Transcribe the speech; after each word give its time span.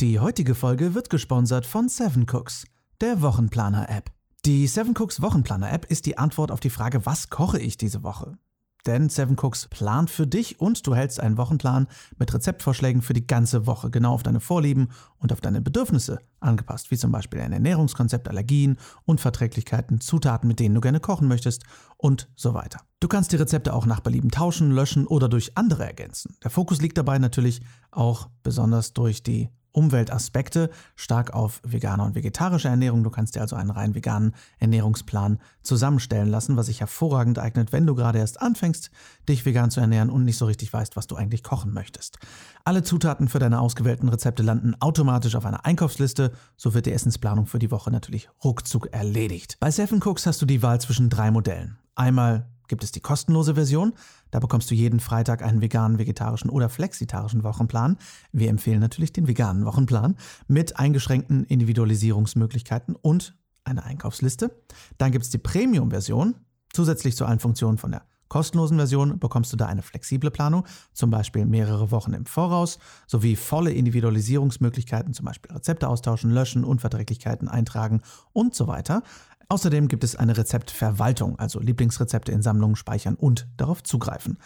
Die 0.00 0.20
heutige 0.20 0.54
Folge 0.54 0.94
wird 0.94 1.10
gesponsert 1.10 1.66
von 1.66 1.88
Seven 1.88 2.24
Cooks, 2.30 2.66
der 3.00 3.20
Wochenplaner-App. 3.20 4.12
Die 4.44 4.68
Seven 4.68 4.94
Cooks 4.96 5.20
Wochenplaner-App 5.20 5.86
ist 5.86 6.06
die 6.06 6.16
Antwort 6.16 6.52
auf 6.52 6.60
die 6.60 6.70
Frage, 6.70 7.04
was 7.04 7.30
koche 7.30 7.58
ich 7.58 7.76
diese 7.78 8.04
Woche? 8.04 8.38
Denn 8.86 9.08
Seven 9.08 9.36
Cooks 9.36 9.66
plant 9.66 10.08
für 10.08 10.28
dich 10.28 10.60
und 10.60 10.86
du 10.86 10.94
hältst 10.94 11.18
einen 11.18 11.36
Wochenplan 11.36 11.88
mit 12.16 12.32
Rezeptvorschlägen 12.32 13.02
für 13.02 13.12
die 13.12 13.26
ganze 13.26 13.66
Woche, 13.66 13.90
genau 13.90 14.12
auf 14.12 14.22
deine 14.22 14.38
Vorlieben 14.38 14.90
und 15.18 15.32
auf 15.32 15.40
deine 15.40 15.60
Bedürfnisse 15.60 16.20
angepasst, 16.38 16.92
wie 16.92 16.96
zum 16.96 17.10
Beispiel 17.10 17.40
ein 17.40 17.52
Ernährungskonzept, 17.52 18.28
Allergien, 18.28 18.78
Unverträglichkeiten, 19.04 20.00
Zutaten, 20.00 20.46
mit 20.46 20.60
denen 20.60 20.76
du 20.76 20.80
gerne 20.80 21.00
kochen 21.00 21.26
möchtest 21.26 21.64
und 21.96 22.28
so 22.36 22.54
weiter. 22.54 22.82
Du 23.00 23.08
kannst 23.08 23.32
die 23.32 23.36
Rezepte 23.36 23.74
auch 23.74 23.84
nach 23.84 23.98
Belieben 23.98 24.30
tauschen, 24.30 24.70
löschen 24.70 25.08
oder 25.08 25.28
durch 25.28 25.58
andere 25.58 25.84
ergänzen. 25.84 26.36
Der 26.44 26.52
Fokus 26.52 26.80
liegt 26.80 26.98
dabei 26.98 27.18
natürlich 27.18 27.62
auch 27.90 28.28
besonders 28.44 28.92
durch 28.92 29.24
die 29.24 29.48
Umweltaspekte 29.72 30.70
stark 30.96 31.34
auf 31.34 31.60
vegane 31.64 32.02
und 32.02 32.14
vegetarische 32.14 32.68
Ernährung. 32.68 33.04
Du 33.04 33.10
kannst 33.10 33.34
dir 33.34 33.40
also 33.40 33.56
einen 33.56 33.70
rein 33.70 33.94
veganen 33.94 34.34
Ernährungsplan 34.58 35.38
zusammenstellen 35.62 36.28
lassen, 36.28 36.56
was 36.56 36.66
sich 36.66 36.80
hervorragend 36.80 37.38
eignet, 37.38 37.72
wenn 37.72 37.86
du 37.86 37.94
gerade 37.94 38.18
erst 38.18 38.40
anfängst, 38.40 38.90
dich 39.28 39.44
vegan 39.44 39.70
zu 39.70 39.80
ernähren 39.80 40.10
und 40.10 40.24
nicht 40.24 40.38
so 40.38 40.46
richtig 40.46 40.72
weißt, 40.72 40.96
was 40.96 41.06
du 41.06 41.16
eigentlich 41.16 41.42
kochen 41.42 41.72
möchtest. 41.72 42.18
Alle 42.64 42.82
Zutaten 42.82 43.28
für 43.28 43.38
deine 43.38 43.60
ausgewählten 43.60 44.08
Rezepte 44.08 44.42
landen 44.42 44.74
automatisch 44.80 45.36
auf 45.36 45.46
einer 45.46 45.64
Einkaufsliste, 45.64 46.32
so 46.56 46.74
wird 46.74 46.86
die 46.86 46.92
Essensplanung 46.92 47.46
für 47.46 47.58
die 47.58 47.70
Woche 47.70 47.90
natürlich 47.90 48.28
ruckzuck 48.44 48.92
erledigt. 48.92 49.56
Bei 49.60 49.70
Seven 49.70 50.02
Cooks 50.02 50.26
hast 50.26 50.42
du 50.42 50.46
die 50.46 50.62
Wahl 50.62 50.80
zwischen 50.80 51.10
drei 51.10 51.30
Modellen. 51.30 51.78
Einmal 51.94 52.48
gibt 52.68 52.84
es 52.84 52.92
die 52.92 53.00
kostenlose 53.00 53.54
Version. 53.54 53.92
Da 54.30 54.38
bekommst 54.38 54.70
du 54.70 54.74
jeden 54.74 55.00
Freitag 55.00 55.42
einen 55.42 55.60
veganen, 55.60 55.98
vegetarischen 55.98 56.50
oder 56.50 56.68
flexitarischen 56.68 57.42
Wochenplan. 57.42 57.96
Wir 58.32 58.50
empfehlen 58.50 58.80
natürlich 58.80 59.12
den 59.12 59.26
veganen 59.26 59.64
Wochenplan 59.64 60.16
mit 60.46 60.78
eingeschränkten 60.78 61.44
Individualisierungsmöglichkeiten 61.44 62.94
und 62.94 63.34
einer 63.64 63.84
Einkaufsliste. 63.84 64.50
Dann 64.98 65.12
gibt 65.12 65.24
es 65.24 65.30
die 65.30 65.38
Premium-Version. 65.38 66.34
Zusätzlich 66.72 67.16
zu 67.16 67.24
allen 67.24 67.38
Funktionen 67.38 67.78
von 67.78 67.92
der 67.92 68.02
kostenlosen 68.28 68.76
Version 68.76 69.18
bekommst 69.18 69.52
du 69.52 69.56
da 69.56 69.66
eine 69.66 69.82
flexible 69.82 70.30
Planung, 70.30 70.66
zum 70.92 71.10
Beispiel 71.10 71.46
mehrere 71.46 71.90
Wochen 71.90 72.12
im 72.12 72.26
Voraus, 72.26 72.78
sowie 73.06 73.36
volle 73.36 73.72
Individualisierungsmöglichkeiten, 73.72 75.14
zum 75.14 75.26
Beispiel 75.26 75.52
Rezepte 75.52 75.88
austauschen, 75.88 76.30
löschen, 76.30 76.64
Unverträglichkeiten 76.64 77.48
eintragen 77.48 78.02
und 78.32 78.54
so 78.54 78.66
weiter. 78.66 79.02
Außerdem 79.50 79.88
gibt 79.88 80.04
es 80.04 80.14
eine 80.14 80.36
Rezeptverwaltung, 80.36 81.38
also 81.38 81.58
Lieblingsrezepte 81.58 82.32
in 82.32 82.42
Sammlungen 82.42 82.76
speichern 82.76 83.14
und 83.14 83.48
darauf 83.56 83.82
zugreifen. 83.82 84.38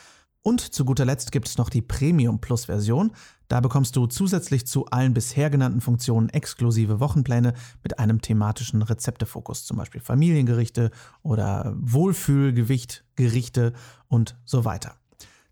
Und 0.43 0.61
zu 0.61 0.85
guter 0.85 1.05
Letzt 1.05 1.31
gibt 1.33 1.49
es 1.49 1.57
noch 1.59 1.71
die 1.71 1.83
Premium 1.83 2.41
Plus 2.41 2.65
Version. 2.67 3.13
Da 3.49 3.61
bekommst 3.61 3.95
du 3.97 4.07
zusätzlich 4.07 4.67
zu 4.67 4.87
allen 4.87 5.15
bisher 5.15 5.51
genannten 5.51 5.81
Funktionen 5.81 6.29
exklusive 6.29 7.01
Wochenpläne 7.01 7.55
mit 7.83 7.99
einem 7.99 8.21
thematischen 8.21 8.83
Rezeptefokus, 8.83 9.65
zum 9.65 9.77
Beispiel 9.77 10.01
Familiengerichte 10.01 10.91
oder 11.23 11.75
Wohlfühlgewichtgerichte 11.77 13.73
und 14.09 14.37
so 14.45 14.65
weiter. 14.65 14.97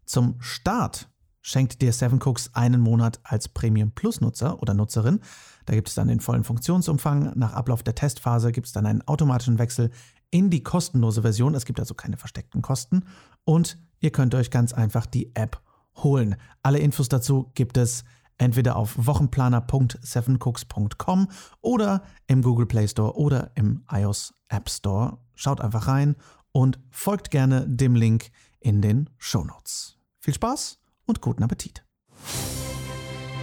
Zum 0.07 0.41
Start 0.41 1.09
schenkt 1.43 1.83
dir 1.83 1.93
Seven 1.93 2.21
Cooks 2.23 2.51
einen 2.55 2.81
Monat 2.81 3.21
als 3.23 3.49
Premium 3.49 3.93
Plus 3.93 4.21
Nutzer 4.21 4.61
oder 4.63 4.75
Nutzerin. 4.75 5.21
Da 5.67 5.75
gibt 5.75 5.89
es 5.89 5.95
dann 5.95 6.09
den 6.09 6.21
vollen 6.21 6.45
Funktionsumfang. 6.45 7.33
Nach 7.37 7.53
Ablauf 7.53 7.83
der 7.83 7.95
Testphase 7.95 8.53
gibt 8.53 8.67
es 8.67 8.73
dann 8.73 8.87
einen 8.87 9.07
automatischen 9.07 9.59
Wechsel 9.59 9.91
in 10.31 10.49
die 10.51 10.63
kostenlose 10.63 11.23
Version. 11.23 11.55
Es 11.55 11.65
gibt 11.65 11.81
also 11.81 11.95
keine 11.95 12.17
versteckten 12.17 12.63
Kosten. 12.63 13.05
Und 13.45 13.79
ihr 14.01 14.11
könnt 14.11 14.35
euch 14.35 14.51
ganz 14.51 14.73
einfach 14.73 15.07
die 15.07 15.35
App 15.35 15.61
holen. 15.97 16.37
Alle 16.63 16.79
Infos 16.79 17.09
dazu 17.09 17.51
gibt 17.55 17.77
es 17.77 18.05
entweder 18.39 18.77
auf 18.77 18.95
wochenplaner.sevencooks.com 18.97 21.29
oder 21.61 22.05
im 22.27 22.43
Google 22.43 22.67
Play 22.67 22.89
Store 22.89 23.17
oder 23.17 23.51
im 23.55 23.85
iOS 23.91 24.35
App 24.49 24.71
Store. 24.71 25.19
Schaut 25.35 25.61
einfach 25.61 25.89
rein 25.89 26.17
und 26.53 26.79
folgt 26.91 27.31
gerne 27.31 27.69
dem 27.69 27.95
Link 27.95 28.31
in 28.61 28.81
den 28.83 29.11
Show 29.19 29.45
Notes. 29.45 29.99
Viel 30.19 30.35
Spaß 30.35 30.80
und 31.11 31.21
guten 31.21 31.43
Appetit. 31.43 31.85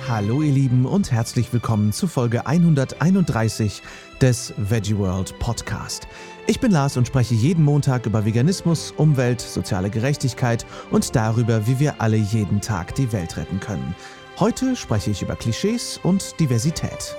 Hallo 0.08 0.42
ihr 0.42 0.54
Lieben 0.54 0.86
und 0.86 1.12
herzlich 1.12 1.52
willkommen 1.52 1.92
zu 1.92 2.08
Folge 2.08 2.48
131 2.48 3.82
des 4.22 4.54
Veggie 4.56 4.98
World 4.98 5.38
Podcast. 5.40 6.08
Ich 6.48 6.62
bin 6.62 6.72
Lars 6.72 6.96
und 6.96 7.06
spreche 7.06 7.36
jeden 7.36 7.66
Montag 7.66 8.06
über 8.06 8.24
Veganismus, 8.24 8.94
Umwelt, 8.96 9.42
soziale 9.42 9.90
Gerechtigkeit 9.90 10.66
und 10.92 11.14
darüber, 11.14 11.68
wie 11.68 11.78
wir 11.80 12.02
alle 12.02 12.16
jeden 12.16 12.62
Tag 12.62 12.96
die 12.96 13.12
Welt 13.12 13.36
retten 13.36 13.60
können. 13.60 13.94
Heute 14.40 14.78
spreche 14.78 15.12
ich 15.12 15.22
über 15.22 15.36
Klischees 15.36 16.00
und 16.02 16.40
Diversität. 16.40 17.18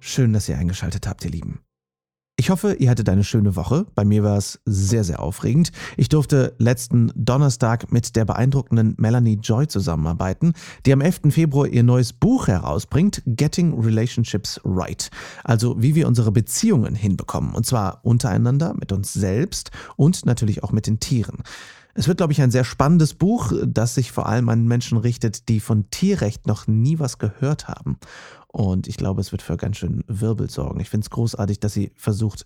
Schön, 0.00 0.34
dass 0.34 0.50
ihr 0.50 0.58
eingeschaltet 0.58 1.06
habt, 1.06 1.24
ihr 1.24 1.30
Lieben. 1.30 1.65
Ich 2.38 2.50
hoffe, 2.50 2.74
ihr 2.74 2.90
hattet 2.90 3.08
eine 3.08 3.24
schöne 3.24 3.56
Woche. 3.56 3.86
Bei 3.94 4.04
mir 4.04 4.22
war 4.22 4.36
es 4.36 4.60
sehr, 4.66 5.04
sehr 5.04 5.20
aufregend. 5.20 5.72
Ich 5.96 6.10
durfte 6.10 6.54
letzten 6.58 7.10
Donnerstag 7.14 7.90
mit 7.90 8.14
der 8.14 8.26
beeindruckenden 8.26 8.94
Melanie 8.98 9.38
Joy 9.42 9.68
zusammenarbeiten, 9.68 10.52
die 10.84 10.92
am 10.92 11.00
11. 11.00 11.20
Februar 11.30 11.66
ihr 11.66 11.82
neues 11.82 12.12
Buch 12.12 12.48
herausbringt, 12.48 13.22
Getting 13.24 13.72
Relationships 13.80 14.60
Right. 14.66 15.10
Also 15.44 15.80
wie 15.80 15.94
wir 15.94 16.06
unsere 16.06 16.30
Beziehungen 16.30 16.94
hinbekommen. 16.94 17.54
Und 17.54 17.64
zwar 17.64 18.00
untereinander, 18.04 18.74
mit 18.78 18.92
uns 18.92 19.14
selbst 19.14 19.70
und 19.96 20.26
natürlich 20.26 20.62
auch 20.62 20.72
mit 20.72 20.86
den 20.86 21.00
Tieren. 21.00 21.42
Es 21.98 22.08
wird, 22.08 22.18
glaube 22.18 22.34
ich, 22.34 22.42
ein 22.42 22.50
sehr 22.50 22.64
spannendes 22.64 23.14
Buch, 23.14 23.52
das 23.66 23.94
sich 23.94 24.12
vor 24.12 24.26
allem 24.26 24.50
an 24.50 24.66
Menschen 24.66 24.98
richtet, 24.98 25.48
die 25.48 25.60
von 25.60 25.88
Tierrecht 25.90 26.46
noch 26.46 26.66
nie 26.66 26.98
was 26.98 27.18
gehört 27.18 27.68
haben. 27.68 27.98
Und 28.48 28.86
ich 28.86 28.98
glaube, 28.98 29.22
es 29.22 29.32
wird 29.32 29.40
für 29.40 29.56
ganz 29.56 29.78
schön 29.78 30.04
Wirbel 30.06 30.50
sorgen. 30.50 30.80
Ich 30.80 30.90
finde 30.90 31.06
es 31.06 31.10
großartig, 31.10 31.58
dass 31.58 31.72
sie 31.72 31.92
versucht, 31.96 32.44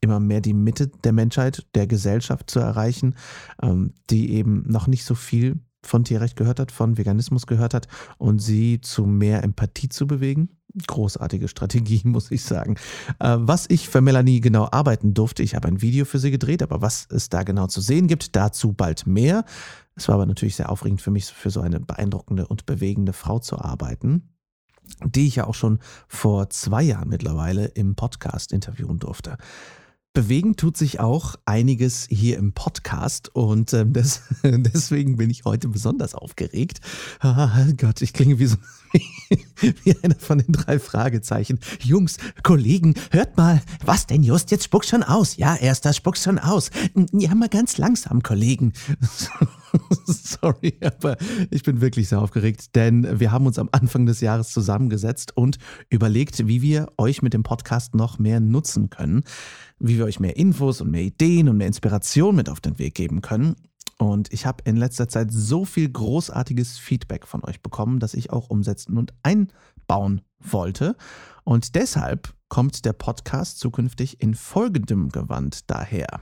immer 0.00 0.20
mehr 0.20 0.40
die 0.40 0.54
Mitte 0.54 0.86
der 0.88 1.12
Menschheit, 1.12 1.66
der 1.74 1.88
Gesellschaft 1.88 2.48
zu 2.48 2.60
erreichen, 2.60 3.16
ähm, 3.60 3.92
die 4.08 4.34
eben 4.34 4.64
noch 4.68 4.86
nicht 4.86 5.04
so 5.04 5.14
viel 5.14 5.60
von 5.84 6.04
Tierrecht 6.04 6.36
gehört 6.36 6.60
hat, 6.60 6.72
von 6.72 6.96
Veganismus 6.96 7.46
gehört 7.46 7.74
hat 7.74 7.88
und 8.18 8.38
sie 8.40 8.80
zu 8.80 9.04
mehr 9.04 9.42
Empathie 9.42 9.88
zu 9.88 10.06
bewegen. 10.06 10.50
Großartige 10.86 11.48
Strategie, 11.48 12.00
muss 12.04 12.30
ich 12.30 12.42
sagen. 12.42 12.76
Äh, 13.18 13.36
was 13.38 13.66
ich 13.68 13.88
für 13.88 14.00
Melanie 14.00 14.40
genau 14.40 14.68
arbeiten 14.70 15.14
durfte, 15.14 15.42
ich 15.42 15.54
habe 15.54 15.68
ein 15.68 15.82
Video 15.82 16.04
für 16.04 16.18
sie 16.18 16.30
gedreht, 16.30 16.62
aber 16.62 16.82
was 16.82 17.06
es 17.10 17.28
da 17.28 17.42
genau 17.42 17.66
zu 17.66 17.80
sehen 17.80 18.06
gibt, 18.06 18.36
dazu 18.36 18.72
bald 18.72 19.06
mehr. 19.06 19.44
Es 19.94 20.08
war 20.08 20.14
aber 20.14 20.26
natürlich 20.26 20.56
sehr 20.56 20.70
aufregend 20.70 21.02
für 21.02 21.10
mich, 21.10 21.26
für 21.26 21.50
so 21.50 21.60
eine 21.60 21.80
beeindruckende 21.80 22.46
und 22.46 22.66
bewegende 22.66 23.12
Frau 23.12 23.38
zu 23.38 23.58
arbeiten 23.58 24.28
die 25.04 25.26
ich 25.26 25.36
ja 25.36 25.46
auch 25.46 25.54
schon 25.54 25.78
vor 26.08 26.50
zwei 26.50 26.82
Jahren 26.82 27.08
mittlerweile 27.08 27.66
im 27.66 27.94
Podcast 27.94 28.52
interviewen 28.52 28.98
durfte. 28.98 29.36
Bewegen 30.14 30.56
tut 30.56 30.76
sich 30.76 31.00
auch 31.00 31.36
einiges 31.46 32.06
hier 32.10 32.36
im 32.36 32.52
Podcast 32.52 33.34
und 33.34 33.72
ähm, 33.72 33.92
das, 33.94 34.20
deswegen 34.42 35.16
bin 35.16 35.30
ich 35.30 35.46
heute 35.46 35.68
besonders 35.68 36.14
aufgeregt. 36.14 36.80
Ah, 37.20 37.66
Gott, 37.78 38.02
ich 38.02 38.12
klinge 38.12 38.38
wie 38.38 38.44
so 38.44 38.56
wie 39.60 39.96
einer 40.02 40.16
von 40.16 40.36
den 40.36 40.52
drei 40.52 40.78
Fragezeichen. 40.78 41.60
Jungs, 41.80 42.18
Kollegen, 42.42 42.94
hört 43.10 43.38
mal, 43.38 43.62
was 43.86 44.06
denn 44.06 44.22
just? 44.22 44.50
Jetzt 44.50 44.64
spuck's 44.64 44.90
schon 44.90 45.02
aus. 45.02 45.38
Ja, 45.38 45.56
erster 45.56 45.94
spuck's 45.94 46.24
schon 46.24 46.38
aus. 46.38 46.70
Ja, 47.12 47.34
mal 47.34 47.48
ganz 47.48 47.78
langsam, 47.78 48.22
Kollegen. 48.22 48.74
Sorry, 50.04 50.74
aber 50.82 51.16
ich 51.50 51.62
bin 51.62 51.80
wirklich 51.80 52.08
sehr 52.10 52.20
aufgeregt, 52.20 52.74
denn 52.76 53.20
wir 53.20 53.32
haben 53.32 53.46
uns 53.46 53.58
am 53.58 53.70
Anfang 53.72 54.04
des 54.04 54.20
Jahres 54.20 54.50
zusammengesetzt 54.50 55.34
und 55.36 55.58
überlegt, 55.88 56.46
wie 56.46 56.60
wir 56.60 56.88
euch 56.98 57.22
mit 57.22 57.32
dem 57.32 57.42
Podcast 57.42 57.94
noch 57.94 58.18
mehr 58.18 58.40
nutzen 58.40 58.90
können, 58.90 59.24
wie 59.82 59.98
wir 59.98 60.04
euch 60.04 60.20
mehr 60.20 60.36
Infos 60.36 60.80
und 60.80 60.90
mehr 60.90 61.02
Ideen 61.02 61.48
und 61.48 61.56
mehr 61.56 61.66
Inspiration 61.66 62.36
mit 62.36 62.48
auf 62.48 62.60
den 62.60 62.78
Weg 62.78 62.94
geben 62.94 63.20
können. 63.20 63.56
Und 63.98 64.32
ich 64.32 64.46
habe 64.46 64.62
in 64.64 64.76
letzter 64.76 65.08
Zeit 65.08 65.30
so 65.30 65.64
viel 65.64 65.88
großartiges 65.88 66.78
Feedback 66.78 67.26
von 67.26 67.44
euch 67.44 67.60
bekommen, 67.60 67.98
dass 68.00 68.14
ich 68.14 68.30
auch 68.30 68.48
umsetzen 68.48 68.96
und 68.96 69.12
einbauen 69.22 70.22
wollte. 70.40 70.96
Und 71.44 71.74
deshalb 71.74 72.32
kommt 72.48 72.84
der 72.84 72.92
Podcast 72.92 73.58
zukünftig 73.58 74.20
in 74.20 74.34
folgendem 74.34 75.10
Gewand 75.10 75.70
daher. 75.70 76.20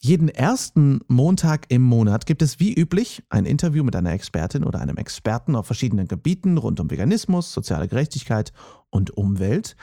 Jeden 0.00 0.28
ersten 0.28 1.00
Montag 1.08 1.66
im 1.70 1.82
Monat 1.82 2.24
gibt 2.24 2.40
es 2.40 2.60
wie 2.60 2.72
üblich 2.72 3.24
ein 3.30 3.46
Interview 3.46 3.82
mit 3.82 3.96
einer 3.96 4.12
Expertin 4.12 4.62
oder 4.62 4.78
einem 4.78 4.96
Experten 4.96 5.56
auf 5.56 5.66
verschiedenen 5.66 6.06
Gebieten 6.06 6.56
rund 6.56 6.78
um 6.78 6.88
Veganismus, 6.90 7.52
soziale 7.52 7.88
Gerechtigkeit 7.88 8.52
und 8.90 9.10
Umwelt. 9.16 9.76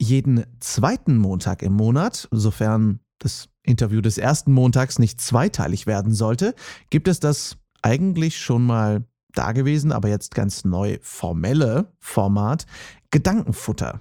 Jeden 0.00 0.46
zweiten 0.60 1.18
Montag 1.18 1.62
im 1.62 1.74
Monat, 1.74 2.26
sofern 2.30 3.00
das 3.18 3.50
Interview 3.62 4.00
des 4.00 4.16
ersten 4.16 4.50
Montags 4.50 4.98
nicht 4.98 5.20
zweiteilig 5.20 5.86
werden 5.86 6.14
sollte, 6.14 6.54
gibt 6.88 7.06
es 7.06 7.20
das 7.20 7.58
eigentlich 7.82 8.38
schon 8.38 8.64
mal 8.64 9.04
dagewesen, 9.34 9.92
aber 9.92 10.08
jetzt 10.08 10.34
ganz 10.34 10.64
neu 10.64 10.98
formelle 11.02 11.92
Format 11.98 12.64
Gedankenfutter, 13.10 14.00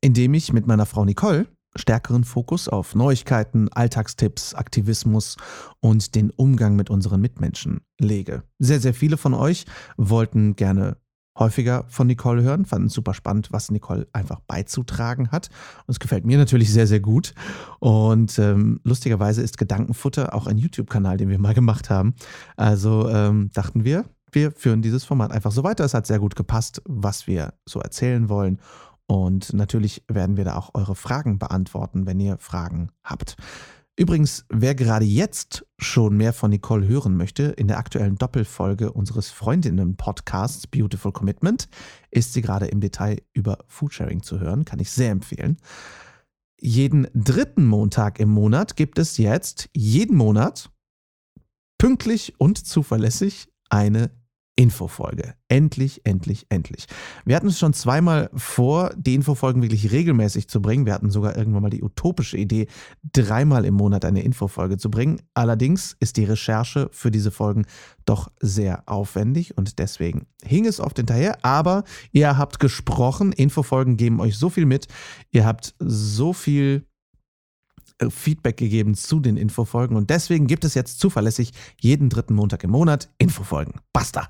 in 0.00 0.14
dem 0.14 0.32
ich 0.32 0.52
mit 0.52 0.68
meiner 0.68 0.86
Frau 0.86 1.04
Nicole 1.04 1.48
stärkeren 1.74 2.24
Fokus 2.24 2.68
auf 2.68 2.94
Neuigkeiten, 2.94 3.68
Alltagstipps, 3.72 4.54
Aktivismus 4.54 5.36
und 5.80 6.14
den 6.14 6.30
Umgang 6.30 6.76
mit 6.76 6.88
unseren 6.88 7.20
Mitmenschen 7.20 7.80
lege. 7.98 8.44
Sehr, 8.58 8.80
sehr 8.80 8.94
viele 8.94 9.16
von 9.16 9.34
euch 9.34 9.66
wollten 9.96 10.56
gerne 10.56 10.96
häufiger 11.38 11.84
von 11.88 12.06
Nicole 12.06 12.42
hören, 12.42 12.64
fanden 12.64 12.88
es 12.88 12.94
super 12.94 13.14
spannend, 13.14 13.52
was 13.52 13.70
Nicole 13.70 14.06
einfach 14.12 14.40
beizutragen 14.40 15.30
hat. 15.30 15.48
Und 15.86 15.92
es 15.92 16.00
gefällt 16.00 16.24
mir 16.24 16.38
natürlich 16.38 16.72
sehr, 16.72 16.86
sehr 16.86 17.00
gut. 17.00 17.34
Und 17.78 18.38
ähm, 18.38 18.80
lustigerweise 18.84 19.42
ist 19.42 19.58
Gedankenfutter 19.58 20.34
auch 20.34 20.46
ein 20.46 20.58
YouTube-Kanal, 20.58 21.16
den 21.16 21.28
wir 21.28 21.38
mal 21.38 21.54
gemacht 21.54 21.90
haben. 21.90 22.14
Also 22.56 23.08
ähm, 23.08 23.50
dachten 23.52 23.84
wir, 23.84 24.04
wir 24.32 24.50
führen 24.50 24.82
dieses 24.82 25.04
Format 25.04 25.32
einfach 25.32 25.52
so 25.52 25.64
weiter. 25.64 25.84
Es 25.84 25.94
hat 25.94 26.06
sehr 26.06 26.18
gut 26.18 26.36
gepasst, 26.36 26.82
was 26.84 27.26
wir 27.26 27.54
so 27.64 27.80
erzählen 27.80 28.28
wollen. 28.28 28.58
Und 29.06 29.52
natürlich 29.52 30.04
werden 30.08 30.36
wir 30.36 30.44
da 30.44 30.56
auch 30.56 30.70
eure 30.74 30.96
Fragen 30.96 31.38
beantworten, 31.38 32.06
wenn 32.06 32.18
ihr 32.18 32.38
Fragen 32.38 32.90
habt. 33.04 33.36
Übrigens, 33.98 34.44
wer 34.50 34.74
gerade 34.74 35.06
jetzt 35.06 35.66
schon 35.78 36.18
mehr 36.18 36.34
von 36.34 36.50
Nicole 36.50 36.86
hören 36.86 37.16
möchte, 37.16 37.44
in 37.44 37.66
der 37.66 37.78
aktuellen 37.78 38.16
Doppelfolge 38.16 38.92
unseres 38.92 39.30
Freundinnen-Podcasts 39.30 40.66
Beautiful 40.66 41.12
Commitment 41.12 41.68
ist 42.10 42.34
sie 42.34 42.42
gerade 42.42 42.66
im 42.66 42.80
Detail 42.80 43.22
über 43.32 43.64
Foodsharing 43.68 44.22
zu 44.22 44.38
hören, 44.38 44.66
kann 44.66 44.80
ich 44.80 44.90
sehr 44.90 45.10
empfehlen. 45.10 45.56
Jeden 46.60 47.08
dritten 47.14 47.64
Montag 47.64 48.20
im 48.20 48.28
Monat 48.28 48.76
gibt 48.76 48.98
es 48.98 49.16
jetzt 49.16 49.70
jeden 49.74 50.16
Monat 50.16 50.70
pünktlich 51.78 52.34
und 52.38 52.58
zuverlässig 52.66 53.48
eine 53.70 54.10
Infofolge. 54.56 55.34
Endlich, 55.48 56.00
endlich, 56.04 56.46
endlich. 56.48 56.86
Wir 57.26 57.36
hatten 57.36 57.48
es 57.48 57.58
schon 57.58 57.74
zweimal 57.74 58.30
vor, 58.34 58.90
die 58.96 59.14
Infofolgen 59.14 59.60
wirklich 59.60 59.92
regelmäßig 59.92 60.48
zu 60.48 60.62
bringen. 60.62 60.86
Wir 60.86 60.94
hatten 60.94 61.10
sogar 61.10 61.36
irgendwann 61.36 61.62
mal 61.62 61.70
die 61.70 61.82
utopische 61.82 62.38
Idee, 62.38 62.66
dreimal 63.12 63.66
im 63.66 63.74
Monat 63.74 64.06
eine 64.06 64.22
Infofolge 64.22 64.78
zu 64.78 64.90
bringen. 64.90 65.20
Allerdings 65.34 65.94
ist 66.00 66.16
die 66.16 66.24
Recherche 66.24 66.88
für 66.90 67.10
diese 67.10 67.30
Folgen 67.30 67.66
doch 68.06 68.32
sehr 68.40 68.84
aufwendig 68.86 69.58
und 69.58 69.78
deswegen 69.78 70.26
hing 70.42 70.64
es 70.64 70.80
oft 70.80 70.96
hinterher. 70.96 71.44
Aber 71.44 71.84
ihr 72.12 72.38
habt 72.38 72.58
gesprochen, 72.58 73.32
Infofolgen 73.32 73.98
geben 73.98 74.20
euch 74.20 74.38
so 74.38 74.48
viel 74.48 74.64
mit. 74.64 74.86
Ihr 75.32 75.44
habt 75.44 75.74
so 75.78 76.32
viel 76.32 76.86
Feedback 78.08 78.56
gegeben 78.56 78.94
zu 78.94 79.20
den 79.20 79.36
Infofolgen 79.36 79.96
und 79.96 80.10
deswegen 80.10 80.46
gibt 80.46 80.64
es 80.64 80.74
jetzt 80.74 81.00
zuverlässig 81.00 81.52
jeden 81.80 82.08
dritten 82.08 82.34
Montag 82.34 82.64
im 82.64 82.70
Monat 82.70 83.10
Infofolgen. 83.18 83.80
Basta. 83.92 84.28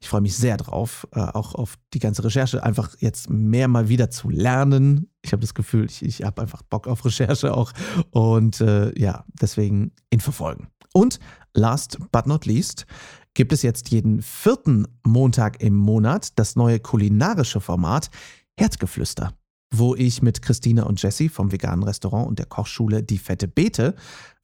Ich 0.00 0.08
freue 0.08 0.20
mich 0.20 0.36
sehr 0.36 0.56
drauf, 0.56 1.06
äh, 1.12 1.20
auch 1.20 1.54
auf 1.54 1.76
die 1.94 1.98
ganze 1.98 2.24
Recherche, 2.24 2.62
einfach 2.62 2.94
jetzt 3.00 3.28
mehr 3.28 3.68
mal 3.68 3.88
wieder 3.88 4.10
zu 4.10 4.30
lernen. 4.30 5.10
Ich 5.22 5.32
habe 5.32 5.40
das 5.40 5.54
Gefühl, 5.54 5.86
ich, 5.86 6.04
ich 6.04 6.22
habe 6.22 6.42
einfach 6.42 6.62
Bock 6.62 6.86
auf 6.86 7.04
Recherche 7.04 7.54
auch 7.54 7.72
und 8.10 8.60
äh, 8.60 8.96
ja, 8.98 9.24
deswegen 9.40 9.92
Infofolgen. 10.10 10.68
Und 10.92 11.18
last 11.54 11.98
but 12.12 12.26
not 12.26 12.46
least 12.46 12.86
gibt 13.34 13.52
es 13.52 13.62
jetzt 13.62 13.90
jeden 13.90 14.22
vierten 14.22 14.86
Montag 15.04 15.62
im 15.62 15.74
Monat 15.74 16.38
das 16.38 16.56
neue 16.56 16.80
kulinarische 16.80 17.60
Format 17.60 18.10
Herzgeflüster 18.56 19.32
wo 19.70 19.94
ich 19.94 20.22
mit 20.22 20.42
Christina 20.42 20.84
und 20.84 21.02
Jessie 21.02 21.28
vom 21.28 21.52
veganen 21.52 21.82
Restaurant 21.82 22.28
und 22.28 22.38
der 22.38 22.46
Kochschule 22.46 23.02
Die 23.02 23.18
Fette 23.18 23.48
Beete 23.48 23.94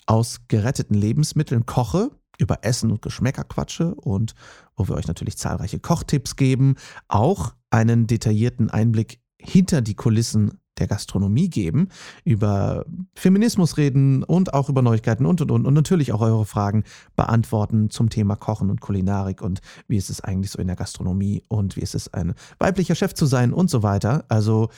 aus 0.06 0.40
geretteten 0.48 0.94
Lebensmitteln 0.94 1.66
koche, 1.66 2.10
über 2.38 2.58
Essen 2.62 2.90
und 2.90 3.02
Geschmäcker 3.02 3.44
quatsche 3.44 3.94
und 3.94 4.34
wo 4.76 4.88
wir 4.88 4.96
euch 4.96 5.06
natürlich 5.06 5.38
zahlreiche 5.38 5.78
Kochtipps 5.78 6.36
geben, 6.36 6.74
auch 7.08 7.54
einen 7.70 8.06
detaillierten 8.06 8.70
Einblick 8.70 9.20
hinter 9.38 9.82
die 9.82 9.94
Kulissen 9.94 10.60
der 10.78 10.86
Gastronomie 10.86 11.48
geben, 11.48 11.88
über 12.24 12.84
Feminismus 13.14 13.76
reden 13.76 14.22
und 14.22 14.54
auch 14.54 14.68
über 14.68 14.82
Neuigkeiten 14.82 15.26
und 15.26 15.40
und 15.40 15.50
und 15.50 15.66
und 15.66 15.74
natürlich 15.74 16.12
auch 16.12 16.20
eure 16.20 16.44
Fragen 16.44 16.84
beantworten 17.16 17.90
zum 17.90 18.10
Thema 18.10 18.36
Kochen 18.36 18.70
und 18.70 18.80
Kulinarik 18.80 19.42
und 19.42 19.60
wie 19.88 19.96
ist 19.96 20.10
es 20.10 20.20
eigentlich 20.20 20.50
so 20.50 20.58
in 20.58 20.66
der 20.66 20.76
Gastronomie 20.76 21.42
und 21.48 21.76
wie 21.76 21.80
ist 21.80 21.94
es 21.94 22.12
ein 22.12 22.34
weiblicher 22.58 22.94
Chef 22.94 23.14
zu 23.14 23.26
sein 23.26 23.52
und 23.52 23.70
so 23.70 23.82
weiter. 23.82 24.24
Also 24.28 24.70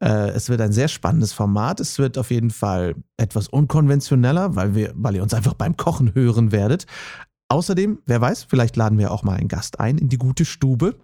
äh, 0.00 0.30
es 0.30 0.48
wird 0.48 0.60
ein 0.60 0.72
sehr 0.72 0.88
spannendes 0.88 1.32
Format. 1.32 1.80
Es 1.80 1.98
wird 1.98 2.18
auf 2.18 2.30
jeden 2.30 2.50
Fall 2.50 2.94
etwas 3.16 3.48
unkonventioneller, 3.48 4.56
weil, 4.56 4.74
wir, 4.74 4.92
weil 4.94 5.16
ihr 5.16 5.22
uns 5.22 5.34
einfach 5.34 5.54
beim 5.54 5.76
Kochen 5.76 6.14
hören 6.14 6.52
werdet. 6.52 6.86
Außerdem, 7.48 7.98
wer 8.06 8.20
weiß, 8.20 8.44
vielleicht 8.44 8.76
laden 8.76 8.98
wir 8.98 9.10
auch 9.10 9.22
mal 9.22 9.36
einen 9.36 9.48
Gast 9.48 9.80
ein 9.80 9.98
in 9.98 10.08
die 10.08 10.18
gute 10.18 10.44
Stube. 10.44 10.96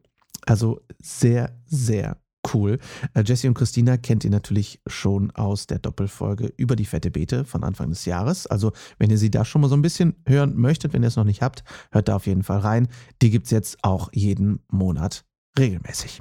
Also 0.46 0.80
sehr, 1.02 1.58
sehr 1.66 2.18
cool. 2.54 2.78
Äh, 3.14 3.22
Jessie 3.24 3.48
und 3.48 3.54
Christina 3.54 3.96
kennt 3.96 4.24
ihr 4.24 4.30
natürlich 4.30 4.80
schon 4.86 5.30
aus 5.32 5.66
der 5.66 5.78
Doppelfolge 5.78 6.52
über 6.56 6.76
die 6.76 6.84
fette 6.84 7.10
Beete 7.10 7.44
von 7.44 7.64
Anfang 7.64 7.90
des 7.90 8.04
Jahres. 8.04 8.46
Also, 8.46 8.72
wenn 8.98 9.10
ihr 9.10 9.18
sie 9.18 9.30
da 9.30 9.44
schon 9.44 9.60
mal 9.60 9.68
so 9.68 9.76
ein 9.76 9.82
bisschen 9.82 10.16
hören 10.26 10.56
möchtet, 10.56 10.92
wenn 10.92 11.02
ihr 11.02 11.08
es 11.08 11.16
noch 11.16 11.24
nicht 11.24 11.42
habt, 11.42 11.64
hört 11.90 12.08
da 12.08 12.16
auf 12.16 12.26
jeden 12.26 12.42
Fall 12.42 12.58
rein. 12.58 12.88
Die 13.22 13.30
gibt 13.30 13.46
es 13.46 13.50
jetzt 13.50 13.78
auch 13.82 14.10
jeden 14.12 14.60
Monat 14.68 15.24
regelmäßig. 15.58 16.20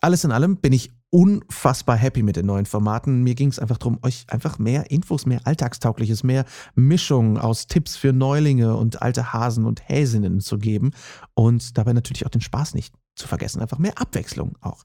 Alles 0.00 0.24
in 0.24 0.32
allem 0.32 0.56
bin 0.56 0.72
ich 0.72 0.90
unfassbar 1.10 1.96
happy 1.96 2.22
mit 2.22 2.36
den 2.36 2.46
neuen 2.46 2.66
Formaten. 2.66 3.22
Mir 3.22 3.34
ging 3.34 3.48
es 3.48 3.58
einfach 3.58 3.76
darum, 3.76 3.98
euch 4.02 4.24
einfach 4.28 4.58
mehr 4.58 4.90
Infos, 4.90 5.26
mehr 5.26 5.46
Alltagstaugliches, 5.46 6.24
mehr 6.24 6.46
Mischungen 6.74 7.36
aus 7.36 7.66
Tipps 7.66 7.96
für 7.96 8.12
Neulinge 8.12 8.76
und 8.76 9.02
alte 9.02 9.32
Hasen 9.32 9.66
und 9.66 9.86
Häsinnen 9.88 10.40
zu 10.40 10.58
geben 10.58 10.90
und 11.34 11.76
dabei 11.76 11.92
natürlich 11.92 12.24
auch 12.24 12.30
den 12.30 12.40
Spaß 12.40 12.74
nicht 12.74 12.94
zu 13.14 13.28
vergessen. 13.28 13.60
Einfach 13.60 13.78
mehr 13.78 13.98
Abwechslung 13.98 14.56
auch. 14.60 14.82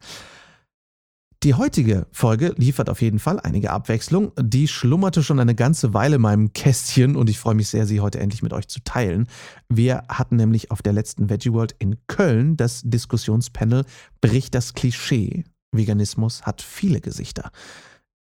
Die 1.44 1.54
heutige 1.54 2.08
Folge 2.12 2.56
liefert 2.58 2.90
auf 2.90 3.02
jeden 3.02 3.20
Fall 3.20 3.40
einige 3.40 3.70
Abwechslung. 3.70 4.32
Die 4.40 4.68
schlummerte 4.68 5.22
schon 5.22 5.40
eine 5.40 5.54
ganze 5.54 5.94
Weile 5.94 6.16
in 6.16 6.22
meinem 6.22 6.52
Kästchen 6.52 7.16
und 7.16 7.30
ich 7.30 7.38
freue 7.38 7.54
mich 7.54 7.70
sehr, 7.70 7.86
sie 7.86 8.02
heute 8.02 8.20
endlich 8.20 8.42
mit 8.42 8.54
euch 8.54 8.68
zu 8.68 8.80
teilen. 8.84 9.28
Wir 9.70 10.04
hatten 10.10 10.36
nämlich 10.36 10.72
auf 10.72 10.82
der 10.82 10.94
letzten 10.94 11.30
Veggie 11.30 11.54
World 11.54 11.76
in 11.78 11.98
Köln 12.08 12.58
das 12.58 12.82
Diskussionspanel 12.84 13.86
Bricht 14.20 14.56
das 14.56 14.74
Klischee 14.74 15.44
Veganismus 15.72 16.44
hat 16.44 16.62
viele 16.62 17.02
Gesichter. 17.02 17.52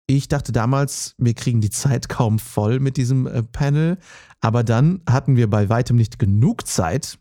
Ich 0.07 0.28
dachte 0.28 0.52
damals, 0.52 1.13
wir 1.18 1.34
kriegen 1.36 1.62
die 1.62 1.69
Zeit 1.69 2.10
kaum 2.10 2.40
voll 2.40 2.80
mit 2.80 2.98
diesem 2.98 3.28
äh, 3.28 3.44
Panel, 3.44 3.98
aber 4.42 4.63
dann 4.63 5.02
hatten 5.07 5.36
wir 5.36 5.50
bei 5.50 5.69
weitem 5.69 5.98
nicht 5.98 6.18
genug 6.18 6.66
Zeit. 6.66 7.19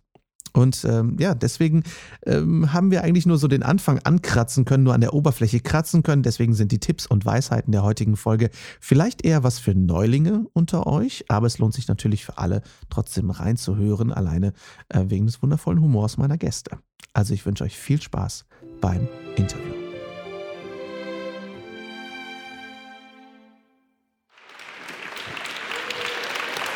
Und 0.52 0.84
ähm, 0.84 1.16
ja, 1.18 1.34
deswegen 1.34 1.82
ähm, 2.26 2.72
haben 2.72 2.90
wir 2.90 3.04
eigentlich 3.04 3.26
nur 3.26 3.38
so 3.38 3.48
den 3.48 3.62
Anfang 3.62 3.98
ankratzen 4.00 4.64
können, 4.64 4.84
nur 4.84 4.94
an 4.94 5.00
der 5.00 5.14
Oberfläche 5.14 5.60
kratzen 5.60 6.02
können. 6.02 6.22
Deswegen 6.22 6.54
sind 6.54 6.72
die 6.72 6.80
Tipps 6.80 7.06
und 7.06 7.24
Weisheiten 7.24 7.72
der 7.72 7.82
heutigen 7.82 8.16
Folge 8.16 8.50
vielleicht 8.80 9.24
eher 9.24 9.42
was 9.44 9.58
für 9.58 9.74
Neulinge 9.74 10.46
unter 10.52 10.86
euch, 10.86 11.24
aber 11.28 11.46
es 11.46 11.58
lohnt 11.58 11.74
sich 11.74 11.88
natürlich 11.88 12.24
für 12.24 12.38
alle 12.38 12.62
trotzdem 12.90 13.30
reinzuhören, 13.30 14.12
alleine 14.12 14.52
äh, 14.88 15.04
wegen 15.08 15.26
des 15.26 15.42
wundervollen 15.42 15.80
Humors 15.80 16.16
meiner 16.16 16.38
Gäste. 16.38 16.78
Also 17.12 17.34
ich 17.34 17.44
wünsche 17.46 17.64
euch 17.64 17.76
viel 17.76 18.00
Spaß 18.00 18.44
beim 18.80 19.08
Interview. 19.36 19.74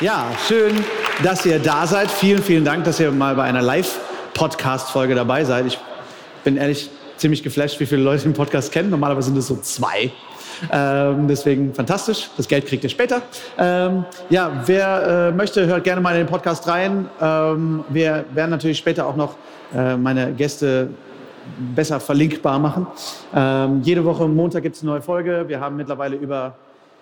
Ja, 0.00 0.33
schön, 0.49 0.83
dass 1.23 1.47
ihr 1.47 1.59
da 1.59 1.87
seid. 1.87 2.11
Vielen, 2.11 2.42
vielen 2.42 2.64
Dank, 2.64 2.85
dass 2.85 2.99
ihr 2.99 3.11
mal 3.12 3.35
bei 3.35 3.45
einer 3.45 3.62
Live-Podcast-Folge 3.62 5.14
dabei 5.14 5.45
seid. 5.45 5.66
Ich 5.66 5.78
bin 6.42 6.57
ehrlich 6.57 6.90
ziemlich 7.16 7.42
geflasht, 7.42 7.78
wie 7.81 7.87
viele 7.87 8.02
Leute 8.02 8.25
den 8.25 8.33
Podcast 8.33 8.73
kennen. 8.73 8.90
Normalerweise 8.90 9.28
sind 9.28 9.37
es 9.37 9.47
so 9.47 9.57
zwei. 9.57 10.11
Ähm, 10.73 11.28
deswegen 11.28 11.75
fantastisch. 11.75 12.31
Das 12.37 12.49
Geld 12.49 12.66
kriegt 12.66 12.83
ihr 12.83 12.90
später. 12.90 13.23
Ähm, 13.59 14.04
ja, 14.31 14.62
wer 14.66 15.28
äh, 15.31 15.33
möchte, 15.33 15.66
hört 15.66 15.85
gerne 15.85 16.00
mal 16.00 16.12
in 16.12 16.19
den 16.19 16.26
Podcast 16.26 16.66
rein. 16.66 17.09
Ähm, 17.21 17.85
wir 17.88 18.25
werden 18.33 18.50
natürlich 18.50 18.78
später 18.78 19.07
auch 19.07 19.16
noch 19.16 19.37
äh, 19.75 19.97
meine 19.97 20.33
Gäste 20.33 20.88
besser 21.75 22.00
verlinkbar 22.00 22.59
machen. 22.59 22.87
Ähm, 23.35 23.83
jede 23.83 24.04
Woche 24.04 24.26
Montag 24.26 24.62
gibt 24.62 24.76
es 24.76 24.83
eine 24.83 24.92
neue 24.92 25.02
Folge. 25.02 25.45
Wir 25.47 25.61
haben 25.61 25.76
mittlerweile 25.76 26.16
über, 26.16 26.54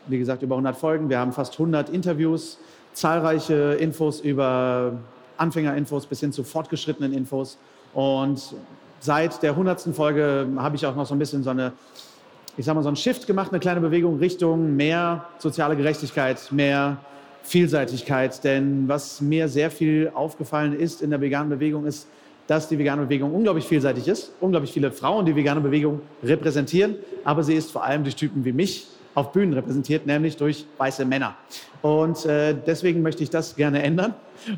wie 0.07 0.19
gesagt, 0.19 0.43
über 0.43 0.55
100 0.57 0.77
Folgen. 0.77 1.09
Wir 1.09 1.19
haben 1.19 1.33
fast 1.33 1.53
100 1.55 1.91
Interviews 1.91 2.59
zahlreiche 2.93 3.77
Infos 3.81 4.21
über 4.21 4.93
Anfängerinfos 5.37 6.07
bis 6.07 6.21
hin 6.21 6.33
zu 6.33 6.45
fortgeschrittenen 6.45 7.13
Infos. 7.13 7.59
Und 7.95 8.55
seit 9.01 9.43
der 9.43 9.53
100. 9.53 9.95
Folge 9.95 10.49
habe 10.57 10.77
ich 10.77 10.87
auch 10.87 10.95
noch 10.95 11.07
so 11.07 11.15
ein 11.15 11.19
bisschen 11.19 11.43
so 11.43 11.51
eine, 11.51 11.73
ich 12.57 12.65
sag 12.65 12.75
mal, 12.75 12.83
so 12.83 12.89
einen 12.89 12.97
Shift 12.97 13.27
gemacht, 13.27 13.51
eine 13.51 13.61
kleine 13.61 13.81
Bewegung 13.81 14.19
Richtung 14.19 14.77
mehr 14.77 15.25
soziale 15.39 15.77
Gerechtigkeit, 15.77 16.53
mehr 16.53 16.99
Vielseitigkeit. 17.43 18.45
Denn 18.45 18.89
was 18.89 19.21
mir 19.21 19.49
sehr 19.49 19.71
viel 19.71 20.13
aufgefallen 20.15 20.79
ist 20.79 21.03
in 21.03 21.11
der 21.11 21.21
veganen 21.21 21.49
Bewegung 21.49 21.87
ist, 21.87 22.07
dass 22.47 22.69
die 22.69 22.79
vegane 22.79 23.03
Bewegung 23.03 23.33
unglaublich 23.33 23.65
vielseitig 23.65 24.09
ist, 24.09 24.33
unglaublich 24.41 24.73
viele 24.73 24.91
Frauen 24.91 25.25
die 25.25 25.37
vegane 25.37 25.61
Bewegung 25.61 26.01
repräsentieren, 26.25 26.97
aber 27.23 27.45
sie 27.45 27.55
ist 27.55 27.71
vor 27.71 27.85
allem 27.85 28.03
durch 28.03 28.17
Typen 28.17 28.45
wie 28.45 28.53
mich 28.53 28.89
auf 29.15 29.33
Bühnen 29.33 29.53
repräsentiert, 29.53 30.07
nämlich 30.07 30.37
durch 30.37 30.67
weiße 30.79 31.05
Männer. 31.05 31.37
Und 31.83 32.25
äh, 32.27 32.55
deswegen 32.55 33.03
möchte 33.03 33.23
ich 33.23 33.31
das 33.31 33.57
gerne 33.57 33.83
ändern 33.83 34.15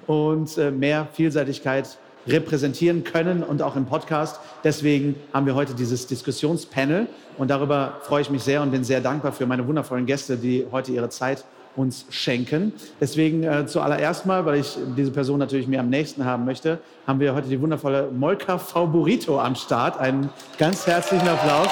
und 0.06 0.56
äh, 0.58 0.70
mehr 0.70 1.08
Vielseitigkeit 1.12 1.98
repräsentieren 2.26 3.04
können 3.04 3.42
und 3.42 3.62
auch 3.62 3.76
im 3.76 3.86
Podcast. 3.86 4.38
Deswegen 4.62 5.16
haben 5.32 5.46
wir 5.46 5.54
heute 5.54 5.74
dieses 5.74 6.06
Diskussionspanel 6.06 7.08
und 7.38 7.50
darüber 7.50 7.98
freue 8.02 8.22
ich 8.22 8.30
mich 8.30 8.42
sehr 8.42 8.62
und 8.62 8.70
bin 8.70 8.84
sehr 8.84 9.00
dankbar 9.00 9.32
für 9.32 9.46
meine 9.46 9.66
wundervollen 9.66 10.06
Gäste, 10.06 10.36
die 10.36 10.66
heute 10.70 10.92
ihre 10.92 11.08
Zeit 11.08 11.44
uns 11.74 12.04
schenken. 12.10 12.72
Deswegen 13.00 13.44
äh, 13.44 13.66
zuallererst 13.66 14.26
mal, 14.26 14.44
weil 14.44 14.60
ich 14.60 14.76
diese 14.96 15.10
Person 15.10 15.38
natürlich 15.38 15.66
mir 15.66 15.80
am 15.80 15.88
nächsten 15.88 16.24
haben 16.24 16.44
möchte, 16.44 16.78
haben 17.06 17.18
wir 17.18 17.34
heute 17.34 17.48
die 17.48 17.60
wundervolle 17.60 18.10
Molka 18.12 18.58
Favorito 18.58 19.40
am 19.40 19.54
Start. 19.54 19.98
Einen 19.98 20.28
ganz 20.58 20.86
herzlichen 20.86 21.26
Applaus. 21.26 21.70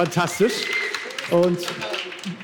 Fantastisch. 0.00 0.64
Und 1.30 1.58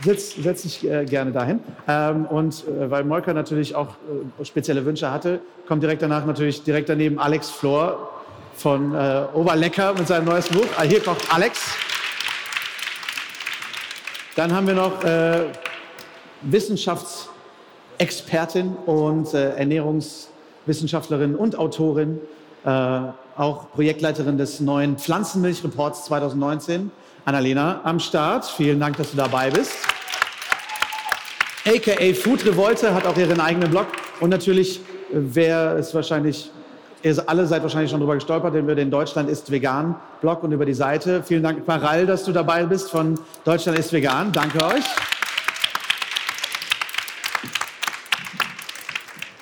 setz, 0.05 0.35
setz 0.35 0.61
dich 0.61 0.87
äh, 0.87 1.07
gerne 1.07 1.33
dahin. 1.33 1.61
Ähm, 1.89 2.27
und 2.27 2.69
äh, 2.69 2.91
weil 2.91 3.03
Molka 3.03 3.33
natürlich 3.33 3.75
auch 3.75 3.95
äh, 4.39 4.45
spezielle 4.45 4.85
Wünsche 4.85 5.11
hatte, 5.11 5.41
kommt 5.67 5.83
direkt 5.83 6.03
danach 6.03 6.27
natürlich 6.27 6.63
direkt 6.65 6.91
daneben 6.91 7.19
Alex 7.19 7.49
Flor 7.49 8.11
von 8.57 8.95
äh, 8.95 9.23
Oberlecker 9.33 9.95
mit 9.95 10.07
seinem 10.07 10.27
neuesten 10.27 10.55
Buch. 10.55 10.67
Ah, 10.77 10.83
hier 10.83 11.03
kommt 11.03 11.23
Alex. 11.33 11.63
Dann 14.35 14.55
haben 14.55 14.67
wir 14.67 14.75
noch 14.75 15.03
äh, 15.03 15.47
Wissenschaftsexpertin 16.43 18.77
und 18.85 19.33
äh, 19.33 19.55
Ernährungswissenschaftlerin 19.55 21.35
und 21.35 21.59
Autorin, 21.59 22.21
auch 22.65 23.71
Projektleiterin 23.71 24.39
des 24.39 24.59
neuen 24.59 24.99
Pflanzenmilchreports 24.99 26.07
2019, 26.07 26.91
Annalena 27.27 27.81
am 27.83 27.99
Start. 27.99 28.47
Vielen 28.47 28.81
Dank, 28.81 28.97
dass 28.97 29.11
du 29.11 29.17
dabei 29.17 29.51
bist. 29.51 29.73
AKA 31.67 32.15
Food 32.15 32.47
Revolte 32.47 32.95
hat 32.95 33.05
auch 33.05 33.17
ihren 33.17 33.41
eigenen 33.41 33.69
Blog 33.69 33.89
und 34.21 34.31
natürlich, 34.31 34.81
wer 35.11 35.77
es 35.77 35.95
wahrscheinlich 35.95 36.51
Ihr 37.03 37.23
alle 37.29 37.47
seid 37.47 37.63
wahrscheinlich 37.63 37.91
schon 37.91 38.01
darüber 38.01 38.15
gestolpert, 38.15 38.55
über 38.55 38.75
den 38.75 38.91
Deutschland 38.91 39.29
ist 39.31 39.51
vegan 39.51 39.95
Blog 40.21 40.43
und 40.43 40.51
über 40.51 40.65
die 40.65 40.75
Seite. 40.75 41.23
Vielen 41.23 41.43
Dank, 41.43 41.65
Paral, 41.65 42.07
dass 42.07 42.25
du 42.25 42.33
dabei 42.33 42.65
bist 42.65 42.91
von 42.91 43.21
Deutschland 43.45 43.79
ist 43.79 43.93
vegan. 43.93 44.33
Danke 44.33 44.65
euch. 44.65 44.85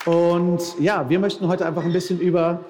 Und 0.04 0.60
ja, 0.78 1.08
wir 1.08 1.18
möchten 1.18 1.48
heute 1.48 1.64
einfach 1.64 1.84
ein 1.84 1.92
bisschen 1.92 2.20
über 2.20 2.60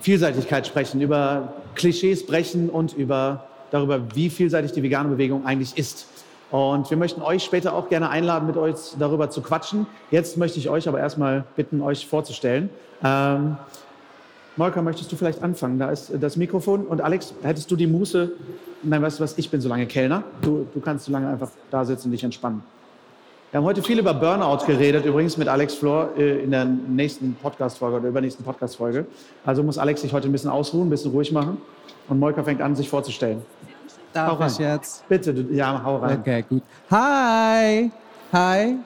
Vielseitigkeit 0.00 0.66
sprechen, 0.66 1.00
über 1.02 1.52
Klischees 1.74 2.24
brechen 2.24 2.70
und 2.70 2.94
über 2.94 3.47
darüber, 3.70 4.00
wie 4.14 4.30
vielseitig 4.30 4.72
die 4.72 4.82
vegane 4.82 5.08
Bewegung 5.08 5.46
eigentlich 5.46 5.76
ist. 5.76 6.06
Und 6.50 6.88
wir 6.88 6.96
möchten 6.96 7.20
euch 7.20 7.44
später 7.44 7.74
auch 7.74 7.88
gerne 7.88 8.08
einladen, 8.08 8.46
mit 8.46 8.56
euch 8.56 8.74
darüber 8.98 9.28
zu 9.28 9.42
quatschen. 9.42 9.86
Jetzt 10.10 10.38
möchte 10.38 10.58
ich 10.58 10.70
euch 10.70 10.88
aber 10.88 10.98
erstmal 10.98 11.44
bitten, 11.56 11.82
euch 11.82 12.06
vorzustellen. 12.06 12.70
Ähm, 13.04 13.58
Molka, 14.56 14.82
möchtest 14.82 15.12
du 15.12 15.16
vielleicht 15.16 15.42
anfangen? 15.42 15.78
Da 15.78 15.90
ist 15.90 16.10
das 16.18 16.36
Mikrofon. 16.36 16.86
Und 16.86 17.00
Alex, 17.00 17.34
hättest 17.42 17.70
du 17.70 17.76
die 17.76 17.86
Muße? 17.86 18.32
Nein, 18.82 19.02
weißt 19.02 19.18
du 19.18 19.24
was? 19.24 19.36
Ich 19.36 19.50
bin 19.50 19.60
so 19.60 19.68
lange 19.68 19.86
Kellner. 19.86 20.24
Du, 20.40 20.66
du 20.72 20.80
kannst 20.80 21.04
so 21.04 21.12
lange 21.12 21.28
einfach 21.28 21.50
da 21.70 21.84
sitzen 21.84 22.06
und 22.06 22.12
dich 22.12 22.24
entspannen. 22.24 22.62
Wir 23.50 23.56
haben 23.56 23.64
heute 23.64 23.82
viel 23.82 23.98
über 23.98 24.12
Burnout 24.12 24.66
geredet, 24.66 25.06
übrigens 25.06 25.38
mit 25.38 25.48
Alex 25.48 25.72
Flor 25.72 26.10
äh, 26.18 26.42
in 26.42 26.50
der 26.50 26.66
nächsten 26.66 27.34
Podcast-Folge 27.34 27.96
oder 27.96 28.08
übernächsten 28.08 28.44
Podcast-Folge. 28.44 29.06
Also 29.46 29.62
muss 29.62 29.78
Alex 29.78 30.02
sich 30.02 30.12
heute 30.12 30.28
ein 30.28 30.32
bisschen 30.32 30.50
ausruhen, 30.50 30.88
ein 30.88 30.90
bisschen 30.90 31.12
ruhig 31.12 31.32
machen. 31.32 31.56
Und 32.10 32.18
Molka 32.18 32.42
fängt 32.42 32.60
an, 32.60 32.76
sich 32.76 32.90
vorzustellen. 32.90 33.40
Darf 34.12 34.38
ich 34.46 34.58
jetzt? 34.58 35.08
Bitte, 35.08 35.32
du, 35.32 35.54
ja, 35.54 35.82
hau 35.82 35.96
rein. 35.96 36.18
Okay, 36.20 36.44
gut. 36.46 36.62
Hi! 36.90 37.90
Hi! 38.34 38.76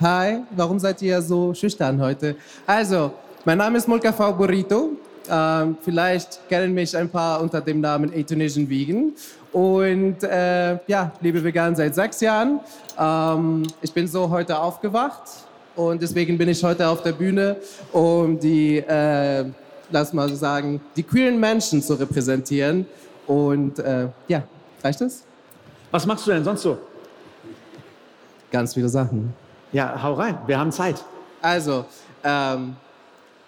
Hi! 0.00 0.38
Warum 0.52 0.78
seid 0.78 1.02
ihr 1.02 1.20
so 1.20 1.52
schüchtern 1.52 2.00
heute? 2.00 2.36
Also, 2.64 3.10
mein 3.44 3.58
Name 3.58 3.78
ist 3.78 3.88
Molka 3.88 4.12
Favorito. 4.12 4.90
Ähm, 5.30 5.76
vielleicht 5.80 6.48
kennen 6.48 6.74
mich 6.74 6.96
ein 6.96 7.08
paar 7.08 7.40
unter 7.40 7.60
dem 7.60 7.80
Namen 7.80 8.12
A 8.14 8.22
Tunisian 8.22 8.68
Vegan. 8.68 9.12
Und 9.52 10.22
äh, 10.22 10.78
ja, 10.86 11.12
lebe 11.20 11.44
vegan 11.44 11.76
seit 11.76 11.94
sechs 11.94 12.20
Jahren. 12.20 12.60
Ähm, 12.98 13.62
ich 13.82 13.92
bin 13.92 14.08
so 14.08 14.28
heute 14.30 14.58
aufgewacht 14.58 15.22
und 15.76 16.00
deswegen 16.00 16.38
bin 16.38 16.48
ich 16.48 16.62
heute 16.64 16.88
auf 16.88 17.02
der 17.02 17.12
Bühne, 17.12 17.56
um 17.92 18.38
die, 18.38 18.78
äh, 18.78 19.44
lass 19.90 20.12
mal 20.12 20.28
sagen, 20.34 20.80
die 20.96 21.02
queeren 21.02 21.38
Menschen 21.38 21.82
zu 21.82 21.94
repräsentieren. 21.94 22.86
Und 23.26 23.78
äh, 23.78 24.08
ja, 24.28 24.42
reicht 24.82 25.00
das? 25.00 25.22
Was 25.90 26.06
machst 26.06 26.26
du 26.26 26.30
denn 26.30 26.44
sonst 26.44 26.62
so? 26.62 26.78
Ganz 28.50 28.74
viele 28.74 28.88
Sachen. 28.88 29.32
Ja, 29.72 30.02
hau 30.02 30.14
rein, 30.14 30.38
wir 30.46 30.58
haben 30.58 30.72
Zeit. 30.72 31.02
Also, 31.40 31.84
ähm, 32.24 32.76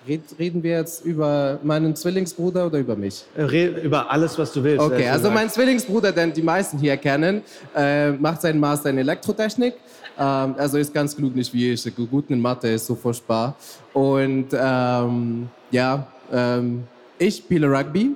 Reden 0.06 0.62
wir 0.62 0.72
jetzt 0.78 1.04
über 1.04 1.58
meinen 1.62 1.96
Zwillingsbruder 1.96 2.66
oder 2.66 2.78
über 2.78 2.94
mich? 2.94 3.24
Red 3.36 3.82
über 3.82 4.10
alles, 4.10 4.38
was 4.38 4.52
du 4.52 4.62
willst. 4.62 4.84
Okay, 4.84 5.08
also 5.08 5.30
mein 5.30 5.48
Zwillingsbruder, 5.48 6.12
den 6.12 6.32
die 6.32 6.42
meisten 6.42 6.78
hier 6.78 6.96
kennen, 6.98 7.42
äh, 7.74 8.10
macht 8.12 8.42
seinen 8.42 8.60
Master 8.60 8.90
in 8.90 8.98
Elektrotechnik. 8.98 9.74
Ähm, 10.18 10.54
also 10.58 10.76
ist 10.76 10.92
ganz 10.92 11.16
klug, 11.16 11.34
nicht 11.34 11.52
wie 11.54 11.72
ich. 11.72 11.96
Gut 11.96 12.28
in 12.28 12.40
Mathe 12.40 12.68
ist 12.68 12.86
so 12.86 12.94
furchtbar. 12.94 13.56
Und 13.94 14.48
ähm, 14.52 15.48
ja, 15.70 16.06
ähm, 16.30 16.84
ich 17.18 17.36
spiele 17.36 17.70
Rugby 17.70 18.14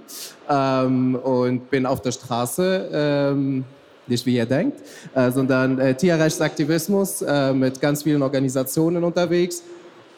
ähm, 0.49 1.15
und 1.15 1.71
bin 1.71 1.87
auf 1.87 2.03
der 2.03 2.13
Straße 2.13 2.91
ähm, 2.93 3.65
nicht 4.07 4.25
wie 4.27 4.37
ihr 4.37 4.47
denkt, 4.47 4.81
äh, 5.15 5.31
sondern 5.31 5.79
äh, 5.79 5.95
Tierrechtsaktivismus 5.95 7.23
äh, 7.23 7.53
mit 7.53 7.81
ganz 7.81 8.03
vielen 8.03 8.23
Organisationen 8.23 9.05
unterwegs 9.05 9.63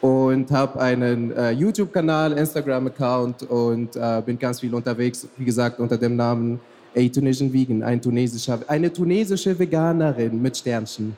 und 0.01 0.49
habe 0.51 0.79
einen 0.79 1.31
äh, 1.31 1.51
YouTube-Kanal, 1.51 2.33
Instagram-Account 2.33 3.43
und 3.43 3.95
äh, 3.95 4.21
bin 4.25 4.37
ganz 4.37 4.59
viel 4.59 4.73
unterwegs, 4.73 5.27
wie 5.37 5.45
gesagt, 5.45 5.79
unter 5.79 5.97
dem 5.97 6.15
Namen 6.15 6.59
A 6.95 7.07
Tunisian 7.07 7.53
Vegan, 7.53 7.83
ein 7.83 8.01
tunesischer, 8.01 8.59
eine 8.67 8.91
tunesische 8.91 9.57
Veganerin 9.57 10.41
mit 10.41 10.57
Sternchen. 10.57 11.15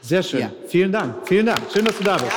Sehr 0.00 0.22
schön. 0.22 0.40
Ja. 0.40 0.50
Vielen 0.66 0.90
Dank. 0.90 1.14
Vielen 1.24 1.46
Dank. 1.46 1.60
Schön, 1.72 1.84
dass 1.84 1.98
du 1.98 2.04
da 2.04 2.16
bist. 2.16 2.32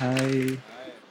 Hi. 0.00 0.58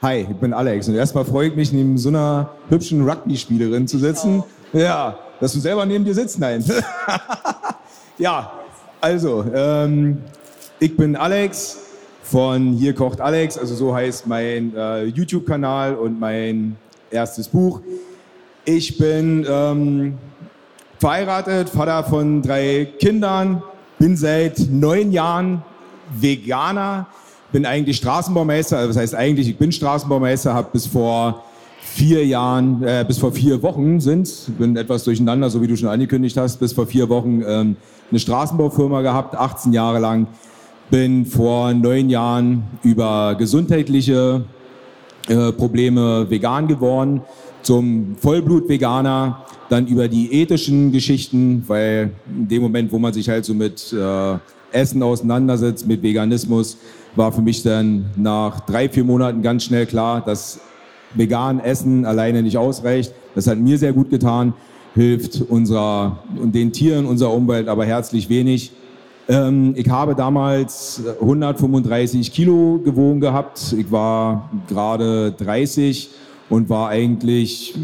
Hi, 0.02 0.26
ich 0.30 0.36
bin 0.36 0.52
Alex 0.52 0.88
und 0.88 0.94
erstmal 0.94 1.24
freue 1.24 1.48
ich 1.48 1.56
mich, 1.56 1.72
neben 1.72 1.96
so 1.96 2.10
einer 2.10 2.50
hübschen 2.68 3.08
Rugby-Spielerin 3.08 3.88
zu 3.88 3.98
sitzen. 3.98 4.42
Ja, 4.72 5.18
dass 5.40 5.52
du 5.52 5.60
selber 5.60 5.86
neben 5.86 6.04
dir 6.04 6.14
sitzt, 6.14 6.38
nein. 6.38 6.64
ja, 8.18 8.52
also, 9.00 9.44
ähm, 9.54 10.22
ich 10.84 10.96
bin 10.98 11.16
Alex. 11.16 11.78
Von 12.22 12.72
Hier 12.72 12.94
kocht 12.94 13.20
Alex, 13.20 13.56
also 13.58 13.74
so 13.74 13.94
heißt 13.94 14.26
mein 14.26 14.74
äh, 14.74 15.04
YouTube-Kanal 15.04 15.94
und 15.94 16.18
mein 16.18 16.76
erstes 17.10 17.48
Buch. 17.48 17.80
Ich 18.64 18.96
bin 18.96 19.46
ähm, 19.48 20.14
verheiratet, 20.98 21.68
Vater 21.68 22.04
von 22.04 22.40
drei 22.40 22.88
Kindern, 22.98 23.62
bin 23.98 24.16
seit 24.16 24.58
neun 24.70 25.12
Jahren 25.12 25.62
Veganer, 26.18 27.06
bin 27.52 27.66
eigentlich 27.66 27.98
Straßenbaumeister, 27.98 28.78
also 28.78 28.88
das 28.88 28.96
heißt 28.96 29.14
eigentlich, 29.14 29.48
ich 29.48 29.58
bin 29.58 29.70
Straßenbaumeister, 29.70 30.54
habe 30.54 30.68
bis 30.72 30.86
vor 30.86 31.44
vier 31.80 32.26
Jahren, 32.26 32.82
äh, 32.82 33.04
bis 33.06 33.18
vor 33.18 33.32
vier 33.32 33.62
Wochen 33.62 34.00
sind, 34.00 34.30
bin 34.58 34.76
etwas 34.76 35.04
durcheinander, 35.04 35.50
so 35.50 35.60
wie 35.60 35.66
du 35.66 35.76
schon 35.76 35.88
angekündigt 35.88 36.36
hast, 36.38 36.58
bis 36.58 36.72
vor 36.72 36.86
vier 36.86 37.08
Wochen 37.10 37.42
ähm, 37.46 37.76
eine 38.10 38.18
Straßenbaufirma 38.20 39.02
gehabt, 39.02 39.34
18 39.34 39.72
Jahre 39.72 39.98
lang 39.98 40.26
bin 40.90 41.26
vor 41.26 41.72
neun 41.72 42.10
Jahren 42.10 42.64
über 42.82 43.34
gesundheitliche 43.38 44.44
äh, 45.28 45.52
Probleme 45.52 46.28
vegan 46.28 46.68
geworden, 46.68 47.22
zum 47.62 48.16
Vollblut-Veganer, 48.18 49.44
dann 49.70 49.86
über 49.86 50.08
die 50.08 50.32
ethischen 50.32 50.92
Geschichten, 50.92 51.64
weil 51.66 52.10
in 52.28 52.48
dem 52.48 52.62
Moment, 52.62 52.92
wo 52.92 52.98
man 52.98 53.12
sich 53.12 53.28
halt 53.28 53.44
so 53.44 53.54
mit 53.54 53.92
äh, 53.92 54.36
Essen 54.72 55.02
auseinandersetzt, 55.02 55.86
mit 55.86 56.02
Veganismus, 56.02 56.76
war 57.16 57.32
für 57.32 57.40
mich 57.40 57.62
dann 57.62 58.06
nach 58.16 58.60
drei, 58.60 58.88
vier 58.88 59.04
Monaten 59.04 59.40
ganz 59.40 59.64
schnell 59.64 59.86
klar, 59.86 60.22
dass 60.24 60.60
vegan 61.14 61.60
Essen 61.60 62.04
alleine 62.04 62.42
nicht 62.42 62.58
ausreicht. 62.58 63.12
Das 63.34 63.46
hat 63.46 63.58
mir 63.58 63.78
sehr 63.78 63.92
gut 63.92 64.10
getan, 64.10 64.52
hilft 64.94 65.40
unserer 65.48 66.18
und 66.40 66.54
den 66.54 66.72
Tieren 66.72 67.06
unserer 67.06 67.32
Umwelt 67.32 67.68
aber 67.68 67.84
herzlich 67.84 68.28
wenig. 68.28 68.72
Ähm, 69.28 69.74
ich 69.76 69.88
habe 69.88 70.14
damals 70.14 71.02
135 71.20 72.32
Kilo 72.32 72.80
gewogen 72.84 73.20
gehabt. 73.20 73.74
Ich 73.76 73.90
war 73.90 74.50
gerade 74.68 75.32
30 75.32 76.10
und 76.50 76.68
war 76.68 76.90
eigentlich 76.90 77.74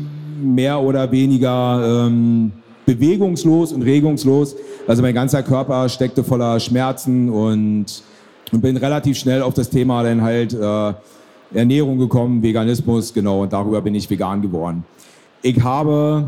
mehr 0.43 0.81
oder 0.81 1.11
weniger 1.11 2.07
ähm, 2.07 2.53
bewegungslos 2.87 3.73
und 3.73 3.83
regungslos. 3.83 4.57
Also 4.87 5.03
mein 5.03 5.15
ganzer 5.15 5.43
Körper 5.43 5.89
steckte 5.89 6.25
voller 6.25 6.59
Schmerzen 6.61 7.31
und, 7.31 8.03
und 8.53 8.61
bin 8.61 8.77
relativ 8.77 9.17
schnell 9.17 9.43
auf 9.43 9.55
das 9.55 9.71
Thema 9.71 10.03
dann 10.03 10.23
halt 10.23 10.53
äh, 10.55 10.93
Ernährung 11.53 11.99
gekommen, 11.99 12.43
Veganismus, 12.43 13.13
genau, 13.13 13.43
und 13.43 13.53
darüber 13.53 13.81
bin 13.81 13.95
ich 13.95 14.09
vegan 14.09 14.41
geworden. 14.41 14.85
Ich 15.43 15.61
habe 15.63 16.27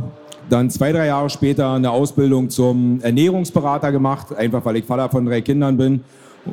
dann 0.48 0.70
zwei, 0.70 0.92
drei 0.92 1.06
Jahre 1.06 1.30
später 1.30 1.72
eine 1.72 1.90
Ausbildung 1.90 2.50
zum 2.50 3.00
Ernährungsberater 3.02 3.92
gemacht, 3.92 4.34
einfach 4.34 4.64
weil 4.64 4.76
ich 4.76 4.84
Vater 4.84 5.08
von 5.08 5.26
drei 5.26 5.40
Kindern 5.40 5.76
bin 5.76 6.00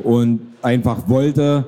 und 0.03 0.41
einfach 0.61 1.07
wollte, 1.07 1.65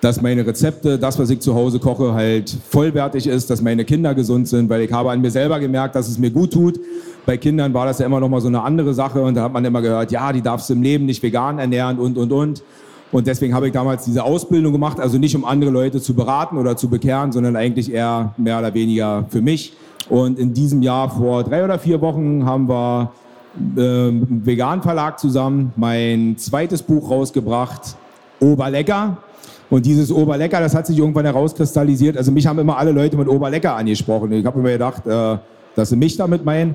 dass 0.00 0.22
meine 0.22 0.46
Rezepte, 0.46 0.98
das, 0.98 1.18
was 1.18 1.28
ich 1.30 1.40
zu 1.40 1.54
Hause 1.54 1.78
koche, 1.78 2.14
halt 2.14 2.56
vollwertig 2.68 3.26
ist, 3.26 3.50
dass 3.50 3.60
meine 3.60 3.84
Kinder 3.84 4.14
gesund 4.14 4.48
sind, 4.48 4.70
weil 4.70 4.80
ich 4.82 4.92
habe 4.92 5.10
an 5.10 5.20
mir 5.20 5.30
selber 5.30 5.60
gemerkt, 5.60 5.94
dass 5.94 6.08
es 6.08 6.18
mir 6.18 6.30
gut 6.30 6.52
tut. 6.52 6.80
Bei 7.26 7.36
Kindern 7.36 7.74
war 7.74 7.84
das 7.84 7.98
ja 7.98 8.06
immer 8.06 8.18
noch 8.18 8.28
mal 8.28 8.40
so 8.40 8.48
eine 8.48 8.62
andere 8.62 8.94
Sache 8.94 9.20
und 9.20 9.34
da 9.34 9.42
hat 9.42 9.52
man 9.52 9.64
immer 9.64 9.82
gehört, 9.82 10.10
ja, 10.10 10.32
die 10.32 10.40
darfst 10.40 10.70
du 10.70 10.74
im 10.74 10.82
Leben 10.82 11.04
nicht 11.04 11.22
vegan 11.22 11.58
ernähren 11.58 11.98
und, 11.98 12.16
und, 12.16 12.32
und. 12.32 12.62
Und 13.12 13.26
deswegen 13.26 13.54
habe 13.54 13.66
ich 13.66 13.72
damals 13.72 14.04
diese 14.04 14.22
Ausbildung 14.22 14.72
gemacht, 14.72 15.00
also 15.00 15.18
nicht 15.18 15.34
um 15.34 15.44
andere 15.44 15.70
Leute 15.70 16.00
zu 16.00 16.14
beraten 16.14 16.56
oder 16.58 16.76
zu 16.76 16.88
bekehren, 16.88 17.32
sondern 17.32 17.56
eigentlich 17.56 17.92
eher 17.92 18.34
mehr 18.36 18.58
oder 18.58 18.72
weniger 18.72 19.24
für 19.28 19.40
mich. 19.40 19.72
Und 20.08 20.38
in 20.38 20.54
diesem 20.54 20.82
Jahr 20.82 21.10
vor 21.10 21.42
drei 21.44 21.64
oder 21.64 21.78
vier 21.78 22.00
Wochen 22.00 22.44
haben 22.44 22.68
wir 22.68 23.12
äh, 23.76 24.08
im 24.08 24.46
Vegan 24.46 24.82
Verlag 24.82 25.18
zusammen 25.18 25.72
mein 25.76 26.36
zweites 26.38 26.82
Buch 26.82 27.10
rausgebracht, 27.10 27.96
Oberlecker. 28.38 29.18
Und 29.70 29.86
dieses 29.86 30.10
Oberlecker, 30.10 30.60
das 30.60 30.74
hat 30.74 30.86
sich 30.86 30.98
irgendwann 30.98 31.24
herauskristallisiert. 31.24 32.16
Also 32.16 32.32
mich 32.32 32.46
haben 32.46 32.58
immer 32.58 32.76
alle 32.76 32.92
Leute 32.92 33.16
mit 33.16 33.28
Oberlecker 33.28 33.76
angesprochen. 33.76 34.32
Ich 34.32 34.44
habe 34.44 34.58
immer 34.58 34.70
gedacht, 34.70 35.06
äh, 35.06 35.36
dass 35.76 35.90
sie 35.90 35.96
mich 35.96 36.16
damit 36.16 36.44
meinen. 36.44 36.74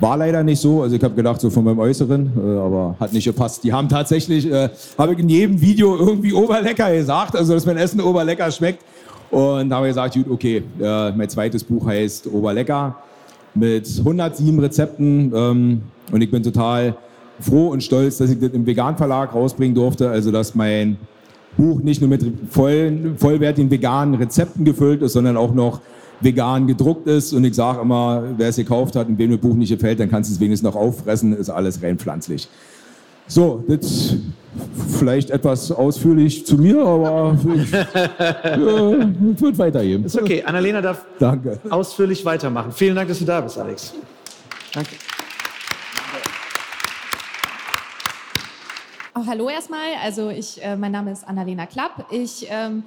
War 0.00 0.16
leider 0.16 0.42
nicht 0.42 0.60
so. 0.60 0.82
Also 0.82 0.96
ich 0.96 1.04
habe 1.04 1.14
gedacht, 1.14 1.40
so 1.40 1.50
von 1.50 1.64
meinem 1.64 1.78
Äußeren, 1.78 2.32
äh, 2.36 2.58
aber 2.58 2.96
hat 2.98 3.12
nicht 3.12 3.24
gepasst. 3.24 3.62
Die 3.62 3.72
haben 3.72 3.88
tatsächlich, 3.88 4.50
äh, 4.50 4.70
habe 4.96 5.12
ich 5.12 5.18
in 5.18 5.28
jedem 5.28 5.60
Video 5.60 5.96
irgendwie 5.96 6.32
Oberlecker 6.32 6.92
gesagt, 6.92 7.36
also 7.36 7.52
dass 7.54 7.66
mein 7.66 7.76
Essen 7.76 8.00
Oberlecker 8.00 8.50
schmeckt. 8.50 8.82
Und 9.30 9.70
da 9.70 9.76
habe 9.76 9.86
ich 9.88 9.90
gesagt, 9.90 10.14
gut, 10.14 10.30
okay, 10.30 10.62
äh, 10.80 11.12
mein 11.12 11.28
zweites 11.28 11.64
Buch 11.64 11.86
heißt 11.86 12.26
Oberlecker 12.26 12.96
mit 13.54 13.86
107 13.98 14.58
Rezepten. 14.58 15.32
Ähm, 15.34 15.82
und 16.10 16.20
ich 16.20 16.30
bin 16.30 16.42
total 16.42 16.96
froh 17.40 17.68
und 17.68 17.82
stolz, 17.82 18.18
dass 18.18 18.30
ich 18.30 18.38
das 18.38 18.50
im 18.52 18.66
Vegan 18.66 18.96
Verlag 18.96 19.34
rausbringen 19.34 19.74
durfte. 19.74 20.10
Also 20.10 20.30
dass 20.30 20.54
mein 20.54 20.96
Buch 21.56 21.80
nicht 21.82 22.00
nur 22.00 22.08
mit 22.08 22.24
voll, 22.50 23.14
vollwertigen 23.16 23.70
veganen 23.70 24.14
Rezepten 24.14 24.64
gefüllt 24.64 25.02
ist, 25.02 25.12
sondern 25.12 25.36
auch 25.36 25.52
noch 25.52 25.80
vegan 26.22 26.66
gedruckt 26.66 27.06
ist. 27.06 27.32
Und 27.32 27.44
ich 27.44 27.54
sage 27.54 27.80
immer, 27.80 28.22
wer 28.36 28.48
es 28.48 28.56
gekauft 28.56 28.96
hat 28.96 29.08
und 29.08 29.18
wem 29.18 29.30
das 29.30 29.40
Buch 29.40 29.54
nicht 29.54 29.70
gefällt, 29.70 30.00
dann 30.00 30.10
kannst 30.10 30.30
du 30.30 30.34
es 30.34 30.40
wenigstens 30.40 30.70
noch 30.70 30.76
auffressen, 30.76 31.36
ist 31.36 31.50
alles 31.50 31.82
rein 31.82 31.98
pflanzlich. 31.98 32.48
So, 33.26 33.64
das 33.68 34.16
vielleicht 34.98 35.30
etwas 35.30 35.70
ausführlich 35.72 36.44
zu 36.44 36.56
mir, 36.58 36.84
aber 36.84 37.38
ich, 37.54 37.72
äh, 37.74 39.40
wird 39.40 39.58
weitergehen. 39.58 40.04
Ist 40.04 40.20
okay. 40.20 40.42
Annalena 40.42 40.82
darf 40.82 41.04
Danke. 41.18 41.58
ausführlich 41.70 42.24
weitermachen. 42.24 42.72
Vielen 42.72 42.94
Dank, 42.94 43.08
dass 43.08 43.18
du 43.18 43.24
da 43.24 43.40
bist, 43.40 43.58
Alex. 43.58 43.94
Danke. 44.74 44.90
Oh, 49.14 49.26
hallo 49.26 49.48
erstmal, 49.48 49.94
also 50.02 50.30
ich, 50.30 50.62
äh, 50.64 50.76
mein 50.76 50.92
Name 50.92 51.12
ist 51.12 51.26
Annalena 51.26 51.66
Klapp. 51.66 52.06
Ich 52.10 52.46
ähm, 52.50 52.82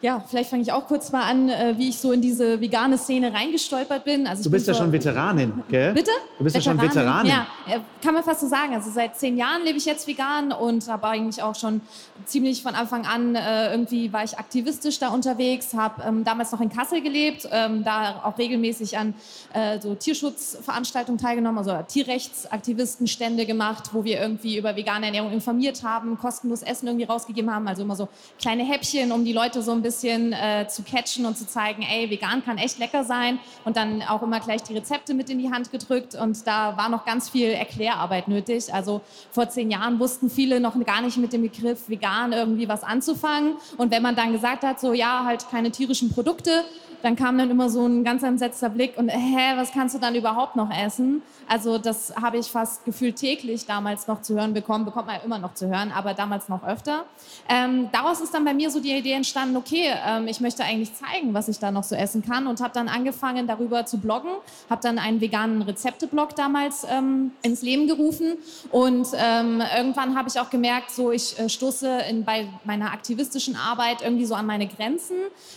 ja, 0.00 0.22
vielleicht 0.28 0.50
fange 0.50 0.62
ich 0.62 0.70
auch 0.70 0.86
kurz 0.86 1.10
mal 1.10 1.28
an, 1.28 1.48
äh, 1.48 1.74
wie 1.76 1.88
ich 1.88 1.98
so 1.98 2.12
in 2.12 2.20
diese 2.20 2.60
vegane 2.60 2.96
Szene 2.96 3.34
reingestolpert 3.34 4.04
bin. 4.04 4.28
Also 4.28 4.44
du 4.44 4.50
bist 4.50 4.68
ja 4.68 4.74
schon 4.74 4.92
Veteranin, 4.92 5.52
gell? 5.68 5.92
Bitte? 5.92 6.12
Du 6.38 6.44
bist 6.44 6.54
Veteranin. 6.54 6.80
ja 6.80 6.88
schon 6.88 6.96
Veteranin. 6.96 7.32
Ja, 7.32 7.46
äh, 7.66 7.80
kann 8.00 8.14
man 8.14 8.22
fast 8.22 8.40
so 8.40 8.46
sagen. 8.46 8.74
Also 8.74 8.90
seit 8.90 9.18
zehn 9.18 9.36
Jahren 9.36 9.64
lebe 9.64 9.76
ich 9.76 9.86
jetzt 9.86 10.06
vegan 10.06 10.52
und 10.52 10.86
habe 10.86 11.08
eigentlich 11.08 11.42
auch 11.42 11.56
schon 11.56 11.80
ziemlich 12.26 12.62
von 12.62 12.76
Anfang 12.76 13.06
an 13.06 13.34
äh, 13.34 13.72
irgendwie 13.72 14.12
war 14.12 14.22
ich 14.22 14.38
aktivistisch 14.38 15.00
da 15.00 15.08
unterwegs, 15.08 15.74
habe 15.74 16.02
ähm, 16.06 16.22
damals 16.22 16.52
noch 16.52 16.60
in 16.60 16.68
Kassel 16.68 17.00
gelebt, 17.00 17.48
ähm, 17.50 17.82
da 17.82 18.22
auch 18.22 18.38
regelmäßig 18.38 18.98
an 18.98 19.14
äh, 19.52 19.80
so 19.80 19.96
Tierschutzveranstaltungen 19.96 21.18
teilgenommen, 21.18 21.58
also 21.58 21.76
Tierrechtsaktivistenstände 21.88 23.46
gemacht, 23.46 23.90
wo 23.92 24.04
wir 24.04 24.20
irgendwie 24.20 24.58
über 24.58 24.76
vegane 24.76 25.06
Ernährung 25.06 25.32
informiert 25.32 25.82
haben, 25.82 26.16
kostenlos 26.18 26.62
Essen 26.62 26.86
irgendwie 26.86 27.06
rausgegeben 27.06 27.52
haben, 27.52 27.66
also 27.66 27.82
immer 27.82 27.96
so 27.96 28.08
kleine 28.40 28.62
Häppchen, 28.64 29.10
um 29.10 29.24
die 29.24 29.32
Leute 29.32 29.60
so 29.62 29.72
ein 29.72 29.82
bisschen 29.82 29.87
bisschen 29.88 30.34
äh, 30.34 30.66
zu 30.68 30.82
catchen 30.82 31.24
und 31.24 31.38
zu 31.38 31.46
zeigen, 31.46 31.82
ey, 31.82 32.10
vegan 32.10 32.44
kann 32.44 32.58
echt 32.58 32.78
lecker 32.78 33.04
sein 33.04 33.38
und 33.64 33.78
dann 33.78 34.02
auch 34.02 34.22
immer 34.22 34.38
gleich 34.38 34.62
die 34.62 34.74
Rezepte 34.74 35.14
mit 35.14 35.30
in 35.30 35.38
die 35.38 35.50
Hand 35.50 35.72
gedrückt 35.72 36.14
und 36.14 36.46
da 36.46 36.76
war 36.76 36.90
noch 36.90 37.06
ganz 37.06 37.30
viel 37.30 37.48
Erklärarbeit 37.48 38.28
nötig. 38.28 38.74
Also 38.74 39.00
vor 39.30 39.48
zehn 39.48 39.70
Jahren 39.70 39.98
wussten 39.98 40.28
viele 40.28 40.60
noch 40.60 40.78
gar 40.84 41.00
nicht 41.00 41.16
mit 41.16 41.32
dem 41.32 41.42
Begriff 41.42 41.88
vegan 41.88 42.34
irgendwie 42.34 42.68
was 42.68 42.82
anzufangen 42.82 43.56
und 43.78 43.90
wenn 43.90 44.02
man 44.02 44.14
dann 44.14 44.32
gesagt 44.32 44.62
hat, 44.62 44.78
so 44.78 44.92
ja, 44.92 45.24
halt 45.24 45.48
keine 45.50 45.70
tierischen 45.70 46.12
Produkte, 46.12 46.64
dann 47.02 47.16
kam 47.16 47.38
dann 47.38 47.50
immer 47.50 47.70
so 47.70 47.86
ein 47.86 48.04
ganz 48.04 48.22
entsetzter 48.22 48.68
Blick 48.68 48.96
und 48.96 49.08
hä, 49.08 49.56
was 49.56 49.72
kannst 49.72 49.94
du 49.94 49.98
dann 49.98 50.14
überhaupt 50.14 50.56
noch 50.56 50.70
essen? 50.70 51.22
Also 51.48 51.78
das 51.78 52.14
habe 52.20 52.38
ich 52.38 52.46
fast 52.46 52.84
gefühlt 52.84 53.16
täglich 53.16 53.66
damals 53.66 54.06
noch 54.06 54.22
zu 54.22 54.34
hören 54.34 54.52
bekommen, 54.52 54.84
bekommt 54.84 55.06
man 55.06 55.16
ja 55.16 55.22
immer 55.22 55.38
noch 55.38 55.54
zu 55.54 55.68
hören, 55.68 55.92
aber 55.92 56.14
damals 56.14 56.48
noch 56.48 56.62
öfter. 56.64 57.04
Ähm, 57.48 57.88
daraus 57.92 58.20
ist 58.20 58.34
dann 58.34 58.44
bei 58.44 58.54
mir 58.54 58.70
so 58.70 58.80
die 58.80 58.92
Idee 58.92 59.12
entstanden, 59.12 59.56
okay, 59.56 59.92
ähm, 60.06 60.28
ich 60.28 60.40
möchte 60.40 60.62
eigentlich 60.62 60.92
zeigen, 60.94 61.32
was 61.34 61.48
ich 61.48 61.58
da 61.58 61.70
noch 61.70 61.84
so 61.84 61.94
essen 61.94 62.22
kann 62.22 62.46
und 62.46 62.60
habe 62.60 62.74
dann 62.74 62.88
angefangen 62.88 63.46
darüber 63.46 63.86
zu 63.86 63.98
bloggen, 63.98 64.30
habe 64.68 64.82
dann 64.82 64.98
einen 64.98 65.20
veganen 65.20 65.62
Rezepteblog 65.62 66.36
damals 66.36 66.86
ähm, 66.90 67.32
ins 67.42 67.62
Leben 67.62 67.86
gerufen 67.86 68.36
und 68.70 69.08
ähm, 69.14 69.62
irgendwann 69.76 70.16
habe 70.16 70.28
ich 70.28 70.38
auch 70.38 70.50
gemerkt, 70.50 70.90
so 70.90 71.10
ich 71.10 71.38
äh, 71.38 71.48
stoße 71.48 71.88
in, 72.10 72.24
bei 72.24 72.48
meiner 72.64 72.92
aktivistischen 72.92 73.56
Arbeit 73.56 74.02
irgendwie 74.02 74.26
so 74.26 74.34
an 74.34 74.46
meine 74.46 74.66
Grenzen 74.66 75.16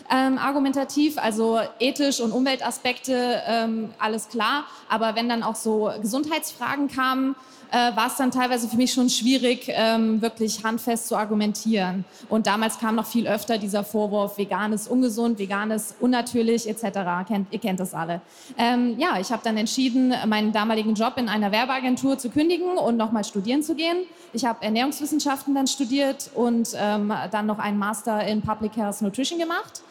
ähm, 0.10 0.38
argumentativ, 0.38 1.17
also 1.17 1.60
ethisch 1.80 2.19
und 2.21 2.32
Umweltaspekte, 2.32 3.41
ähm, 3.45 3.93
alles 3.99 4.30
klar. 4.30 4.65
Aber 4.89 5.15
wenn 5.15 5.30
dann 5.30 5.43
auch 5.43 5.56
so 5.56 5.80
Gesundheitsfragen 6.01 6.87
kamen, 6.87 7.35
äh, 7.71 7.95
war 7.95 8.07
es 8.07 8.17
dann 8.17 8.31
teilweise 8.31 8.67
für 8.67 8.75
mich 8.75 8.93
schon 8.93 9.09
schwierig, 9.09 9.69
ähm, 9.69 10.21
wirklich 10.21 10.63
handfest 10.63 11.07
zu 11.07 11.15
argumentieren. 11.15 12.05
Und 12.29 12.47
damals 12.47 12.77
kam 12.79 12.95
noch 12.95 13.05
viel 13.05 13.27
öfter 13.27 13.57
dieser 13.57 13.83
Vorwurf, 13.83 14.37
vegan 14.37 14.73
ist 14.73 14.89
ungesund, 14.89 15.39
vegan 15.39 15.71
ist 15.71 15.95
unnatürlich 15.99 16.67
etc. 16.67 17.25
Kennt, 17.27 17.51
ihr 17.51 17.59
kennt 17.59 17.79
das 17.79 17.93
alle. 17.93 18.21
Ähm, 18.57 18.95
ja, 18.99 19.19
ich 19.19 19.31
habe 19.31 19.41
dann 19.43 19.57
entschieden, 19.57 20.13
meinen 20.27 20.51
damaligen 20.51 20.93
Job 20.95 21.13
in 21.15 21.29
einer 21.29 21.51
Werbeagentur 21.51 22.17
zu 22.17 22.29
kündigen 22.29 22.77
und 22.77 22.97
nochmal 22.97 23.23
studieren 23.23 23.63
zu 23.63 23.75
gehen. 23.75 24.05
Ich 24.33 24.45
habe 24.45 24.63
Ernährungswissenschaften 24.63 25.55
dann 25.55 25.67
studiert 25.67 26.29
und 26.35 26.69
ähm, 26.75 27.13
dann 27.31 27.45
noch 27.45 27.59
einen 27.59 27.79
Master 27.79 28.25
in 28.25 28.41
Public 28.41 28.75
Health 28.75 29.01
Nutrition 29.01 29.39
gemacht. 29.39 29.81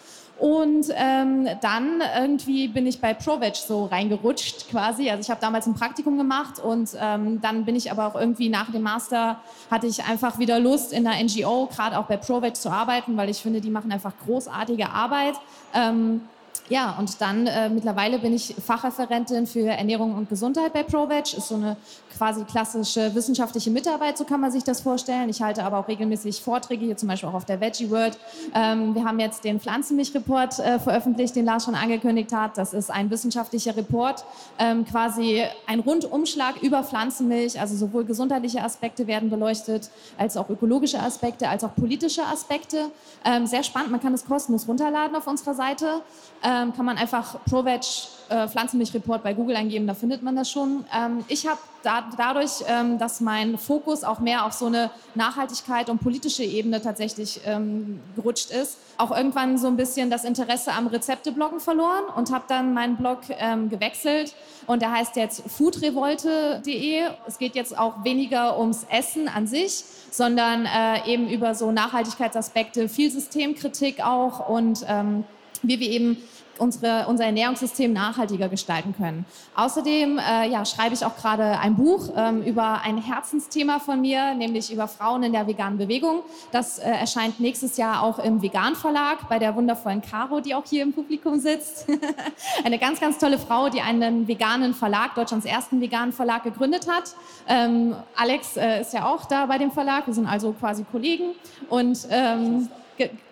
Und 0.40 0.86
ähm, 0.94 1.46
dann 1.60 2.02
irgendwie 2.18 2.66
bin 2.66 2.86
ich 2.86 2.98
bei 2.98 3.12
ProVeg 3.12 3.54
so 3.56 3.84
reingerutscht 3.84 4.70
quasi. 4.70 5.10
Also 5.10 5.20
ich 5.20 5.28
habe 5.28 5.38
damals 5.38 5.66
ein 5.66 5.74
Praktikum 5.74 6.16
gemacht 6.16 6.58
und 6.58 6.96
ähm, 6.98 7.42
dann 7.42 7.66
bin 7.66 7.76
ich 7.76 7.92
aber 7.92 8.06
auch 8.06 8.14
irgendwie 8.14 8.48
nach 8.48 8.72
dem 8.72 8.80
Master 8.80 9.38
hatte 9.70 9.86
ich 9.86 10.02
einfach 10.02 10.38
wieder 10.38 10.58
Lust 10.58 10.94
in 10.94 11.04
der 11.04 11.22
NGO, 11.22 11.66
gerade 11.66 11.98
auch 11.98 12.06
bei 12.06 12.16
ProVeg 12.16 12.56
zu 12.56 12.70
arbeiten, 12.70 13.18
weil 13.18 13.28
ich 13.28 13.42
finde, 13.42 13.60
die 13.60 13.68
machen 13.68 13.92
einfach 13.92 14.14
großartige 14.24 14.88
Arbeit. 14.88 15.34
Ähm, 15.74 16.22
ja, 16.70 16.94
und 17.00 17.20
dann 17.20 17.48
äh, 17.48 17.68
mittlerweile 17.68 18.20
bin 18.20 18.32
ich 18.32 18.54
Fachreferentin 18.64 19.48
für 19.48 19.66
Ernährung 19.66 20.14
und 20.16 20.28
Gesundheit 20.28 20.72
bei 20.72 20.84
ProVeg. 20.84 21.36
Ist 21.36 21.48
so 21.48 21.56
eine 21.56 21.76
quasi 22.16 22.44
klassische 22.44 23.12
wissenschaftliche 23.12 23.72
Mitarbeit, 23.72 24.16
so 24.16 24.24
kann 24.24 24.40
man 24.40 24.52
sich 24.52 24.62
das 24.62 24.80
vorstellen. 24.80 25.28
Ich 25.28 25.42
halte 25.42 25.64
aber 25.64 25.78
auch 25.78 25.88
regelmäßig 25.88 26.40
Vorträge, 26.40 26.84
hier 26.84 26.96
zum 26.96 27.08
Beispiel 27.08 27.28
auch 27.28 27.34
auf 27.34 27.44
der 27.44 27.60
Veggie 27.60 27.90
World. 27.90 28.16
Ähm, 28.54 28.94
wir 28.94 29.04
haben 29.04 29.18
jetzt 29.18 29.42
den 29.42 29.58
Pflanzenmilch-Report 29.58 30.60
äh, 30.60 30.78
veröffentlicht, 30.78 31.34
den 31.34 31.44
Lars 31.44 31.64
schon 31.64 31.74
angekündigt 31.74 32.32
hat. 32.32 32.56
Das 32.56 32.72
ist 32.72 32.88
ein 32.88 33.10
wissenschaftlicher 33.10 33.76
Report, 33.76 34.24
ähm, 34.60 34.84
quasi 34.84 35.42
ein 35.66 35.80
Rundumschlag 35.80 36.62
über 36.62 36.84
Pflanzenmilch. 36.84 37.60
Also 37.60 37.74
sowohl 37.74 38.04
gesundheitliche 38.04 38.62
Aspekte 38.62 39.08
werden 39.08 39.28
beleuchtet, 39.28 39.90
als 40.16 40.36
auch 40.36 40.48
ökologische 40.48 41.00
Aspekte, 41.00 41.48
als 41.48 41.64
auch 41.64 41.74
politische 41.74 42.22
Aspekte. 42.24 42.92
Ähm, 43.24 43.48
sehr 43.48 43.64
spannend, 43.64 43.90
man 43.90 44.00
kann 44.00 44.14
es 44.14 44.24
kostenlos 44.24 44.68
runterladen 44.68 45.16
auf 45.16 45.26
unserer 45.26 45.54
Seite. 45.54 46.02
Ähm, 46.42 46.72
kann 46.74 46.86
man 46.86 46.96
einfach 46.96 47.36
ProVeg 47.44 47.82
äh, 48.30 48.48
Pflanzenmilchreport 48.48 49.22
bei 49.22 49.34
Google 49.34 49.56
eingeben, 49.56 49.86
da 49.86 49.94
findet 49.94 50.22
man 50.22 50.36
das 50.36 50.50
schon. 50.50 50.84
Ähm, 50.96 51.24
ich 51.28 51.46
habe 51.46 51.58
da, 51.82 52.04
dadurch, 52.16 52.64
ähm, 52.66 52.98
dass 52.98 53.20
mein 53.20 53.58
Fokus 53.58 54.04
auch 54.04 54.20
mehr 54.20 54.46
auf 54.46 54.52
so 54.52 54.66
eine 54.66 54.90
Nachhaltigkeit 55.14 55.90
und 55.90 56.00
politische 56.00 56.44
Ebene 56.44 56.80
tatsächlich 56.80 57.40
ähm, 57.44 58.00
gerutscht 58.16 58.50
ist, 58.50 58.78
auch 58.96 59.14
irgendwann 59.14 59.58
so 59.58 59.66
ein 59.66 59.76
bisschen 59.76 60.10
das 60.10 60.24
Interesse 60.24 60.72
am 60.72 60.86
Rezeptebloggen 60.86 61.60
verloren 61.60 62.04
und 62.16 62.32
habe 62.32 62.44
dann 62.48 62.72
meinen 62.72 62.96
Blog 62.96 63.20
ähm, 63.30 63.68
gewechselt 63.68 64.34
und 64.66 64.80
der 64.80 64.92
heißt 64.92 65.16
jetzt 65.16 65.42
foodrevolte.de. 65.50 67.02
Es 67.26 67.38
geht 67.38 67.54
jetzt 67.54 67.76
auch 67.76 68.04
weniger 68.04 68.58
ums 68.58 68.86
Essen 68.90 69.28
an 69.28 69.46
sich, 69.46 69.84
sondern 70.10 70.66
äh, 70.66 71.06
eben 71.12 71.28
über 71.28 71.54
so 71.54 71.72
Nachhaltigkeitsaspekte, 71.72 72.88
viel 72.88 73.10
Systemkritik 73.10 74.04
auch 74.04 74.48
und 74.48 74.84
ähm, 74.88 75.24
wie 75.62 75.80
wir 75.80 75.90
eben 75.90 76.16
unsere, 76.60 77.06
unser 77.06 77.24
Ernährungssystem 77.24 77.92
nachhaltiger 77.92 78.48
gestalten 78.48 78.94
können. 78.96 79.24
Außerdem 79.56 80.18
äh, 80.18 80.48
ja, 80.48 80.64
schreibe 80.64 80.94
ich 80.94 81.04
auch 81.04 81.16
gerade 81.16 81.58
ein 81.58 81.74
Buch 81.74 82.10
ähm, 82.14 82.42
über 82.42 82.82
ein 82.82 82.98
Herzensthema 82.98 83.78
von 83.78 84.00
mir, 84.00 84.34
nämlich 84.34 84.72
über 84.72 84.86
Frauen 84.86 85.22
in 85.22 85.32
der 85.32 85.46
veganen 85.46 85.78
Bewegung. 85.78 86.22
Das 86.52 86.78
äh, 86.78 86.90
erscheint 86.90 87.40
nächstes 87.40 87.78
Jahr 87.78 88.02
auch 88.02 88.18
im 88.18 88.42
Vegan 88.42 88.76
Verlag 88.76 89.28
bei 89.28 89.38
der 89.38 89.56
wundervollen 89.56 90.02
Caro, 90.02 90.40
die 90.40 90.54
auch 90.54 90.64
hier 90.68 90.82
im 90.82 90.92
Publikum 90.92 91.38
sitzt. 91.38 91.86
Eine 92.64 92.78
ganz, 92.78 93.00
ganz 93.00 93.16
tolle 93.18 93.38
Frau, 93.38 93.70
die 93.70 93.80
einen 93.80 94.28
veganen 94.28 94.74
Verlag, 94.74 95.14
Deutschlands 95.14 95.46
ersten 95.46 95.80
veganen 95.80 96.12
Verlag, 96.12 96.44
gegründet 96.44 96.86
hat. 96.88 97.14
Ähm, 97.48 97.96
Alex 98.14 98.56
äh, 98.56 98.82
ist 98.82 98.92
ja 98.92 99.06
auch 99.06 99.24
da 99.24 99.46
bei 99.46 99.56
dem 99.56 99.70
Verlag. 99.70 100.06
Wir 100.06 100.14
sind 100.14 100.26
also 100.26 100.52
quasi 100.52 100.84
Kollegen 100.84 101.32
und 101.70 102.06
ähm, 102.10 102.68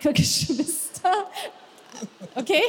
Geschwister. 0.01 1.11
Okay. 2.35 2.63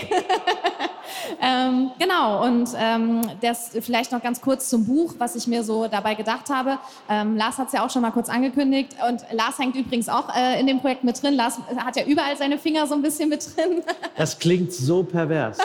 ähm, 1.41 1.91
genau, 1.99 2.43
und 2.45 2.69
ähm, 2.77 3.21
das 3.41 3.71
vielleicht 3.81 4.11
noch 4.11 4.21
ganz 4.21 4.41
kurz 4.41 4.69
zum 4.69 4.85
Buch, 4.85 5.15
was 5.17 5.35
ich 5.35 5.47
mir 5.47 5.63
so 5.63 5.87
dabei 5.87 6.15
gedacht 6.15 6.49
habe. 6.49 6.77
Ähm, 7.09 7.37
Lars 7.37 7.57
hat 7.57 7.67
es 7.67 7.73
ja 7.73 7.85
auch 7.85 7.89
schon 7.89 8.01
mal 8.01 8.11
kurz 8.11 8.29
angekündigt 8.29 8.95
und 9.07 9.21
Lars 9.31 9.59
hängt 9.59 9.75
übrigens 9.75 10.09
auch 10.09 10.35
äh, 10.35 10.59
in 10.59 10.67
dem 10.67 10.79
Projekt 10.79 11.03
mit 11.03 11.21
drin. 11.21 11.35
Lars 11.35 11.59
hat 11.77 11.95
ja 11.95 12.03
überall 12.05 12.35
seine 12.37 12.57
Finger 12.57 12.87
so 12.87 12.95
ein 12.95 13.01
bisschen 13.01 13.29
mit 13.29 13.45
drin. 13.55 13.83
das 14.17 14.39
klingt 14.39 14.73
so 14.73 15.03
pervers. 15.03 15.57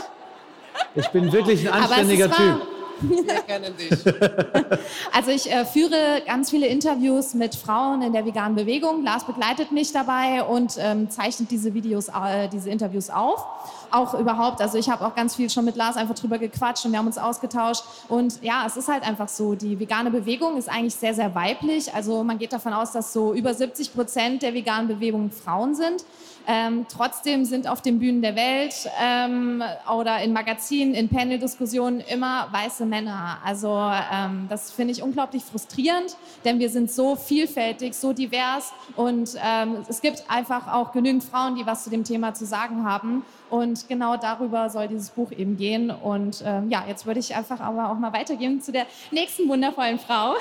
Ich 0.95 1.09
bin 1.09 1.33
wirklich 1.33 1.67
ein 1.67 1.83
anständiger 1.83 2.31
Typ. 2.31 2.74
Dich. 3.09 4.15
Also 5.13 5.31
ich 5.31 5.51
äh, 5.51 5.65
führe 5.65 6.23
ganz 6.27 6.51
viele 6.51 6.67
Interviews 6.67 7.35
mit 7.35 7.55
Frauen 7.55 8.03
in 8.03 8.13
der 8.13 8.27
veganen 8.27 8.57
Bewegung. 8.57 9.05
Lars 9.05 9.25
begleitet 9.25 9.71
mich 9.73 9.93
dabei 9.93 10.43
und 10.43 10.77
ähm, 10.79 11.09
zeichnet 11.11 11.51
diese 11.51 11.73
Videos, 11.75 12.09
äh, 12.09 12.49
diese 12.53 12.71
Interviews 12.71 13.11
auf. 13.11 13.45
Auch 13.95 14.15
überhaupt, 14.15 14.61
also 14.61 14.77
ich 14.77 14.91
habe 14.91 15.07
auch 15.07 15.15
ganz 15.15 15.37
viel 15.37 15.49
schon 15.49 15.65
mit 15.65 15.77
Lars 15.77 15.97
einfach 15.97 16.17
drüber 16.17 16.39
gequatscht 16.39 16.85
und 16.85 16.91
wir 16.91 16.99
haben 16.99 17.07
uns 17.07 17.17
ausgetauscht. 17.17 17.85
Und 18.09 18.43
ja, 18.43 18.65
es 18.67 18.77
ist 18.77 18.89
halt 18.89 19.07
einfach 19.07 19.29
so, 19.29 19.55
die 19.55 19.79
vegane 19.79 20.11
Bewegung 20.11 20.57
ist 20.57 20.69
eigentlich 20.69 20.97
sehr, 20.97 21.15
sehr 21.15 21.33
weiblich. 21.37 21.95
Also 21.95 22.25
man 22.25 22.39
geht 22.39 22.53
davon 22.53 22.73
aus, 22.73 22.91
dass 22.91 23.13
so 23.13 23.33
über 23.35 23.55
70 23.55 23.95
Prozent 23.95 24.43
der 24.43 24.53
veganen 24.53 24.89
Bewegung 24.89 25.31
Frauen 25.31 25.77
sind. 25.77 26.05
Ähm, 26.47 26.87
trotzdem 26.91 27.45
sind 27.45 27.67
auf 27.67 27.81
den 27.81 27.99
Bühnen 27.99 28.21
der 28.21 28.37
Welt 28.37 28.75
ähm, 29.01 29.63
oder 29.91 30.21
in 30.21 30.33
Magazinen, 30.33 30.95
in 30.95 31.09
Panel-Diskussionen 31.09 32.01
immer 32.01 32.49
weiße 32.53 32.85
Männer. 32.85 33.39
Also 33.43 33.91
ähm, 34.13 34.47
das 34.51 34.71
finde 34.71 34.93
ich 34.93 35.03
unglaublich 35.03 35.43
frustrierend, 35.43 36.17
denn 36.45 36.59
wir 36.59 36.69
sind 36.69 36.91
so 36.91 37.17
vielfältig, 37.17 37.95
so 37.95 38.13
divers 38.13 38.73
und 38.97 39.37
ähm, 39.43 39.87
es 39.89 40.03
gibt 40.03 40.25
einfach 40.29 40.71
auch 40.71 40.93
genügend 40.93 41.25
Frauen, 41.25 41.55
die 41.55 41.65
was 41.65 41.85
zu 41.85 41.91
dem 41.91 42.05
Thema 42.05 42.35
zu 42.35 42.45
sagen 42.45 42.85
haben. 42.85 43.25
Und 43.55 43.89
genau 43.89 44.17
darüber 44.17 44.69
soll 44.69 44.89
dieses 44.89 45.11
Buch 45.11 45.31
eben 45.31 45.57
gehen. 45.57 45.93
Und 45.93 46.43
ähm, 46.45 46.69
ja, 46.71 46.83
jetzt 46.89 47.07
würde 47.07 47.21
ich 47.21 47.37
einfach 47.37 47.61
aber 47.61 47.89
auch 47.89 47.97
mal 47.97 48.13
weitergehen 48.13 48.61
zu 48.61 48.73
der 48.73 48.87
nächsten 49.13 49.49
wundervollen 49.49 50.01
Frau. 50.01 50.35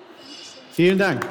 Vielen 0.70 0.96
Dank. 0.96 1.26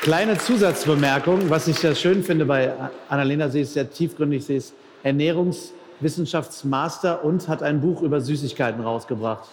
Kleine 0.00 0.38
Zusatzbemerkung, 0.38 1.50
was 1.50 1.68
ich 1.68 1.82
ja 1.82 1.94
schön 1.94 2.22
finde 2.22 2.46
bei 2.46 2.72
Annalena, 3.10 3.50
sie 3.50 3.60
ist 3.60 3.74
sehr 3.74 3.90
tiefgründig, 3.90 4.46
sie 4.46 4.56
ist 4.56 4.72
Ernährungswissenschaftsmaster 5.02 7.22
und 7.22 7.46
hat 7.46 7.62
ein 7.62 7.82
Buch 7.82 8.00
über 8.00 8.22
Süßigkeiten 8.22 8.82
rausgebracht, 8.82 9.50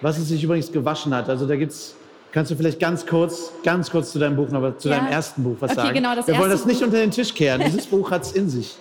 was 0.00 0.14
sie 0.14 0.22
sich 0.22 0.44
übrigens 0.44 0.70
gewaschen 0.70 1.12
hat. 1.12 1.28
Also 1.28 1.48
da 1.48 1.56
gibt's, 1.56 1.96
kannst 2.34 2.50
du 2.50 2.56
vielleicht 2.56 2.80
ganz 2.80 3.06
kurz, 3.06 3.52
ganz 3.62 3.90
kurz 3.90 4.12
zu 4.12 4.18
deinem 4.18 4.36
Buch, 4.36 4.52
aber 4.52 4.76
zu 4.76 4.88
Ja. 4.88 4.96
deinem 4.98 5.06
ersten 5.12 5.42
Buch 5.44 5.56
was 5.60 5.70
Okay, 5.70 5.80
sagen? 5.80 5.94
genau, 5.94 6.14
das 6.16 6.26
Wir 6.26 6.34
wollen 6.34 6.50
erste 6.50 6.56
das 6.58 6.66
nicht 6.66 6.80
Buch. 6.80 6.86
unter 6.88 6.98
den 6.98 7.10
Tisch 7.12 7.32
kehren. 7.32 7.62
Dieses 7.64 7.86
Buch 7.86 8.10
hat's 8.10 8.32
in 8.32 8.50
sich. 8.50 8.76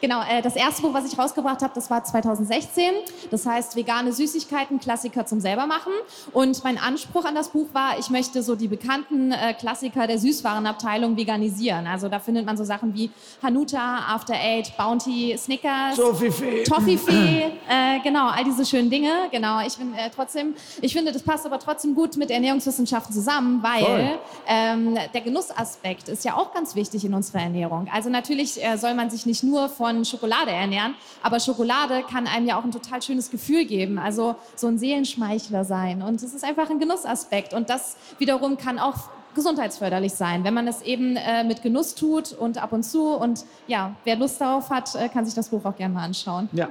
Genau, 0.00 0.22
äh, 0.22 0.42
das 0.42 0.56
erste 0.56 0.82
Buch, 0.82 0.94
was 0.94 1.10
ich 1.10 1.18
rausgebracht 1.18 1.62
habe, 1.62 1.72
das 1.74 1.90
war 1.90 2.02
2016. 2.02 2.84
Das 3.30 3.46
heißt 3.46 3.76
vegane 3.76 4.12
Süßigkeiten, 4.12 4.80
Klassiker 4.80 5.26
zum 5.26 5.40
selbermachen. 5.40 5.92
Und 6.32 6.62
mein 6.64 6.78
Anspruch 6.78 7.24
an 7.24 7.34
das 7.34 7.50
Buch 7.50 7.68
war, 7.72 7.98
ich 7.98 8.10
möchte 8.10 8.42
so 8.42 8.54
die 8.54 8.68
bekannten 8.68 9.32
äh, 9.32 9.54
Klassiker 9.54 10.06
der 10.06 10.18
Süßwarenabteilung 10.18 11.16
veganisieren. 11.16 11.86
Also 11.86 12.08
da 12.08 12.18
findet 12.18 12.46
man 12.46 12.56
so 12.56 12.64
Sachen 12.64 12.94
wie 12.94 13.10
Hanuta, 13.42 13.98
After 14.08 14.34
Eight, 14.34 14.76
Bounty, 14.76 15.36
Snickers. 15.36 15.96
Toffifee. 15.96 16.64
Toffifee, 16.64 17.44
äh, 17.68 18.00
genau, 18.02 18.28
all 18.28 18.44
diese 18.44 18.64
schönen 18.64 18.90
Dinge. 18.90 19.10
Genau, 19.30 19.60
ich 19.66 19.76
bin 19.76 19.94
äh, 19.94 20.10
trotzdem, 20.14 20.54
ich 20.80 20.92
finde, 20.92 21.12
das 21.12 21.22
passt 21.22 21.46
aber 21.46 21.58
trotzdem 21.58 21.94
gut 21.94 22.16
mit 22.16 22.30
Ernährungswissenschaften 22.30 23.14
zusammen, 23.14 23.62
weil 23.62 24.18
ähm, 24.46 24.96
der 25.12 25.20
Genussaspekt 25.20 26.08
ist 26.08 26.24
ja 26.24 26.36
auch 26.36 26.52
ganz 26.52 26.74
wichtig 26.74 27.04
in 27.04 27.14
unserer 27.14 27.42
Ernährung. 27.42 27.88
Also 27.92 28.08
natürlich 28.10 28.62
äh, 28.62 28.76
soll 28.76 28.94
man 28.94 29.10
sich 29.10 29.26
nicht 29.26 29.42
nur 29.42 29.68
von 29.68 29.81
Schokolade 30.04 30.50
ernähren, 30.50 30.94
aber 31.22 31.40
Schokolade 31.40 32.02
kann 32.10 32.26
einem 32.26 32.46
ja 32.46 32.58
auch 32.58 32.64
ein 32.64 32.70
total 32.70 33.02
schönes 33.02 33.30
Gefühl 33.30 33.64
geben. 33.64 33.98
Also 33.98 34.36
so 34.56 34.66
ein 34.66 34.78
Seelenschmeichler 34.78 35.64
sein. 35.64 36.02
Und 36.02 36.22
es 36.22 36.34
ist 36.34 36.44
einfach 36.44 36.70
ein 36.70 36.78
Genussaspekt. 36.78 37.54
Und 37.54 37.70
das 37.70 37.96
wiederum 38.18 38.56
kann 38.56 38.78
auch 38.78 39.10
gesundheitsförderlich 39.34 40.12
sein, 40.12 40.44
wenn 40.44 40.54
man 40.54 40.68
es 40.68 40.82
eben 40.82 41.16
äh, 41.16 41.44
mit 41.44 41.62
Genuss 41.62 41.94
tut 41.94 42.32
und 42.32 42.62
ab 42.62 42.72
und 42.72 42.82
zu. 42.82 43.14
Und 43.14 43.44
ja, 43.66 43.94
wer 44.04 44.16
Lust 44.16 44.40
darauf 44.40 44.70
hat, 44.70 44.94
äh, 44.94 45.08
kann 45.08 45.24
sich 45.24 45.34
das 45.34 45.48
Buch 45.48 45.64
auch 45.64 45.76
gerne 45.76 45.94
mal 45.94 46.04
anschauen. 46.04 46.48
Ja, 46.52 46.68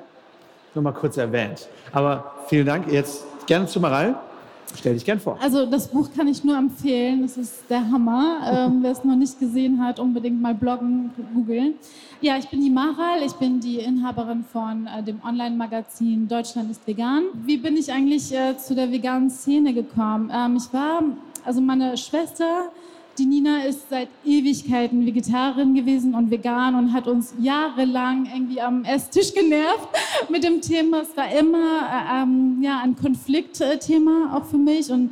nur 0.73 0.83
mal 0.83 0.93
kurz 0.93 1.17
erwähnt. 1.17 1.67
Aber 1.91 2.35
vielen 2.47 2.65
Dank. 2.65 2.91
Jetzt 2.91 3.25
gerne 3.45 3.65
zu 3.65 3.79
Maral. 3.79 4.15
Stell 4.75 4.93
dich 4.93 5.05
gern 5.05 5.19
vor. 5.19 5.37
Also 5.41 5.65
das 5.65 5.87
Buch 5.87 6.09
kann 6.15 6.27
ich 6.27 6.43
nur 6.43 6.57
empfehlen. 6.57 7.21
Das 7.21 7.37
ist 7.37 7.63
der 7.69 7.89
Hammer. 7.91 8.39
Ähm, 8.43 8.79
wer 8.81 8.91
es 8.91 9.03
noch 9.03 9.15
nicht 9.15 9.39
gesehen 9.39 9.83
hat, 9.83 9.99
unbedingt 9.99 10.41
mal 10.41 10.55
bloggen, 10.55 11.11
googeln. 11.33 11.75
Ja, 12.21 12.37
ich 12.37 12.47
bin 12.49 12.61
die 12.61 12.69
Maral. 12.69 13.23
Ich 13.25 13.33
bin 13.33 13.59
die 13.59 13.77
Inhaberin 13.77 14.43
von 14.43 14.87
äh, 14.87 15.03
dem 15.03 15.21
Online-Magazin 15.23 16.27
Deutschland 16.27 16.71
ist 16.71 16.85
vegan. 16.87 17.23
Wie 17.45 17.57
bin 17.57 17.77
ich 17.77 17.91
eigentlich 17.91 18.33
äh, 18.33 18.57
zu 18.57 18.75
der 18.75 18.91
veganen 18.91 19.29
Szene 19.29 19.73
gekommen? 19.73 20.31
Ähm, 20.33 20.57
ich 20.57 20.71
war, 20.73 21.03
also 21.45 21.61
meine 21.61 21.97
Schwester, 21.97 22.71
die 23.21 23.27
Nina 23.27 23.65
ist 23.65 23.87
seit 23.87 24.09
Ewigkeiten 24.25 25.05
Vegetarierin 25.05 25.75
gewesen 25.75 26.15
und 26.15 26.31
vegan 26.31 26.73
und 26.73 26.91
hat 26.91 27.07
uns 27.07 27.35
jahrelang 27.39 28.25
irgendwie 28.25 28.59
am 28.59 28.83
Esstisch 28.83 29.31
genervt 29.31 29.89
mit 30.29 30.43
dem 30.43 30.59
Thema. 30.59 31.01
Es 31.01 31.15
war 31.15 31.31
immer 31.31 31.57
äh, 31.57 32.23
ähm, 32.23 32.57
ja, 32.63 32.81
ein 32.83 32.95
Konfliktthema 32.95 34.35
auch 34.35 34.45
für 34.45 34.57
mich 34.57 34.91
und 34.91 35.11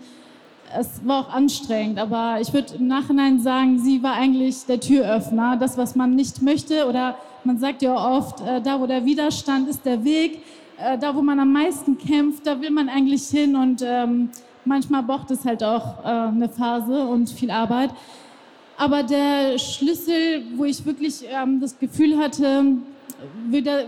es 0.75 1.05
war 1.05 1.21
auch 1.21 1.33
anstrengend, 1.33 1.99
aber 1.99 2.41
ich 2.41 2.51
würde 2.51 2.75
im 2.79 2.87
Nachhinein 2.87 3.39
sagen, 3.39 3.77
sie 3.77 4.01
war 4.01 4.13
eigentlich 4.13 4.65
der 4.65 4.79
Türöffner. 4.79 5.57
Das, 5.57 5.77
was 5.77 5.95
man 5.95 6.15
nicht 6.15 6.41
möchte 6.41 6.87
oder 6.87 7.15
man 7.43 7.59
sagt 7.59 7.83
ja 7.83 7.93
oft, 7.93 8.41
äh, 8.41 8.59
da 8.59 8.81
wo 8.81 8.87
der 8.87 9.05
Widerstand 9.05 9.69
ist 9.69 9.85
der 9.85 10.03
Weg, 10.03 10.41
äh, 10.79 10.97
da 10.97 11.15
wo 11.15 11.21
man 11.21 11.39
am 11.39 11.53
meisten 11.53 11.95
kämpft, 11.95 12.47
da 12.47 12.59
will 12.59 12.71
man 12.71 12.89
eigentlich 12.89 13.27
hin 13.27 13.55
und 13.55 13.83
ähm, 13.85 14.31
manchmal 14.65 15.03
braucht 15.03 15.31
es 15.31 15.45
halt 15.45 15.63
auch 15.63 16.03
äh, 16.03 16.07
eine 16.07 16.49
Phase 16.49 17.05
und 17.05 17.29
viel 17.29 17.51
Arbeit. 17.51 17.91
Aber 18.77 19.03
der 19.03 19.57
Schlüssel, 19.57 20.43
wo 20.55 20.63
ich 20.63 20.85
wirklich 20.85 21.25
ähm, 21.29 21.59
das 21.59 21.77
Gefühl 21.77 22.17
hatte, 22.17 22.63
wieder 23.49 23.85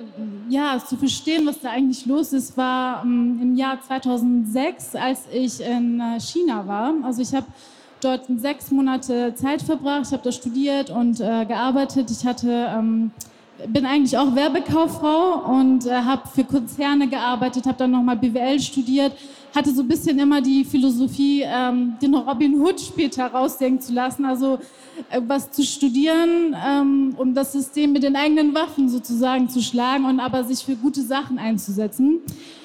ja, 0.49 0.77
zu 0.85 0.97
verstehen, 0.97 1.45
was 1.45 1.59
da 1.61 1.69
eigentlich 1.69 2.05
los 2.05 2.33
ist, 2.33 2.57
war 2.57 3.03
ähm, 3.03 3.39
im 3.41 3.55
Jahr 3.55 3.81
2006, 3.81 4.95
als 4.95 5.21
ich 5.31 5.61
in 5.61 5.99
äh, 5.99 6.19
China 6.19 6.67
war. 6.67 6.93
Also 7.03 7.21
ich 7.21 7.33
habe 7.33 7.45
dort 8.01 8.25
sechs 8.37 8.71
Monate 8.71 9.33
Zeit 9.35 9.61
verbracht, 9.61 10.07
ich 10.07 10.11
habe 10.11 10.23
da 10.23 10.31
studiert 10.31 10.89
und 10.89 11.19
äh, 11.19 11.45
gearbeitet. 11.45 12.11
Ich 12.11 12.25
hatte, 12.25 12.67
ähm, 12.75 13.11
bin 13.67 13.85
eigentlich 13.85 14.17
auch 14.17 14.35
Werbekauffrau 14.35 15.59
und 15.59 15.85
äh, 15.85 15.91
habe 15.91 16.27
für 16.27 16.43
Konzerne 16.43 17.07
gearbeitet, 17.07 17.65
habe 17.65 17.77
dann 17.77 17.91
nochmal 17.91 18.17
BWL 18.17 18.59
studiert, 18.59 19.13
hatte 19.55 19.71
so 19.73 19.81
ein 19.81 19.87
bisschen 19.87 20.17
immer 20.19 20.41
die 20.41 20.63
Philosophie, 20.63 21.43
ähm, 21.45 21.95
den 22.01 22.15
Robin 22.15 22.59
Hood 22.61 22.79
später 22.79 23.27
rausdenken 23.27 23.81
zu 23.81 23.93
lassen. 23.93 24.25
Also 24.25 24.59
äh, 25.09 25.21
was 25.25 25.51
zu 25.51 25.63
studieren, 25.63 26.55
ähm, 26.65 27.15
um 27.17 27.33
das 27.33 27.51
System 27.51 27.93
mit 27.93 28.03
den 28.03 28.15
eigenen 28.15 28.53
Waffen 28.53 28.89
sozusagen 28.89 29.49
zu 29.49 29.61
schlagen 29.61 30.05
und 30.05 30.19
aber 30.19 30.43
sich 30.43 30.63
für 30.63 30.75
gute 30.75 31.01
Sachen 31.01 31.37
einzusetzen. 31.37 32.19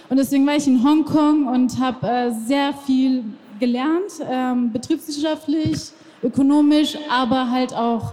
Und 0.09 0.17
deswegen 0.17 0.47
war 0.47 0.57
ich 0.57 0.67
in 0.67 0.85
Hongkong 0.85 1.47
und 1.47 1.79
habe 1.81 2.07
äh, 2.07 2.31
sehr 2.47 2.73
viel 2.73 3.25
gelernt, 3.59 4.21
ähm, 4.29 4.73
betriebswirtschaftlich, 4.73 5.91
ökonomisch, 6.23 6.97
aber 7.11 7.51
halt 7.51 7.75
auch 7.75 8.13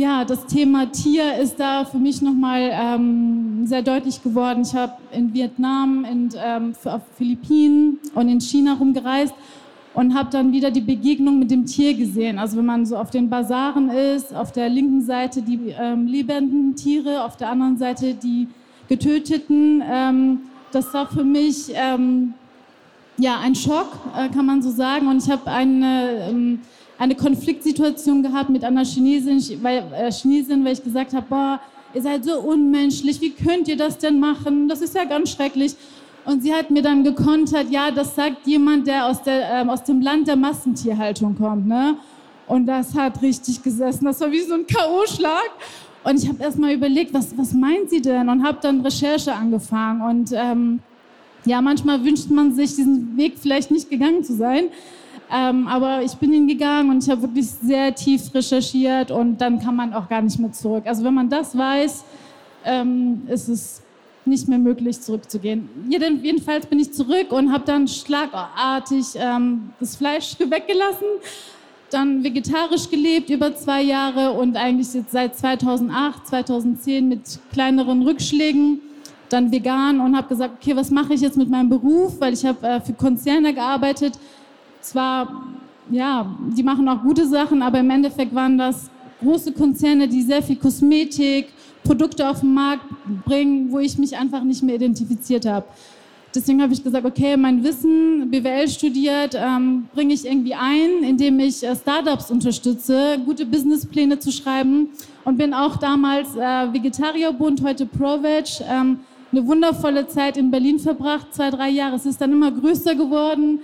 ja, 0.00 0.24
das 0.24 0.46
Thema 0.46 0.90
Tier 0.90 1.36
ist 1.36 1.60
da 1.60 1.84
für 1.84 1.98
mich 1.98 2.22
nochmal 2.22 2.70
ähm, 2.72 3.66
sehr 3.66 3.82
deutlich 3.82 4.22
geworden. 4.22 4.62
Ich 4.62 4.74
habe 4.74 4.94
in 5.12 5.34
Vietnam, 5.34 6.06
in, 6.10 6.30
ähm, 6.42 6.72
auf 6.84 7.02
Philippinen 7.18 7.98
und 8.14 8.28
in 8.30 8.40
China 8.40 8.74
rumgereist 8.80 9.34
und 9.92 10.14
habe 10.14 10.30
dann 10.30 10.52
wieder 10.52 10.70
die 10.70 10.80
Begegnung 10.80 11.38
mit 11.38 11.50
dem 11.50 11.66
Tier 11.66 11.92
gesehen. 11.92 12.38
Also 12.38 12.56
wenn 12.56 12.64
man 12.64 12.86
so 12.86 12.96
auf 12.96 13.10
den 13.10 13.28
Basaren 13.28 13.90
ist, 13.90 14.34
auf 14.34 14.52
der 14.52 14.70
linken 14.70 15.02
Seite 15.02 15.42
die 15.42 15.74
ähm, 15.78 16.06
lebenden 16.06 16.74
Tiere, 16.76 17.22
auf 17.22 17.36
der 17.36 17.50
anderen 17.50 17.76
Seite 17.76 18.14
die 18.14 18.48
getöteten. 18.88 19.82
Ähm, 19.86 20.40
das 20.72 20.94
war 20.94 21.08
für 21.08 21.24
mich 21.24 21.72
ähm, 21.74 22.32
ja 23.18 23.38
ein 23.38 23.54
Schock, 23.54 23.98
äh, 24.16 24.30
kann 24.30 24.46
man 24.46 24.62
so 24.62 24.70
sagen. 24.70 25.08
Und 25.08 25.22
ich 25.22 25.30
habe 25.30 25.50
eine 25.50 26.30
ähm, 26.30 26.60
eine 27.00 27.14
Konfliktsituation 27.14 28.22
gehabt 28.22 28.50
mit 28.50 28.62
einer 28.62 28.84
Chinesin, 28.84 29.40
weil, 29.62 29.82
äh, 29.94 30.12
Chinesin, 30.12 30.62
weil 30.64 30.74
ich 30.74 30.84
gesagt 30.84 31.14
habe, 31.14 31.26
boah, 31.28 31.60
ihr 31.94 32.02
seid 32.02 32.24
so 32.26 32.38
unmenschlich, 32.40 33.22
wie 33.22 33.30
könnt 33.30 33.68
ihr 33.68 33.76
das 33.76 33.96
denn 33.96 34.20
machen? 34.20 34.68
Das 34.68 34.82
ist 34.82 34.94
ja 34.94 35.04
ganz 35.04 35.30
schrecklich. 35.30 35.74
Und 36.26 36.42
sie 36.42 36.52
hat 36.52 36.70
mir 36.70 36.82
dann 36.82 37.02
gekontert, 37.02 37.70
ja, 37.70 37.90
das 37.90 38.14
sagt 38.14 38.46
jemand, 38.46 38.86
der 38.86 39.06
aus, 39.06 39.22
der, 39.22 39.50
ähm, 39.50 39.70
aus 39.70 39.82
dem 39.82 40.02
Land 40.02 40.28
der 40.28 40.36
Massentierhaltung 40.36 41.36
kommt. 41.36 41.66
Ne? 41.66 41.96
Und 42.46 42.66
das 42.66 42.94
hat 42.94 43.22
richtig 43.22 43.62
gesessen. 43.62 44.04
Das 44.04 44.20
war 44.20 44.30
wie 44.30 44.42
so 44.42 44.52
ein 44.52 44.66
K.O.-Schlag. 44.66 45.50
Und 46.04 46.22
ich 46.22 46.28
habe 46.28 46.42
erst 46.42 46.58
mal 46.58 46.74
überlegt, 46.74 47.14
was, 47.14 47.36
was 47.38 47.54
meint 47.54 47.88
sie 47.88 48.02
denn? 48.02 48.28
Und 48.28 48.44
habe 48.44 48.58
dann 48.60 48.82
Recherche 48.82 49.32
angefangen. 49.32 50.02
Und 50.02 50.32
ähm, 50.34 50.80
ja, 51.46 51.62
manchmal 51.62 52.04
wünscht 52.04 52.28
man 52.28 52.54
sich, 52.54 52.76
diesen 52.76 53.16
Weg 53.16 53.38
vielleicht 53.38 53.70
nicht 53.70 53.88
gegangen 53.88 54.22
zu 54.22 54.34
sein. 54.34 54.64
Ähm, 55.32 55.68
aber 55.68 56.02
ich 56.02 56.12
bin 56.14 56.32
ihn 56.32 56.48
gegangen 56.48 56.90
und 56.90 57.04
ich 57.04 57.10
habe 57.10 57.22
wirklich 57.22 57.46
sehr 57.46 57.94
tief 57.94 58.34
recherchiert 58.34 59.10
und 59.10 59.40
dann 59.40 59.60
kann 59.60 59.76
man 59.76 59.92
auch 59.92 60.08
gar 60.08 60.22
nicht 60.22 60.38
mehr 60.38 60.52
zurück. 60.52 60.84
Also 60.86 61.04
wenn 61.04 61.14
man 61.14 61.28
das 61.28 61.56
weiß, 61.56 62.04
ähm, 62.64 63.22
ist 63.28 63.48
es 63.48 63.82
nicht 64.24 64.48
mehr 64.48 64.58
möglich, 64.58 65.00
zurückzugehen. 65.00 65.68
Jedenfalls 65.88 66.66
bin 66.66 66.78
ich 66.78 66.92
zurück 66.92 67.30
und 67.30 67.52
habe 67.52 67.64
dann 67.64 67.86
schlagartig 67.88 69.06
ähm, 69.14 69.70
das 69.78 69.96
Fleisch 69.96 70.36
weggelassen, 70.38 71.06
dann 71.90 72.22
vegetarisch 72.22 72.88
gelebt 72.90 73.30
über 73.30 73.54
zwei 73.54 73.82
Jahre 73.82 74.32
und 74.32 74.56
eigentlich 74.56 74.92
jetzt 74.94 75.12
seit 75.12 75.36
2008, 75.36 76.26
2010 76.26 77.08
mit 77.08 77.20
kleineren 77.52 78.02
Rückschlägen, 78.02 78.80
dann 79.28 79.52
vegan 79.52 80.00
und 80.00 80.16
habe 80.16 80.28
gesagt, 80.28 80.54
okay, 80.60 80.76
was 80.76 80.90
mache 80.90 81.14
ich 81.14 81.20
jetzt 81.20 81.36
mit 81.36 81.48
meinem 81.48 81.68
Beruf, 81.68 82.20
weil 82.20 82.32
ich 82.32 82.44
habe 82.44 82.66
äh, 82.66 82.80
für 82.80 82.92
Konzerne 82.92 83.54
gearbeitet. 83.54 84.14
Zwar, 84.80 85.44
ja, 85.90 86.34
die 86.56 86.62
machen 86.62 86.88
auch 86.88 87.02
gute 87.02 87.26
Sachen, 87.26 87.62
aber 87.62 87.80
im 87.80 87.90
Endeffekt 87.90 88.34
waren 88.34 88.58
das 88.58 88.90
große 89.20 89.52
Konzerne, 89.52 90.08
die 90.08 90.22
sehr 90.22 90.42
viel 90.42 90.56
Kosmetik, 90.56 91.48
Produkte 91.84 92.28
auf 92.28 92.40
den 92.40 92.54
Markt 92.54 92.84
bringen, 93.24 93.70
wo 93.70 93.78
ich 93.78 93.98
mich 93.98 94.16
einfach 94.16 94.42
nicht 94.42 94.62
mehr 94.62 94.76
identifiziert 94.76 95.46
habe. 95.46 95.66
Deswegen 96.34 96.62
habe 96.62 96.72
ich 96.72 96.84
gesagt, 96.84 97.04
okay, 97.04 97.36
mein 97.36 97.64
Wissen, 97.64 98.30
BWL 98.30 98.68
studiert, 98.68 99.34
ähm, 99.34 99.88
bringe 99.92 100.14
ich 100.14 100.24
irgendwie 100.24 100.54
ein, 100.54 101.02
indem 101.02 101.40
ich 101.40 101.64
äh, 101.64 101.74
Startups 101.74 102.30
unterstütze, 102.30 103.18
gute 103.24 103.44
Businesspläne 103.44 104.16
zu 104.20 104.30
schreiben 104.30 104.90
und 105.24 105.38
bin 105.38 105.52
auch 105.52 105.76
damals 105.78 106.36
äh, 106.36 106.72
Vegetarierbund, 106.72 107.64
heute 107.64 107.84
ProVeg, 107.84 108.44
ähm, 108.70 109.00
eine 109.32 109.46
wundervolle 109.46 110.06
Zeit 110.06 110.36
in 110.36 110.52
Berlin 110.52 110.78
verbracht, 110.78 111.34
zwei, 111.34 111.50
drei 111.50 111.68
Jahre. 111.68 111.96
Es 111.96 112.06
ist 112.06 112.20
dann 112.20 112.32
immer 112.32 112.52
größer 112.52 112.94
geworden. 112.94 113.60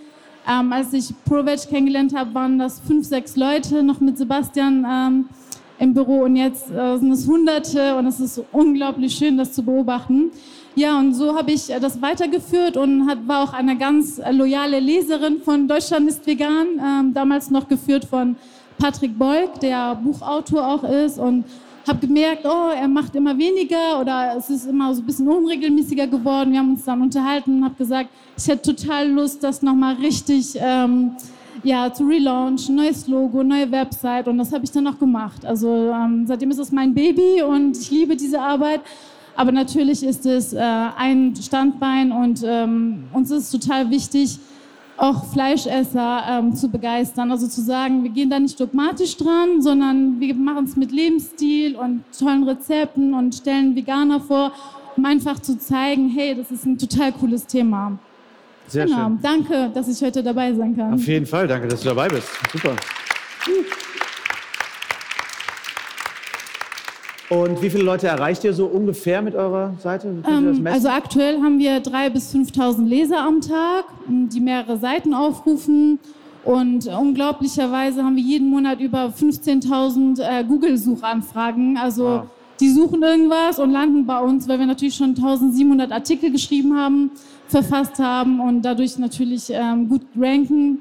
Ähm, 0.49 0.73
als 0.73 0.93
ich 0.93 1.13
ProVeg 1.25 1.69
kennengelernt 1.69 2.15
habe, 2.15 2.33
waren 2.35 2.59
das 2.59 2.81
fünf, 2.81 3.07
sechs 3.07 3.37
Leute, 3.37 3.83
noch 3.83 4.01
mit 4.01 4.17
Sebastian 4.17 4.87
ähm, 4.89 5.29
im 5.79 5.95
Büro. 5.95 6.23
Und 6.25 6.37
jetzt 6.37 6.71
äh, 6.71 6.99
sind 6.99 7.13
es 7.13 7.27
Hunderte. 7.27 7.97
Und 7.97 8.07
es 8.07 8.21
ist 8.21 8.43
unglaublich 8.53 9.15
schön, 9.15 9.37
das 9.37 9.53
zu 9.53 9.63
beobachten. 9.63 10.31
Ja, 10.75 10.99
und 10.99 11.15
so 11.15 11.35
habe 11.35 11.53
ich 11.53 11.71
äh, 11.71 11.81
das 11.81 12.01
weitergeführt 12.03 12.77
und 12.77 13.09
hat, 13.09 13.27
war 13.27 13.43
auch 13.43 13.53
eine 13.55 13.77
ganz 13.77 14.19
äh, 14.19 14.31
loyale 14.31 14.79
Leserin 14.79 15.41
von 15.41 15.67
Deutschland 15.67 16.09
ist 16.09 16.27
vegan, 16.27 16.67
ähm, 16.79 17.15
damals 17.15 17.51
noch 17.51 17.67
geführt 17.67 18.05
von 18.05 18.37
Patrick 18.79 19.19
Beug, 19.19 19.59
der 19.63 19.95
Buchautor 19.95 20.67
auch 20.69 20.85
ist. 20.85 21.19
Und 21.19 21.45
habe 21.89 22.07
gemerkt, 22.07 22.45
oh, 22.45 22.71
er 22.75 22.89
macht 22.89 23.15
immer 23.15 23.37
weniger 23.39 24.01
oder 24.01 24.35
es 24.37 24.51
ist 24.51 24.67
immer 24.67 24.95
so 24.95 25.03
ein 25.03 25.07
bisschen 25.07 25.29
unregelmäßiger 25.29 26.07
geworden. 26.07 26.53
Wir 26.53 26.59
haben 26.59 26.71
uns 26.71 26.85
dann 26.85 27.01
unterhalten 27.01 27.59
und 27.59 27.65
habe 27.65 27.75
gesagt, 27.77 28.11
ich 28.37 28.49
hätte 28.49 28.75
total 28.75 29.09
Lust, 29.11 29.43
das 29.43 29.63
nochmal 29.63 29.95
richtig 29.95 30.57
ähm, 30.59 31.13
ja, 31.63 31.93
zu 31.93 32.05
relaunchen, 32.05 32.77
neues 32.77 33.07
Logo, 33.07 33.43
neue 33.43 33.71
Website 33.71 34.29
und 34.29 34.39
das 34.39 34.53
habe 34.53 34.65
ich 34.65 34.71
dann 34.71 34.87
auch 34.87 34.99
gemacht. 34.99 35.45
Also 35.45 35.93
ähm, 35.93 36.27
seitdem 36.27 36.51
ist 36.51 36.59
es 36.59 36.73
mein 36.73 36.95
Baby 36.95 37.43
und 37.43 37.77
ich 37.77 37.91
liebe 37.91 38.17
diese 38.17 38.41
Arbeit. 38.41 38.81
Aber 39.37 39.53
natürlich 39.53 40.03
ist 40.03 40.25
es 40.25 40.55
äh, 40.55 40.59
ein 40.59 41.37
Standbein 41.37 42.11
und 42.11 42.43
ähm, 42.45 43.05
uns 43.13 43.31
ist 43.31 43.51
total 43.51 43.91
wichtig, 43.91 44.39
auch 44.97 45.27
Fleischesser 45.33 46.23
ähm, 46.29 46.55
zu 46.55 46.69
begeistern. 46.69 47.31
Also 47.31 47.47
zu 47.47 47.61
sagen, 47.61 48.03
wir 48.03 48.11
gehen 48.11 48.31
da 48.31 48.39
nicht 48.39 48.59
dogmatisch 48.59 49.17
dran, 49.17 49.61
sondern 49.61 50.21
wir 50.21 50.35
machen 50.35 50.65
es 50.65 50.77
mit 50.77 50.93
Lebensstil 50.93 51.77
und 51.77 52.05
tollen 52.19 52.45
Rezepten 52.45 53.15
und 53.15 53.35
stellen 53.35 53.77
Veganer 53.77 54.21
vor, 54.21 54.53
um 54.97 55.05
einfach 55.05 55.39
zu 55.41 55.59
zeigen, 55.59 56.09
hey, 56.09 56.35
das 56.35 56.51
ist 56.51 56.65
ein 56.65 56.79
total 56.79 57.13
cooles 57.13 57.47
Thema. 57.47 57.99
Sehr 58.69 58.87
genau. 58.87 59.05
schön. 59.05 59.19
Danke, 59.23 59.71
dass 59.73 59.89
ich 59.89 60.05
heute 60.05 60.23
dabei 60.23 60.53
sein 60.55 60.77
kann. 60.77 60.95
Auf 60.95 61.07
jeden 61.07 61.27
Fall, 61.27 61.47
danke, 61.47 61.69
dass 61.69 61.81
du 61.81 61.89
dabei 61.89 62.09
bist. 62.09 62.29
Super. 62.53 62.75
Und 67.29 67.61
wie 67.61 67.71
viele 67.71 67.83
Leute 67.83 68.07
erreicht 68.07 68.45
ihr 68.45 68.53
so 68.53 68.67
ungefähr 68.67 69.21
mit 69.21 69.35
eurer 69.35 69.75
Seite? 69.83 70.23
Ähm, 70.29 70.67
also 70.67 70.89
aktuell 70.89 71.41
haben 71.41 71.59
wir 71.59 71.83
3.000 71.83 72.11
bis 72.11 72.35
5.000 72.35 72.87
Leser 72.87 73.21
am 73.21 73.41
Tag, 73.41 73.87
die 74.07 74.41
mehrere 74.41 74.77
Seiten 74.77 75.13
aufrufen. 75.13 75.99
Und 76.45 76.87
unglaublicherweise 76.87 78.05
haben 78.05 78.15
wir 78.15 78.23
jeden 78.23 78.49
Monat 78.49 78.81
über 78.81 79.07
15.000 79.07 80.21
äh, 80.21 80.45
Google-Suchanfragen. 80.45 81.77
Also 81.77 82.05
wow. 82.05 82.23
die 82.61 82.71
suchen 82.71 83.03
irgendwas 83.03 83.59
und 83.59 83.73
landen 83.73 84.07
bei 84.07 84.21
uns, 84.21 84.47
weil 84.47 84.61
wir 84.61 84.67
natürlich 84.67 84.95
schon 84.95 85.15
1.700 85.17 85.91
Artikel 85.91 86.31
geschrieben 86.31 86.77
haben 86.77 87.11
verfasst 87.49 87.99
haben 87.99 88.41
und 88.41 88.63
dadurch 88.63 88.99
natürlich 88.99 89.51
ähm, 89.51 89.89
gut 89.89 90.03
ranken. 90.17 90.81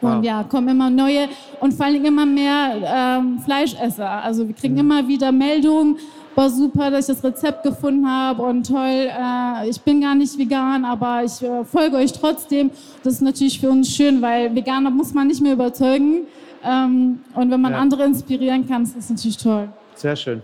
Und 0.00 0.16
wow. 0.18 0.24
ja, 0.24 0.44
kommen 0.44 0.68
immer 0.68 0.88
neue 0.90 1.28
und 1.60 1.74
vor 1.74 1.86
allem 1.86 2.04
immer 2.04 2.24
mehr 2.24 3.18
ähm, 3.20 3.38
Fleischesser. 3.40 4.08
Also 4.08 4.46
wir 4.46 4.54
kriegen 4.54 4.74
mhm. 4.74 4.80
immer 4.80 5.08
wieder 5.08 5.30
Meldungen, 5.30 5.98
war 6.34 6.48
super, 6.48 6.90
dass 6.90 7.08
ich 7.08 7.16
das 7.16 7.24
Rezept 7.24 7.62
gefunden 7.62 8.08
habe 8.08 8.42
und 8.42 8.66
toll, 8.66 9.08
äh, 9.08 9.68
ich 9.68 9.80
bin 9.80 10.00
gar 10.00 10.14
nicht 10.14 10.38
vegan, 10.38 10.84
aber 10.84 11.22
ich 11.24 11.42
äh, 11.42 11.64
folge 11.64 11.96
euch 11.96 12.12
trotzdem. 12.12 12.70
Das 13.02 13.14
ist 13.14 13.20
natürlich 13.20 13.60
für 13.60 13.68
uns 13.68 13.94
schön, 13.94 14.22
weil 14.22 14.54
Veganer 14.54 14.90
muss 14.90 15.12
man 15.12 15.26
nicht 15.26 15.42
mehr 15.42 15.52
überzeugen. 15.52 16.26
Ähm, 16.64 17.20
und 17.34 17.50
wenn 17.50 17.60
man 17.60 17.72
ja. 17.72 17.78
andere 17.78 18.04
inspirieren 18.04 18.66
kann, 18.66 18.82
ist 18.84 18.96
das 18.96 19.10
natürlich 19.10 19.36
toll. 19.36 19.68
Sehr 19.94 20.16
schön. 20.16 20.42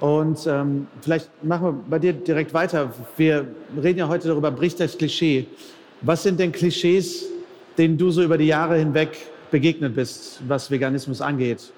Und 0.00 0.46
ähm, 0.48 0.88
vielleicht 1.00 1.30
machen 1.44 1.64
wir 1.64 1.72
bei 1.88 1.98
dir 1.98 2.12
direkt 2.12 2.52
weiter. 2.52 2.92
Wir 3.16 3.46
reden 3.80 4.00
ja 4.00 4.08
heute 4.08 4.28
darüber, 4.28 4.50
bricht 4.50 4.80
das 4.80 4.98
Klischee. 4.98 5.46
Was 6.00 6.24
sind 6.24 6.40
denn 6.40 6.50
Klischees, 6.50 7.24
denen 7.78 7.98
du 7.98 8.10
so 8.10 8.22
über 8.22 8.38
die 8.38 8.46
Jahre 8.46 8.76
hinweg 8.76 9.16
begegnet 9.50 9.94
bist, 9.94 10.40
was 10.46 10.70
Veganismus 10.70 11.20
angeht? 11.20 11.72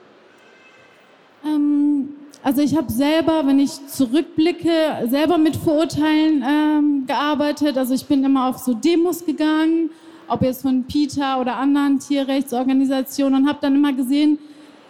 Ähm, 1.44 2.08
also 2.42 2.62
ich 2.62 2.76
habe 2.76 2.90
selber, 2.90 3.42
wenn 3.46 3.58
ich 3.58 3.86
zurückblicke, 3.86 5.06
selber 5.08 5.38
mit 5.38 5.56
Vorurteilen 5.56 6.44
ähm, 6.46 7.04
gearbeitet. 7.06 7.76
Also 7.76 7.94
ich 7.94 8.06
bin 8.06 8.24
immer 8.24 8.48
auf 8.48 8.58
so 8.58 8.74
Demos 8.74 9.24
gegangen, 9.24 9.90
ob 10.28 10.42
jetzt 10.42 10.62
von 10.62 10.84
PETA 10.84 11.40
oder 11.40 11.56
anderen 11.56 11.98
Tierrechtsorganisationen 11.98 13.42
und 13.42 13.48
habe 13.48 13.58
dann 13.60 13.74
immer 13.74 13.92
gesehen, 13.92 14.38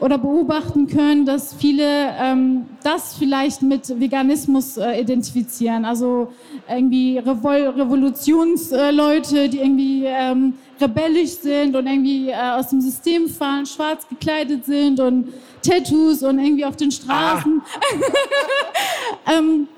oder 0.01 0.19
beobachten 0.19 0.87
können, 0.87 1.25
dass 1.25 1.55
viele 1.55 1.87
ähm, 2.21 2.67
das 2.83 3.17
vielleicht 3.17 3.63
mit 3.63 3.89
Veganismus 4.01 4.77
äh, 4.77 5.01
identifizieren. 5.01 5.85
Also 5.85 6.33
irgendwie 6.69 7.19
Revol 7.19 7.69
Revolutionsleute, 7.69 9.49
die 9.49 9.59
irgendwie 9.61 10.05
ähm, 10.05 10.55
rebellisch 10.81 11.37
sind 11.37 11.75
und 11.77 11.87
irgendwie 11.87 12.31
äh, 12.31 12.35
aus 12.35 12.69
dem 12.69 12.81
System 12.81 13.29
fallen, 13.29 13.67
schwarz 13.67 14.07
gekleidet 14.09 14.65
sind 14.65 15.01
und 15.01 15.33
Tattoos 15.63 16.23
und 16.23 16.39
irgendwie 16.39 16.65
auf 16.65 16.77
den 16.77 16.91
Straßen. 16.91 17.63
Ah. 19.27 19.33
ähm, 19.39 19.69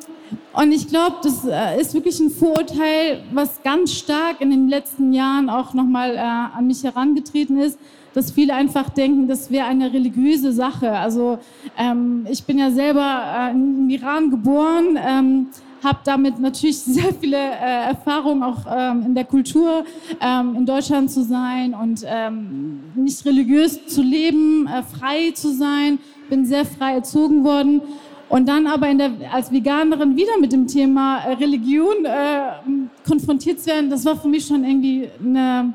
und 0.53 0.73
ich 0.73 0.89
glaube, 0.89 1.17
das 1.23 1.45
äh, 1.45 1.81
ist 1.81 1.93
wirklich 1.95 2.19
ein 2.19 2.31
Vorurteil, 2.31 3.23
was 3.33 3.63
ganz 3.63 3.93
stark 3.93 4.41
in 4.41 4.51
den 4.51 4.69
letzten 4.69 5.13
Jahren 5.13 5.51
auch 5.51 5.75
nochmal 5.75 6.15
äh, 6.15 6.19
an 6.19 6.67
mich 6.67 6.83
herangetreten 6.83 7.59
ist, 7.59 7.79
dass 8.15 8.31
viele 8.31 8.55
einfach 8.55 8.89
denken, 8.89 9.29
das 9.29 9.51
wäre 9.51 9.67
eine 9.67 9.93
religiöse 9.93 10.53
Sache. 10.53 10.91
Also 10.93 11.39
ähm, 11.77 12.27
ich 12.31 12.45
bin 12.45 12.59
ja 12.59 12.71
selber 12.71 13.23
äh, 13.37 13.51
im 13.51 13.91
Iran 13.91 14.31
geboren, 14.31 14.99
ähm, 14.99 15.49
habe 15.83 15.99
damit 16.05 16.39
natürlich 16.39 16.79
sehr 16.83 17.13
viele 17.15 17.37
äh, 17.37 17.89
Erfahrungen 17.89 18.43
auch 18.43 18.67
ähm, 18.71 19.03
in 19.07 19.15
der 19.15 19.25
Kultur, 19.25 19.85
ähm, 20.21 20.57
in 20.57 20.67
Deutschland 20.67 21.11
zu 21.11 21.23
sein 21.23 21.75
und 21.75 22.05
ähm, 22.07 22.81
nicht 22.95 23.25
religiös 23.25 23.87
zu 23.87 24.03
leben, 24.03 24.67
äh, 24.67 24.83
frei 24.83 25.31
zu 25.33 25.53
sein, 25.53 25.99
bin 26.29 26.45
sehr 26.45 26.65
frei 26.65 26.95
erzogen 26.95 27.45
worden. 27.45 27.83
Und 28.29 28.49
dann 28.49 28.67
aber 28.67 28.93
der, 28.93 29.13
als 29.33 29.53
Veganerin 29.53 30.17
wieder 30.17 30.39
mit 30.41 30.53
dem 30.53 30.67
Thema 30.67 31.19
äh, 31.19 31.35
Religion 31.35 32.05
äh, 32.05 32.79
konfrontiert 33.07 33.61
zu 33.61 33.67
werden, 33.67 33.89
das 33.89 34.05
war 34.05 34.17
für 34.17 34.29
mich 34.29 34.47
schon 34.47 34.65
irgendwie 34.65 35.09
eine, 35.25 35.75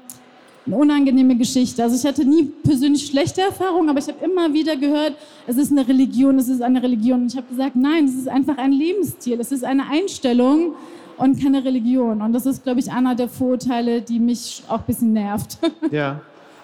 eine 0.72 0.82
unangenehme 0.82 1.36
Geschichte. 1.36 1.84
Also 1.84 1.96
ich 1.96 2.06
hatte 2.06 2.24
nie 2.26 2.46
persönlich 2.64 3.06
schlechte 3.08 3.42
Erfahrungen, 3.42 3.90
aber 3.90 4.00
ich 4.00 4.08
habe 4.08 4.24
immer 4.24 4.54
wieder 4.54 4.76
gehört, 4.78 5.14
es 5.46 5.58
ist 5.58 5.72
eine 5.72 5.88
Religion, 5.88 6.40
es 6.40 6.48
ist 6.48 6.62
eine 6.62 6.82
Religion. 6.82 7.22
Und 7.24 7.32
ich 7.32 7.38
habe 7.38 7.48
gesagt, 7.48 7.76
nein, 7.76 8.06
es 8.06 8.16
ist 8.16 8.30
einfach 8.30 8.58
ein 8.58 8.72
Lebensstil, 8.72 9.40
es 9.40 9.52
ist 9.52 9.64
eine 9.66 9.90
Einstellung 9.90 10.76
und 11.18 11.42
keine 11.42 11.64
Religion. 11.66 12.22
Und 12.22 12.34
das 12.34 12.46
ist, 12.46 12.64
glaube 12.64 12.80
ich, 12.80 12.92
einer 12.92 13.16
der 13.16 13.28
Vorurteile, 13.28 14.02
die 14.02 14.20
mich 14.20 14.64
auch 14.70 14.80
ein 14.80 14.86
bisschen 14.88 15.14
nervt. 15.14 15.58
Ja. 15.92 16.22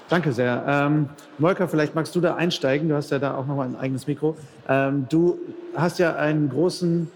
danke 0.07 0.31
sehr. 0.31 0.63
Ähm, 0.67 1.09
Molker, 1.37 1.67
vielleicht 1.67 1.93
magst 1.93 2.15
du 2.15 2.21
da 2.21 2.35
einsteigen. 2.35 2.87
Du 2.87 2.95
hast 2.95 3.11
ja 3.11 3.19
da 3.19 3.35
auch 3.35 3.45
nochmal 3.45 3.67
ein 3.67 3.75
eigenes 3.75 4.07
Mikro. 4.07 4.37
Ähm, 4.69 5.05
du 5.09 5.37
hast 5.75 5.99
ja 5.99 6.15
einen 6.15 6.47
großen 6.49 7.09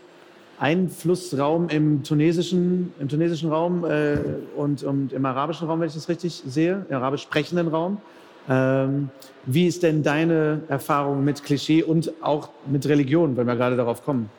Einflussraum 0.62 1.69
im 1.69 2.04
tunesischen, 2.04 2.93
im 3.00 3.10
tunesischen 3.10 3.50
Raum 3.50 3.84
äh, 3.84 4.17
und, 4.56 4.84
und, 4.84 5.12
im 5.12 5.26
arabischen 5.26 5.67
Raum, 5.67 5.80
wenn 5.80 5.88
ich 5.88 5.95
das 5.95 6.08
richtig 6.08 6.43
sehe, 6.45 6.86
im 6.88 6.95
arabisch 6.95 7.24
sprechenden 7.24 7.67
Raum. 7.67 7.97
Ähm, 8.47 9.10
wie 9.47 9.65
ist 9.65 9.82
denn 9.82 10.04
deine 10.04 10.62
Erfahrung 10.67 11.24
mit 11.24 11.43
Klischee 11.43 11.82
und 11.82 12.12
auch 12.21 12.50
mit 12.67 12.88
Religion, 12.88 13.36
wenn 13.38 13.47
wir 13.47 13.56
gerade 13.56 13.76
darauf 13.76 14.06
kommen? 14.06 14.30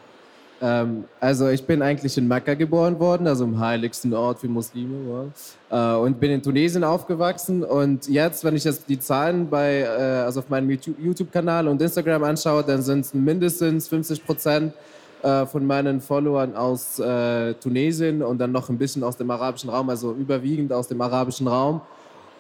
Ähm, 0.61 1.05
also 1.19 1.49
ich 1.49 1.65
bin 1.65 1.83
eigentlich 1.83 2.17
in 2.17 2.29
Mekka 2.29 2.55
geboren 2.55 3.01
worden, 3.01 3.27
also 3.27 3.43
im 3.43 3.59
heiligsten 3.59 4.15
Ort 4.15 4.39
für 4.39 4.49
Muslime. 4.49 4.95
Wow. 5.09 5.27
Äh, 5.71 5.97
und 5.97 6.21
bin 6.21 6.31
in 6.31 6.41
Tunesien 6.41 6.85
aufgewachsen. 6.85 7.65
Und 7.65 8.09
jetzt, 8.09 8.45
wenn 8.45 8.55
ich 8.55 8.63
jetzt 8.63 8.89
die 8.89 9.01
Zahlen 9.01 9.51
bei, 9.51 9.81
äh, 9.81 10.23
also 10.25 10.39
auf 10.39 10.49
meinem 10.49 10.71
YouTube-Kanal 10.71 11.67
und 11.67 11.83
Instagram 11.83 12.23
anschaue, 12.23 12.63
dann 12.63 12.81
sind 12.81 13.01
es 13.01 13.13
mindestens 13.13 13.89
50 13.89 14.25
Prozent 14.25 14.73
äh, 15.23 15.47
von 15.47 15.67
meinen 15.67 16.01
Followern 16.01 16.57
aus 16.57 16.99
äh, 16.99 17.55
Tunesien 17.55 18.23
und 18.23 18.39
dann 18.39 18.53
noch 18.53 18.69
ein 18.69 18.79
bisschen 18.79 19.05
aus 19.05 19.17
dem 19.17 19.31
arabischen 19.31 19.71
Raum, 19.71 19.89
also 19.89 20.13
überwiegend 20.13 20.73
aus 20.73 20.89
dem 20.89 21.01
arabischen 21.01 21.49
Raum. 21.49 21.81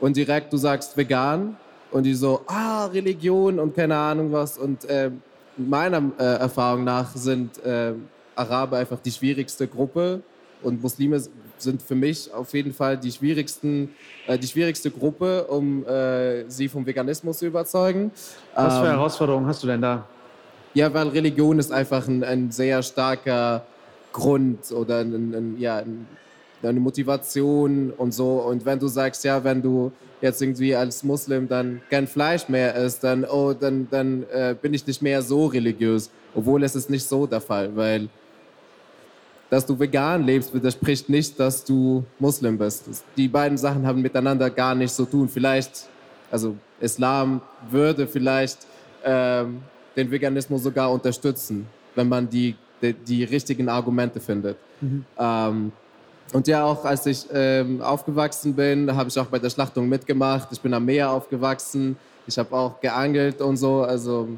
Und 0.00 0.16
direkt, 0.16 0.52
du 0.52 0.56
sagst 0.56 0.96
vegan 0.96 1.56
und 1.90 2.04
die 2.04 2.14
so, 2.14 2.40
ah, 2.46 2.86
Religion 2.86 3.58
und 3.58 3.74
keine 3.74 3.96
Ahnung 3.96 4.32
was. 4.32 4.58
Und 4.58 4.84
äh, 4.86 5.10
meiner 5.56 6.02
äh, 6.18 6.24
Erfahrung 6.24 6.84
nach 6.84 7.14
sind 7.14 7.62
äh, 7.64 7.92
Araber 8.34 8.78
einfach 8.78 8.98
die 8.98 9.12
schwierigste 9.12 9.68
Gruppe 9.68 10.22
und 10.62 10.82
Muslime 10.82 11.20
sind 11.58 11.82
für 11.82 11.94
mich 11.94 12.32
auf 12.32 12.52
jeden 12.54 12.72
Fall 12.72 12.96
die, 12.96 13.12
schwierigsten, 13.12 13.90
äh, 14.26 14.38
die 14.38 14.46
schwierigste 14.46 14.90
Gruppe, 14.90 15.44
um 15.44 15.86
äh, 15.86 16.48
sie 16.50 16.68
vom 16.68 16.84
Veganismus 16.84 17.38
zu 17.38 17.46
überzeugen. 17.46 18.10
Was 18.54 18.74
für 18.74 18.80
ähm, 18.80 18.86
Herausforderungen 18.86 19.46
hast 19.46 19.62
du 19.62 19.66
denn 19.66 19.82
da? 19.82 20.06
Ja, 20.74 20.92
weil 20.94 21.08
Religion 21.08 21.58
ist 21.58 21.70
einfach 21.70 22.08
ein, 22.08 22.24
ein 22.24 22.50
sehr 22.50 22.82
starker 22.82 23.64
Grund 24.12 24.72
oder 24.72 25.00
ein, 25.00 25.34
ein, 25.34 25.56
ja, 25.58 25.78
ein 25.78 26.06
deine 26.62 26.80
Motivation 26.80 27.90
und 27.90 28.14
so. 28.14 28.38
Und 28.38 28.64
wenn 28.64 28.78
du 28.78 28.88
sagst, 28.88 29.24
ja, 29.24 29.42
wenn 29.44 29.60
du 29.60 29.92
jetzt 30.20 30.40
irgendwie 30.40 30.74
als 30.74 31.02
Muslim 31.02 31.48
dann 31.48 31.82
kein 31.90 32.06
Fleisch 32.06 32.48
mehr 32.48 32.74
isst, 32.76 33.02
dann, 33.04 33.24
oh, 33.24 33.52
dann, 33.52 33.88
dann 33.90 34.24
äh, 34.32 34.54
bin 34.60 34.72
ich 34.72 34.86
nicht 34.86 35.02
mehr 35.02 35.20
so 35.20 35.46
religiös. 35.46 36.10
Obwohl 36.34 36.62
es 36.62 36.76
ist 36.76 36.88
nicht 36.88 37.06
so 37.06 37.26
der 37.26 37.40
Fall, 37.40 37.74
weil 37.76 38.08
dass 39.50 39.66
du 39.66 39.78
vegan 39.78 40.24
lebst, 40.24 40.54
widerspricht 40.54 41.10
nicht, 41.10 41.38
dass 41.38 41.62
du 41.62 42.04
Muslim 42.18 42.56
bist. 42.56 42.84
Die 43.18 43.28
beiden 43.28 43.58
Sachen 43.58 43.86
haben 43.86 44.00
miteinander 44.00 44.48
gar 44.48 44.74
nichts 44.74 44.96
zu 44.96 45.04
tun. 45.04 45.28
Vielleicht, 45.28 45.88
also 46.30 46.56
Islam 46.80 47.42
würde 47.68 48.06
vielleicht 48.06 48.60
ähm, 49.04 49.60
den 49.96 50.10
Veganismus 50.10 50.62
sogar 50.62 50.90
unterstützen, 50.90 51.66
wenn 51.94 52.08
man 52.08 52.28
die, 52.28 52.54
die, 52.80 52.92
die 52.92 53.24
richtigen 53.24 53.68
Argumente 53.68 54.20
findet. 54.20 54.56
Mhm. 54.80 55.04
Ähm, 55.18 55.72
und 56.32 56.48
ja, 56.48 56.64
auch 56.64 56.84
als 56.84 57.04
ich 57.06 57.26
ähm, 57.32 57.82
aufgewachsen 57.82 58.54
bin, 58.54 58.94
habe 58.94 59.08
ich 59.08 59.18
auch 59.18 59.26
bei 59.26 59.38
der 59.38 59.50
Schlachtung 59.50 59.88
mitgemacht. 59.88 60.48
Ich 60.50 60.60
bin 60.60 60.72
am 60.72 60.84
Meer 60.84 61.10
aufgewachsen. 61.10 61.96
Ich 62.26 62.38
habe 62.38 62.54
auch 62.56 62.80
geangelt 62.80 63.40
und 63.40 63.56
so. 63.56 63.82
Also 63.82 64.28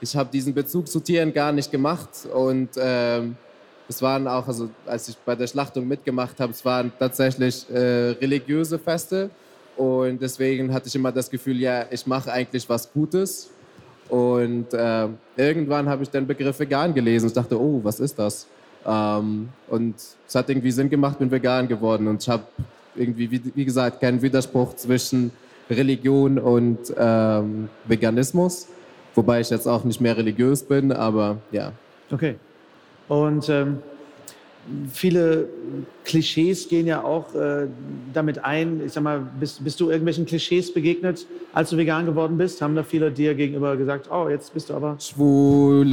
ich 0.00 0.14
habe 0.14 0.28
diesen 0.30 0.52
Bezug 0.52 0.88
zu 0.88 1.00
Tieren 1.00 1.32
gar 1.32 1.52
nicht 1.52 1.70
gemacht. 1.70 2.10
Und 2.34 2.70
ähm, 2.76 3.36
es 3.88 4.02
waren 4.02 4.28
auch, 4.28 4.46
also 4.46 4.68
als 4.84 5.08
ich 5.08 5.16
bei 5.16 5.34
der 5.34 5.46
Schlachtung 5.46 5.88
mitgemacht 5.88 6.38
habe, 6.38 6.52
es 6.52 6.64
waren 6.64 6.92
tatsächlich 6.98 7.68
äh, 7.70 8.10
religiöse 8.20 8.78
Feste. 8.78 9.30
Und 9.76 10.20
deswegen 10.20 10.72
hatte 10.72 10.88
ich 10.88 10.94
immer 10.94 11.12
das 11.12 11.30
Gefühl, 11.30 11.58
ja, 11.60 11.86
ich 11.90 12.06
mache 12.06 12.30
eigentlich 12.30 12.68
was 12.68 12.92
Gutes. 12.92 13.50
Und 14.08 14.72
äh, 14.72 15.08
irgendwann 15.36 15.88
habe 15.88 16.02
ich 16.02 16.10
den 16.10 16.26
Begriff 16.26 16.58
vegan 16.58 16.94
gelesen 16.94 17.26
und 17.28 17.36
dachte, 17.36 17.60
oh, 17.60 17.80
was 17.82 18.00
ist 18.00 18.18
das? 18.18 18.46
Ähm, 18.86 19.48
und 19.68 19.94
es 20.26 20.34
hat 20.34 20.48
irgendwie 20.48 20.70
Sinn 20.70 20.88
gemacht, 20.88 21.18
bin 21.18 21.30
vegan 21.30 21.66
geworden. 21.66 22.06
Und 22.06 22.22
ich 22.22 22.28
habe 22.28 22.44
irgendwie, 22.94 23.30
wie, 23.30 23.42
wie, 23.54 23.64
gesagt, 23.64 24.00
keinen 24.00 24.22
Widerspruch 24.22 24.74
zwischen 24.76 25.32
Religion 25.68 26.38
und 26.38 26.78
ähm, 26.96 27.68
Veganismus. 27.84 28.68
Wobei 29.14 29.40
ich 29.40 29.50
jetzt 29.50 29.66
auch 29.66 29.82
nicht 29.84 30.00
mehr 30.00 30.16
religiös 30.16 30.62
bin, 30.62 30.92
aber 30.92 31.38
ja. 31.50 31.72
Okay. 32.10 32.36
Und 33.08 33.48
ähm, 33.48 33.78
viele 34.92 35.48
Klischees 36.04 36.68
gehen 36.68 36.86
ja 36.86 37.02
auch 37.02 37.34
äh, 37.34 37.66
damit 38.12 38.44
ein. 38.44 38.80
Ich 38.84 38.92
sag 38.92 39.02
mal, 39.02 39.26
bist, 39.38 39.62
bist 39.62 39.80
du 39.80 39.90
irgendwelchen 39.90 40.26
Klischees 40.26 40.72
begegnet, 40.72 41.26
als 41.52 41.70
du 41.70 41.76
vegan 41.76 42.06
geworden 42.06 42.36
bist? 42.36 42.60
Haben 42.62 42.74
da 42.74 42.82
viele 42.82 43.10
dir 43.10 43.34
gegenüber 43.34 43.76
gesagt, 43.76 44.10
oh, 44.10 44.28
jetzt 44.28 44.52
bist 44.52 44.70
du 44.70 44.74
aber 44.74 44.96
schwul? 44.98 45.92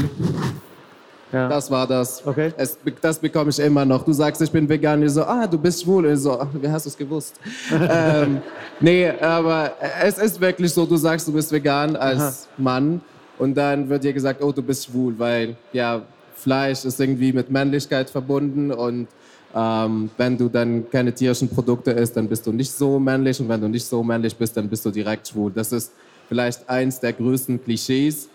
Ja. 1.32 1.50
Das 1.50 1.72
war 1.72 1.88
das. 1.88 2.26
Okay. 2.26 2.54
Es, 2.58 2.78
das 3.02 3.18
bekomme 3.18 3.50
ich 3.50 3.58
immer 3.60 3.86
noch. 3.86 4.06
Du 4.06 4.14
sagst, 4.14 4.40
ich 4.42 4.52
bin 4.52 4.70
vegan. 4.70 5.02
Ich 5.02 5.14
so, 5.14 5.24
ah, 5.24 5.48
du 5.48 5.58
bist 5.58 5.82
schwul. 5.82 6.06
Ich 6.06 6.20
so, 6.20 6.40
wie 6.54 6.70
hast 6.70 6.86
du 6.86 6.90
es 6.90 6.98
gewusst? 6.98 7.40
ähm, 7.72 8.40
nee, 8.80 9.10
aber 9.10 9.72
es 10.04 10.20
ist 10.20 10.40
wirklich 10.40 10.72
so, 10.72 10.86
du 10.86 10.96
sagst, 10.96 11.28
du 11.28 11.34
bist 11.34 11.52
vegan 11.52 11.96
als 11.96 12.20
Aha. 12.20 12.34
Mann 12.58 13.02
und 13.40 13.56
dann 13.56 13.90
wird 13.90 14.04
dir 14.04 14.14
gesagt, 14.14 14.44
oh, 14.44 14.52
du 14.52 14.62
bist 14.62 14.86
schwul, 14.86 15.18
weil 15.18 15.56
ja, 15.72 16.04
Fleisch 16.36 16.86
ist 16.86 17.00
irgendwie 17.00 17.34
mit 17.34 17.50
Männlichkeit 17.50 18.10
verbunden 18.10 18.72
und 18.72 19.08
ähm, 19.56 20.10
wenn 20.18 20.38
du 20.38 20.50
dann 20.50 20.90
keine 20.90 21.14
tierischen 21.14 21.50
Produkte 21.50 21.92
isst, 21.92 22.18
dann 22.18 22.28
bist 22.28 22.46
du 22.48 22.52
nicht 22.52 22.72
so 22.72 23.00
männlich 23.00 23.40
und 23.40 23.50
wenn 23.50 23.62
du 23.62 23.68
nicht 23.68 23.86
so 23.86 24.04
männlich 24.04 24.36
bist, 24.36 24.58
dann 24.58 24.68
bist 24.68 24.86
du 24.86 24.92
direkt 24.92 25.28
schwul. 25.28 25.52
Das 25.54 25.72
ist 25.72 25.92
vielleicht 26.28 26.68
eins 26.68 27.00
der 27.00 27.14
größten 27.14 27.64
Klischees 27.64 28.30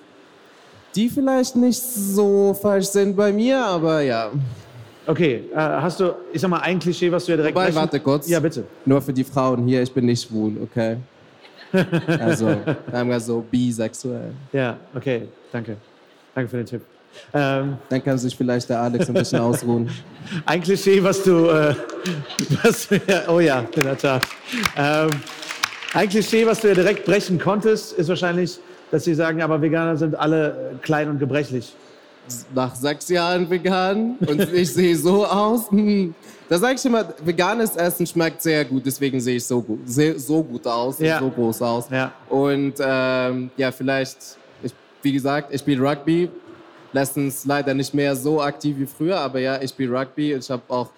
die 0.94 1.08
vielleicht 1.08 1.56
nicht 1.56 1.80
so 1.80 2.54
falsch 2.54 2.87
sind 2.87 3.16
bei 3.16 3.32
mir, 3.32 3.64
aber 3.64 4.00
ja. 4.00 4.30
Okay, 5.06 5.44
äh, 5.54 5.56
hast 5.56 6.00
du, 6.00 6.14
ich 6.32 6.40
sag 6.40 6.50
mal, 6.50 6.61
ein 6.61 6.78
Klischee, 6.78 7.11
was 7.11 7.24
du 7.24 7.32
ja 7.32 7.37
direkt... 7.37 7.56
Wobei, 7.56 7.74
warte 7.74 8.00
kurz. 8.00 8.28
Ja, 8.28 8.40
bitte. 8.40 8.64
Nur 8.84 9.00
für 9.00 9.12
die 9.12 9.24
Frauen 9.24 9.66
hier, 9.66 9.82
ich 9.82 9.92
bin 9.92 10.04
nicht 10.04 10.28
schwul, 10.28 10.56
okay? 10.62 10.96
also, 12.20 12.56
sagen 12.90 13.11
wir 13.11 13.20
so 13.20 13.44
bisexuell. 13.50 14.32
Ja, 14.52 14.76
okay, 14.94 15.28
danke. 15.52 15.76
Danke 16.34 16.50
für 16.50 16.56
den 16.58 16.66
Tipp. 16.66 16.82
Ähm, 17.33 17.78
Dann 17.88 18.04
kann 18.04 18.18
sich 18.18 18.37
vielleicht 18.37 18.68
der 18.68 18.81
Alex 18.81 19.09
ein 19.09 19.14
bisschen 19.14 19.40
ausruhen. 19.40 19.90
Ein 20.46 20.62
Klischee, 20.62 21.02
was 21.02 21.22
du, 21.22 21.46
äh, 21.46 21.74
was 22.62 22.88
oh 23.28 23.40
ja, 23.40 23.64
in 23.74 23.83
der 23.83 23.96
Tat. 23.96 24.22
Ähm, 24.76 25.11
ein 25.94 26.09
Klischee, 26.09 26.46
was 26.46 26.61
du 26.61 26.68
ja 26.68 26.74
direkt 26.74 27.07
brechen 27.07 27.38
konntest, 27.38 27.94
ist 27.94 28.09
wahrscheinlich, 28.09 28.59
dass 28.90 29.04
Sie 29.04 29.14
sagen, 29.14 29.40
aber 29.40 29.61
Veganer 29.62 29.96
sind 29.96 30.14
alle 30.14 30.78
klein 30.83 31.09
und 31.09 31.18
gebrechlich? 31.18 31.74
Nach 32.54 32.74
sechs 32.74 33.09
Jahren 33.09 33.48
vegan 33.48 34.16
und 34.20 34.52
ich 34.52 34.74
sehe 34.74 34.94
so 34.96 35.24
aus. 35.24 35.70
Hm. 35.70 36.14
Da 36.46 36.59
sage 36.59 36.74
ich 36.74 36.85
immer, 36.85 37.07
veganes 37.24 37.74
Essen 37.74 38.07
schmeckt 38.07 38.42
sehr 38.42 38.66
gut, 38.66 38.85
deswegen 38.85 39.18
sehe 39.18 39.37
ich 39.37 39.44
so 39.44 39.62
gut, 39.62 39.81
so 39.87 40.42
gut 40.42 40.66
aus, 40.66 40.98
ja. 40.98 41.18
so 41.20 41.31
groß 41.31 41.62
aus. 41.62 41.88
Ja. 41.90 42.12
Und 42.28 42.74
ähm, 42.81 43.50
ja, 43.57 43.72
vielleicht, 43.72 44.18
ich, 44.62 44.72
wie 45.02 45.12
gesagt, 45.12 45.54
ich 45.54 45.61
spiele 45.61 45.83
Rugby. 45.83 46.28
Letztens 46.92 47.44
leider 47.44 47.74
nicht 47.74 47.92
mehr 47.94 48.16
so 48.16 48.40
aktiv 48.40 48.77
wie 48.79 48.87
früher, 48.87 49.18
aber 49.18 49.40
ja, 49.40 49.61
ich 49.61 49.70
spiele 49.70 49.98
Rugby. 49.98 50.33
Ich 50.35 50.51
habe 50.51 50.62
auch 50.68 50.90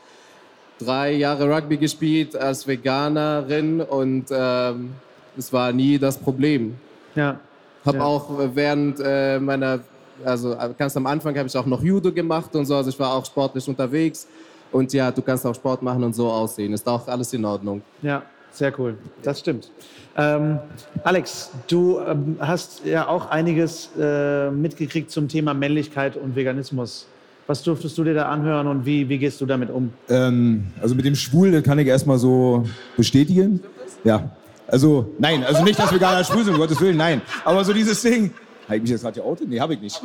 drei 0.78 1.12
Jahre 1.12 1.48
Rugby 1.52 1.76
gespielt 1.76 2.36
als 2.36 2.66
Veganerin 2.66 3.80
und 3.80 4.26
ähm, 4.30 4.92
es 5.36 5.52
war 5.52 5.72
nie 5.72 5.98
das 5.98 6.16
Problem. 6.16 6.76
Ja. 7.14 7.40
Habe 7.84 7.98
ja. 7.98 8.04
auch 8.04 8.28
während 8.54 9.00
äh, 9.02 9.38
meiner, 9.38 9.80
also 10.24 10.52
äh, 10.52 10.70
ganz 10.76 10.96
am 10.96 11.06
Anfang 11.06 11.36
habe 11.36 11.48
ich 11.48 11.56
auch 11.56 11.66
noch 11.66 11.82
Judo 11.82 12.12
gemacht 12.12 12.54
und 12.54 12.66
so, 12.66 12.76
also 12.76 12.90
ich 12.90 12.98
war 12.98 13.14
auch 13.14 13.24
sportlich 13.24 13.66
unterwegs. 13.68 14.26
Und 14.72 14.92
ja, 14.92 15.10
du 15.10 15.20
kannst 15.20 15.44
auch 15.44 15.54
Sport 15.54 15.82
machen 15.82 16.04
und 16.04 16.14
so 16.14 16.28
aussehen. 16.28 16.72
Ist 16.72 16.86
auch 16.86 17.08
alles 17.08 17.32
in 17.32 17.44
Ordnung. 17.44 17.82
Ja, 18.02 18.22
sehr 18.52 18.78
cool. 18.78 18.96
Das 19.22 19.40
stimmt. 19.40 19.70
Ähm, 20.16 20.58
Alex, 21.04 21.50
du 21.68 22.00
ähm, 22.00 22.36
hast 22.40 22.84
ja 22.84 23.08
auch 23.08 23.30
einiges 23.30 23.90
äh, 23.98 24.50
mitgekriegt 24.50 25.10
zum 25.10 25.28
Thema 25.28 25.54
Männlichkeit 25.54 26.16
und 26.16 26.34
Veganismus. 26.36 27.06
Was 27.46 27.62
durftest 27.62 27.96
du 27.98 28.04
dir 28.04 28.14
da 28.14 28.28
anhören 28.28 28.66
und 28.66 28.86
wie, 28.86 29.08
wie 29.08 29.18
gehst 29.18 29.40
du 29.40 29.46
damit 29.46 29.70
um? 29.70 29.92
Ähm, 30.08 30.66
also 30.80 30.94
mit 30.94 31.04
dem 31.04 31.14
Schwul 31.14 31.62
kann 31.62 31.78
ich 31.78 31.86
erstmal 31.86 32.18
so 32.18 32.64
bestätigen. 32.96 33.60
Ja, 34.04 34.30
also, 34.66 35.12
nein, 35.18 35.42
also 35.42 35.64
nicht, 35.64 35.78
dass 35.78 35.92
Veganer 35.92 36.22
schwul 36.22 36.44
sind, 36.44 36.54
um 36.54 36.60
Gottes 36.60 36.80
Willen, 36.80 36.96
nein. 36.96 37.22
Aber 37.44 37.64
so 37.64 37.72
dieses 37.72 38.00
Ding, 38.02 38.30
habe 38.66 38.76
ich 38.76 38.82
mich 38.82 38.90
jetzt 38.92 39.02
gerade 39.02 39.18
geoutet? 39.18 39.48
Nee, 39.48 39.58
habe 39.58 39.74
ich 39.74 39.80
nicht. 39.80 40.00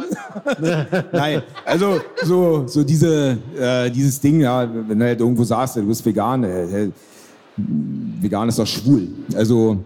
nein, 1.11 1.43
also 1.63 2.01
so, 2.23 2.65
so 2.65 2.83
diese, 2.83 3.37
äh, 3.59 3.91
dieses 3.91 4.19
Ding, 4.19 4.41
ja, 4.41 4.67
wenn 4.87 4.97
du 4.97 5.05
halt 5.05 5.19
irgendwo 5.19 5.43
sagst, 5.43 5.75
du 5.75 5.85
bist 5.85 6.03
vegan, 6.03 6.43
äh, 6.43 6.89
vegan 7.57 8.49
ist 8.49 8.59
doch 8.59 8.67
schwul. 8.67 9.07
Also, 9.35 9.77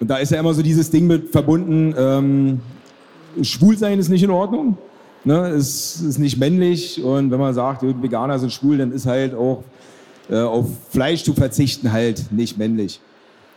und 0.00 0.08
da 0.08 0.16
ist 0.16 0.30
ja 0.30 0.40
immer 0.40 0.54
so 0.54 0.62
dieses 0.62 0.90
Ding 0.90 1.06
mit 1.06 1.30
verbunden, 1.30 1.94
ähm, 1.98 2.60
schwul 3.42 3.76
sein 3.76 3.98
ist 3.98 4.08
nicht 4.08 4.22
in 4.22 4.30
Ordnung, 4.30 4.78
ne, 5.24 5.50
ist, 5.50 6.00
ist 6.00 6.18
nicht 6.18 6.38
männlich 6.38 7.02
und 7.02 7.30
wenn 7.30 7.40
man 7.40 7.54
sagt, 7.54 7.82
Veganer 7.82 8.38
sind 8.38 8.52
schwul, 8.52 8.78
dann 8.78 8.92
ist 8.92 9.06
halt 9.06 9.34
auch 9.34 9.64
äh, 10.30 10.40
auf 10.40 10.66
Fleisch 10.90 11.24
zu 11.24 11.34
verzichten 11.34 11.92
halt 11.92 12.30
nicht 12.30 12.58
männlich. 12.58 13.00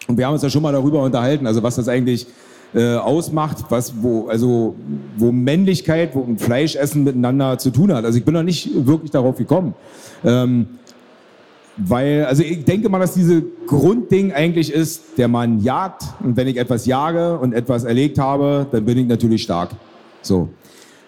Und 0.07 0.17
wir 0.17 0.25
haben 0.25 0.33
uns 0.33 0.41
ja 0.41 0.49
schon 0.49 0.63
mal 0.63 0.73
darüber 0.73 1.03
unterhalten, 1.03 1.45
also 1.45 1.61
was 1.61 1.75
das 1.75 1.87
eigentlich 1.87 2.25
äh, 2.73 2.95
ausmacht, 2.95 3.57
was, 3.69 3.93
wo, 4.01 4.27
also, 4.27 4.75
wo 5.17 5.31
Männlichkeit, 5.31 6.15
wo 6.15 6.25
Fleischessen 6.37 7.03
miteinander 7.03 7.57
zu 7.57 7.69
tun 7.69 7.93
hat. 7.93 8.05
Also 8.05 8.17
ich 8.17 8.25
bin 8.25 8.33
noch 8.33 8.43
nicht 8.43 8.69
wirklich 8.73 9.11
darauf 9.11 9.37
gekommen. 9.37 9.75
Ähm, 10.23 10.67
weil, 11.77 12.25
also 12.25 12.43
ich 12.43 12.65
denke 12.65 12.89
mal, 12.89 12.99
dass 12.99 13.13
diese 13.13 13.43
Grundding 13.65 14.33
eigentlich 14.33 14.71
ist, 14.73 15.17
der 15.17 15.27
Mann 15.27 15.59
jagt 15.59 16.03
und 16.23 16.35
wenn 16.37 16.47
ich 16.47 16.57
etwas 16.57 16.85
jage 16.85 17.39
und 17.39 17.53
etwas 17.53 17.83
erlegt 17.83 18.19
habe, 18.19 18.67
dann 18.71 18.85
bin 18.85 18.97
ich 18.97 19.07
natürlich 19.07 19.43
stark. 19.43 19.71
So. 20.21 20.49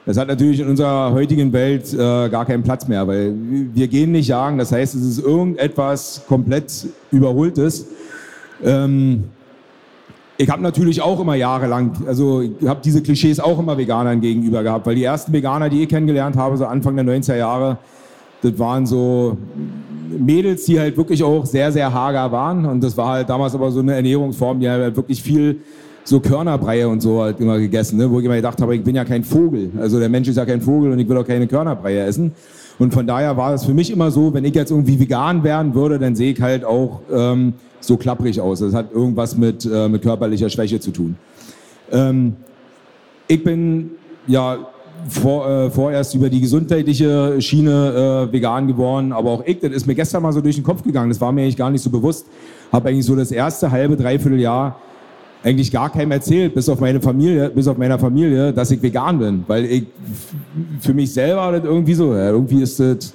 Das 0.05 0.17
hat 0.17 0.27
natürlich 0.27 0.59
in 0.59 0.67
unserer 0.67 1.13
heutigen 1.13 1.53
Welt 1.53 1.93
äh, 1.93 1.97
gar 1.97 2.45
keinen 2.45 2.63
Platz 2.63 2.87
mehr, 2.87 3.07
weil 3.07 3.33
wir 3.73 3.87
gehen 3.87 4.11
nicht 4.11 4.27
jagen. 4.27 4.57
Das 4.57 4.71
heißt, 4.71 4.95
es 4.95 5.01
ist 5.01 5.19
irgendetwas 5.19 6.23
komplett 6.27 6.87
Überholtes. 7.09 7.87
Ähm, 8.63 9.25
ich 10.37 10.49
habe 10.49 10.61
natürlich 10.61 11.01
auch 11.01 11.19
immer 11.21 11.35
jahrelang, 11.35 11.93
also 12.05 12.41
ich 12.41 12.67
habe 12.67 12.81
diese 12.83 13.01
Klischees 13.01 13.39
auch 13.39 13.59
immer 13.59 13.77
Veganern 13.77 14.19
gegenüber 14.19 14.63
gehabt, 14.63 14.85
weil 14.85 14.95
die 14.95 15.03
ersten 15.03 15.31
Veganer, 15.31 15.69
die 15.69 15.83
ich 15.83 15.89
kennengelernt 15.89 16.35
habe, 16.35 16.57
so 16.57 16.65
Anfang 16.65 16.95
der 16.95 17.05
90er 17.05 17.37
Jahre, 17.37 17.77
das 18.41 18.59
waren 18.59 18.85
so 18.85 19.37
Mädels, 20.09 20.65
die 20.65 20.79
halt 20.79 20.97
wirklich 20.97 21.23
auch 21.23 21.45
sehr, 21.45 21.71
sehr 21.71 21.93
hager 21.93 22.31
waren. 22.31 22.65
Und 22.65 22.83
das 22.83 22.95
war 22.97 23.09
halt 23.09 23.29
damals 23.29 23.55
aber 23.55 23.71
so 23.71 23.79
eine 23.79 23.95
Ernährungsform, 23.95 24.59
die 24.59 24.69
halt 24.69 24.95
wirklich 24.95 25.21
viel 25.21 25.61
so 26.03 26.19
Körnerbreie 26.19 26.87
und 26.87 27.01
so 27.01 27.21
halt 27.21 27.39
immer 27.39 27.57
gegessen, 27.59 27.97
ne? 27.97 28.11
wo 28.11 28.19
ich 28.19 28.25
immer 28.25 28.35
gedacht 28.35 28.61
habe, 28.61 28.75
ich 28.75 28.83
bin 28.83 28.95
ja 28.95 29.05
kein 29.05 29.23
Vogel. 29.23 29.71
Also 29.79 29.99
der 29.99 30.09
Mensch 30.09 30.27
ist 30.27 30.35
ja 30.35 30.45
kein 30.45 30.61
Vogel 30.61 30.91
und 30.91 30.99
ich 30.99 31.07
will 31.07 31.17
auch 31.17 31.25
keine 31.25 31.47
Körnerbreie 31.47 32.01
essen. 32.01 32.33
Und 32.79 32.93
von 32.93 33.07
daher 33.07 33.37
war 33.37 33.53
es 33.53 33.63
für 33.63 33.73
mich 33.73 33.91
immer 33.91 34.11
so, 34.11 34.33
wenn 34.33 34.43
ich 34.45 34.55
jetzt 34.55 34.71
irgendwie 34.71 34.99
vegan 34.99 35.43
werden 35.43 35.75
würde, 35.75 35.99
dann 35.99 36.15
sehe 36.15 36.33
ich 36.33 36.41
halt 36.41 36.65
auch 36.65 37.01
ähm, 37.11 37.53
so 37.79 37.97
klapprig 37.97 38.41
aus. 38.41 38.59
Das 38.59 38.73
hat 38.73 38.91
irgendwas 38.91 39.37
mit, 39.37 39.65
äh, 39.65 39.87
mit 39.87 40.01
körperlicher 40.01 40.49
Schwäche 40.49 40.79
zu 40.79 40.91
tun. 40.91 41.15
Ähm, 41.91 42.35
ich 43.27 43.43
bin 43.43 43.91
ja 44.27 44.57
vor, 45.09 45.47
äh, 45.47 45.69
vorerst 45.69 46.15
über 46.15 46.29
die 46.29 46.41
gesundheitliche 46.41 47.41
Schiene 47.41 48.27
äh, 48.29 48.33
vegan 48.33 48.67
geworden, 48.67 49.11
aber 49.11 49.31
auch 49.31 49.43
ich, 49.45 49.59
das 49.59 49.71
ist 49.71 49.87
mir 49.87 49.95
gestern 49.95 50.23
mal 50.23 50.31
so 50.31 50.41
durch 50.41 50.55
den 50.55 50.63
Kopf 50.63 50.83
gegangen, 50.83 51.09
das 51.09 51.21
war 51.21 51.31
mir 51.31 51.41
eigentlich 51.41 51.57
gar 51.57 51.69
nicht 51.69 51.81
so 51.81 51.89
bewusst. 51.89 52.25
Habe 52.71 52.89
eigentlich 52.89 53.05
so 53.05 53.15
das 53.15 53.31
erste 53.31 53.69
halbe, 53.69 53.95
dreiviertel 53.95 54.39
Jahr 54.39 54.77
eigentlich 55.43 55.71
gar 55.71 55.91
keinem 55.91 56.11
erzählt, 56.11 56.55
bis 56.55 56.69
auf 56.69 56.79
meine 56.79 57.01
Familie, 57.01 57.49
bis 57.49 57.67
auf 57.67 57.77
meiner 57.77 57.99
Familie, 57.99 58.53
dass 58.53 58.71
ich 58.71 58.81
vegan 58.81 59.19
bin, 59.19 59.43
weil 59.47 59.65
ich 59.65 59.87
für 60.79 60.93
mich 60.93 61.11
selber 61.13 61.51
das 61.51 61.63
irgendwie 61.63 61.93
so, 61.93 62.13
irgendwie 62.13 62.61
ist 62.61 62.79
das 62.79 63.13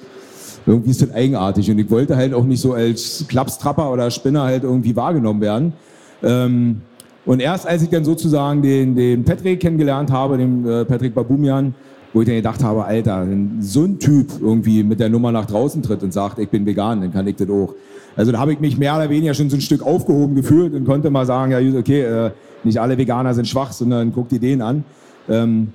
irgendwie 0.65 0.91
ist 0.91 1.01
das 1.01 1.11
eigenartig 1.11 1.71
und 1.71 1.79
ich 1.79 1.89
wollte 1.89 2.15
halt 2.15 2.33
auch 2.33 2.43
nicht 2.43 2.61
so 2.61 2.73
als 2.73 3.25
Klapstrapper 3.27 3.91
oder 3.91 4.11
Spinner 4.11 4.43
halt 4.43 4.63
irgendwie 4.63 4.95
wahrgenommen 4.95 5.41
werden. 5.41 5.73
Ähm, 6.21 6.81
und 7.25 7.41
erst 7.41 7.67
als 7.67 7.81
ich 7.81 7.89
dann 7.89 8.03
sozusagen 8.03 8.61
den, 8.61 8.95
den 8.95 9.23
Patrick 9.23 9.59
kennengelernt 9.59 10.11
habe, 10.11 10.37
den 10.37 10.65
äh, 10.67 10.85
Patrick 10.85 11.13
Babumian, 11.13 11.73
wo 12.13 12.21
ich 12.21 12.27
dann 12.27 12.35
gedacht 12.35 12.63
habe, 12.63 12.85
Alter, 12.85 13.29
wenn 13.29 13.61
so 13.61 13.83
ein 13.83 13.99
Typ 13.99 14.31
irgendwie 14.41 14.83
mit 14.83 14.99
der 14.99 15.09
Nummer 15.09 15.31
nach 15.31 15.45
draußen 15.45 15.83
tritt 15.83 16.01
und 16.01 16.11
sagt, 16.11 16.39
ich 16.39 16.49
bin 16.49 16.65
vegan, 16.65 17.01
dann 17.01 17.13
kann 17.13 17.27
ich 17.27 17.35
das 17.35 17.49
auch. 17.49 17.75
Also 18.15 18.31
da 18.31 18.39
habe 18.39 18.53
ich 18.53 18.59
mich 18.59 18.77
mehr 18.77 18.95
oder 18.95 19.09
weniger 19.09 19.33
schon 19.33 19.49
so 19.49 19.57
ein 19.57 19.61
Stück 19.61 19.85
aufgehoben 19.85 20.35
gefühlt 20.35 20.73
und 20.73 20.85
konnte 20.85 21.09
mal 21.09 21.25
sagen, 21.25 21.51
ja, 21.51 21.59
okay, 21.79 22.01
äh, 22.01 22.31
nicht 22.63 22.79
alle 22.79 22.97
Veganer 22.97 23.33
sind 23.33 23.47
schwach, 23.47 23.71
sondern 23.71 24.11
guck 24.13 24.29
dir 24.29 24.39
den 24.39 24.61
an. 24.61 24.83
Ähm, 25.29 25.73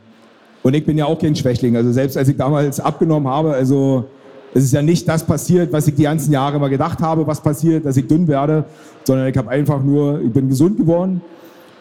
und 0.62 0.74
ich 0.74 0.84
bin 0.84 0.99
ja 0.99 1.05
auch 1.07 1.18
kein 1.18 1.36
Schwächling. 1.36 1.76
Also 1.76 1.92
selbst 1.92 2.16
als 2.16 2.28
ich 2.28 2.36
damals 2.36 2.80
abgenommen 2.80 3.28
habe, 3.28 3.53
also 3.53 4.07
es 4.55 4.64
ist 4.64 4.72
ja 4.72 4.82
nicht 4.82 5.09
das 5.09 5.24
passiert, 5.24 5.72
was 5.72 5.88
ich 5.88 5.96
die 5.96 6.05
ganzen 6.05 6.32
Jahre 6.32 6.57
immer 6.57 6.68
gedacht 6.68 7.00
habe, 7.00 7.26
was 7.26 7.40
passiert, 7.40 7.84
dass 7.84 7.96
ich 7.96 8.07
dünn 8.07 8.28
werde, 8.28 8.64
sondern 9.02 9.26
ich 9.26 9.36
habe 9.36 9.50
einfach 9.50 9.82
nur, 9.82 10.20
ich 10.20 10.32
bin 10.32 10.48
gesund 10.48 10.78
geworden. 10.78 11.20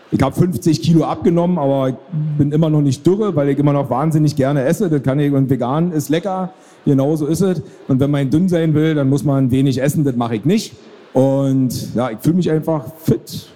Ich 0.09 0.21
habe 0.21 0.35
50 0.35 0.81
Kilo 0.81 1.05
abgenommen, 1.05 1.57
aber 1.57 1.89
ich 1.89 1.95
bin 2.37 2.51
immer 2.51 2.69
noch 2.69 2.81
nicht 2.81 3.05
dürre, 3.05 3.35
weil 3.35 3.49
ich 3.49 3.57
immer 3.57 3.73
noch 3.73 3.89
wahnsinnig 3.89 4.35
gerne 4.35 4.63
esse. 4.63 4.89
Das 4.89 5.01
kann 5.01 5.19
ich 5.19 5.31
und 5.31 5.49
vegan 5.49 5.91
ist 5.91 6.09
lecker, 6.09 6.53
genauso 6.85 7.25
ist 7.27 7.41
es. 7.41 7.61
Und 7.87 7.99
wenn 7.99 8.11
man 8.11 8.29
dünn 8.29 8.49
sein 8.49 8.73
will, 8.73 8.95
dann 8.95 9.09
muss 9.09 9.23
man 9.23 9.49
wenig 9.49 9.81
essen. 9.81 10.03
Das 10.03 10.15
mache 10.15 10.35
ich 10.35 10.45
nicht. 10.45 10.75
Und 11.13 11.95
ja, 11.95 12.09
ich 12.09 12.17
fühle 12.21 12.35
mich 12.35 12.49
einfach 12.49 12.85
fit, 12.97 13.49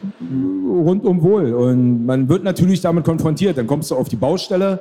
rundum 0.67 1.23
wohl. 1.23 1.53
Und 1.53 2.05
man 2.05 2.29
wird 2.29 2.43
natürlich 2.43 2.81
damit 2.81 3.03
konfrontiert. 3.03 3.57
Dann 3.57 3.67
kommst 3.67 3.89
du 3.89 3.95
auf 3.95 4.09
die 4.09 4.15
Baustelle 4.15 4.79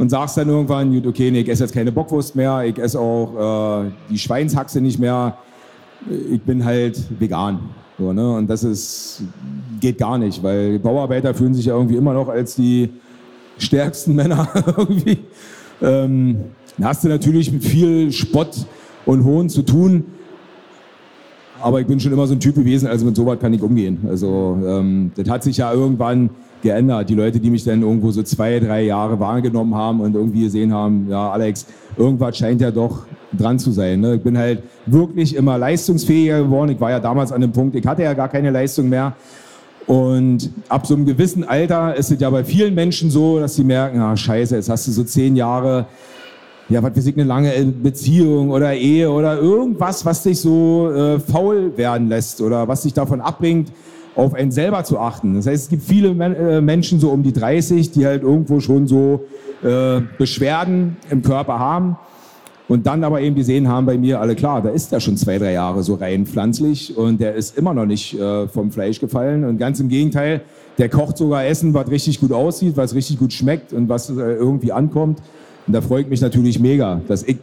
und 0.00 0.08
sagst 0.08 0.38
dann 0.38 0.48
irgendwann, 0.48 1.06
okay, 1.06 1.30
nee, 1.30 1.40
ich 1.40 1.48
esse 1.50 1.64
jetzt 1.64 1.74
keine 1.74 1.92
Bockwurst 1.92 2.34
mehr, 2.34 2.64
ich 2.64 2.78
esse 2.78 2.98
auch 2.98 3.84
äh, 3.84 3.90
die 4.08 4.18
Schweinshaxe 4.18 4.80
nicht 4.80 4.98
mehr, 4.98 5.36
ich 6.30 6.40
bin 6.40 6.64
halt 6.64 6.98
vegan. 7.20 7.58
So, 7.98 8.10
ne? 8.14 8.36
Und 8.36 8.48
das 8.48 8.64
ist, 8.64 9.22
geht 9.78 9.98
gar 9.98 10.16
nicht, 10.16 10.42
weil 10.42 10.78
Bauarbeiter 10.78 11.34
fühlen 11.34 11.52
sich 11.52 11.66
ja 11.66 11.74
irgendwie 11.74 11.96
immer 11.96 12.14
noch 12.14 12.30
als 12.30 12.54
die 12.56 12.88
stärksten 13.58 14.14
Männer 14.16 14.48
irgendwie. 14.74 15.18
Ähm, 15.82 16.36
da 16.78 16.88
hast 16.88 17.04
du 17.04 17.08
natürlich 17.08 17.52
mit 17.52 17.62
viel 17.62 18.10
Spott 18.10 18.56
und 19.04 19.22
Hohn 19.24 19.50
zu 19.50 19.60
tun. 19.60 20.04
Aber 21.60 21.78
ich 21.78 21.86
bin 21.86 22.00
schon 22.00 22.10
immer 22.10 22.26
so 22.26 22.32
ein 22.32 22.40
Typ 22.40 22.54
gewesen, 22.54 22.88
also 22.88 23.04
mit 23.04 23.16
sowas 23.16 23.38
kann 23.38 23.52
ich 23.52 23.60
umgehen. 23.60 23.98
Also 24.08 24.58
ähm, 24.64 25.12
das 25.14 25.28
hat 25.28 25.42
sich 25.42 25.58
ja 25.58 25.70
irgendwann 25.74 26.30
geändert. 26.62 27.08
Die 27.08 27.14
Leute, 27.14 27.40
die 27.40 27.50
mich 27.50 27.64
dann 27.64 27.82
irgendwo 27.82 28.10
so 28.10 28.22
zwei, 28.22 28.58
drei 28.60 28.82
Jahre 28.82 29.18
wahrgenommen 29.18 29.74
haben 29.74 30.00
und 30.00 30.14
irgendwie 30.14 30.42
gesehen 30.44 30.72
haben, 30.72 31.06
ja, 31.08 31.30
Alex, 31.30 31.66
irgendwas 31.96 32.36
scheint 32.36 32.60
ja 32.60 32.70
doch 32.70 33.06
dran 33.32 33.58
zu 33.58 33.70
sein. 33.70 34.00
Ne? 34.00 34.16
Ich 34.16 34.22
bin 34.22 34.36
halt 34.36 34.62
wirklich 34.86 35.34
immer 35.36 35.58
leistungsfähiger 35.58 36.42
geworden. 36.42 36.70
Ich 36.70 36.80
war 36.80 36.90
ja 36.90 37.00
damals 37.00 37.32
an 37.32 37.40
dem 37.40 37.52
Punkt, 37.52 37.76
ich 37.76 37.86
hatte 37.86 38.02
ja 38.02 38.14
gar 38.14 38.28
keine 38.28 38.50
Leistung 38.50 38.88
mehr. 38.88 39.14
Und 39.86 40.50
ab 40.68 40.86
so 40.86 40.94
einem 40.94 41.06
gewissen 41.06 41.42
Alter 41.42 41.96
ist 41.96 42.12
es 42.12 42.20
ja 42.20 42.30
bei 42.30 42.44
vielen 42.44 42.74
Menschen 42.74 43.10
so, 43.10 43.40
dass 43.40 43.56
sie 43.56 43.64
merken, 43.64 43.98
ah, 44.00 44.16
scheiße, 44.16 44.54
jetzt 44.54 44.68
hast 44.68 44.86
du 44.86 44.92
so 44.92 45.02
zehn 45.02 45.34
Jahre, 45.34 45.86
ja, 46.68 46.82
was 46.82 46.96
weiß 46.96 47.06
ich, 47.06 47.16
eine 47.16 47.24
lange 47.24 47.50
Beziehung 47.64 48.50
oder 48.50 48.74
Ehe 48.74 49.10
oder 49.10 49.38
irgendwas, 49.38 50.06
was 50.06 50.22
dich 50.22 50.40
so 50.40 50.92
äh, 50.92 51.18
faul 51.18 51.76
werden 51.76 52.08
lässt 52.08 52.40
oder 52.40 52.68
was 52.68 52.82
dich 52.82 52.94
davon 52.94 53.20
abbringt, 53.20 53.72
auf 54.16 54.34
einen 54.34 54.50
selber 54.50 54.84
zu 54.84 54.98
achten. 54.98 55.34
Das 55.34 55.46
heißt, 55.46 55.64
es 55.64 55.68
gibt 55.68 55.82
viele 55.82 56.08
äh, 56.08 56.60
Menschen 56.60 57.00
so 57.00 57.10
um 57.10 57.22
die 57.22 57.32
30, 57.32 57.92
die 57.92 58.06
halt 58.06 58.22
irgendwo 58.22 58.60
schon 58.60 58.86
so 58.86 59.24
äh, 59.62 60.00
Beschwerden 60.18 60.96
im 61.10 61.22
Körper 61.22 61.58
haben 61.58 61.96
und 62.70 62.86
dann 62.86 63.02
aber 63.02 63.20
eben 63.20 63.34
gesehen 63.34 63.66
haben 63.68 63.84
bei 63.86 63.98
mir, 63.98 64.20
alle 64.20 64.36
klar, 64.36 64.62
da 64.62 64.68
ist 64.68 64.92
er 64.92 65.00
schon 65.00 65.16
zwei, 65.16 65.38
drei 65.38 65.52
Jahre 65.52 65.82
so 65.82 65.94
rein 65.94 66.24
pflanzlich 66.24 66.96
und 66.96 67.20
der 67.20 67.34
ist 67.34 67.58
immer 67.58 67.74
noch 67.74 67.86
nicht 67.86 68.18
äh, 68.18 68.46
vom 68.46 68.70
Fleisch 68.70 69.00
gefallen 69.00 69.44
und 69.44 69.58
ganz 69.58 69.80
im 69.80 69.88
Gegenteil, 69.88 70.42
der 70.78 70.88
kocht 70.88 71.18
sogar 71.18 71.44
Essen, 71.44 71.74
was 71.74 71.90
richtig 71.90 72.20
gut 72.20 72.32
aussieht, 72.32 72.76
was 72.76 72.94
richtig 72.94 73.18
gut 73.18 73.32
schmeckt 73.32 73.72
und 73.72 73.88
was 73.88 74.08
äh, 74.08 74.14
irgendwie 74.14 74.72
ankommt. 74.72 75.18
Und 75.66 75.72
da 75.72 75.80
freut 75.80 76.08
mich 76.08 76.20
natürlich 76.20 76.60
mega, 76.60 77.00
dass 77.08 77.22
ich 77.22 77.38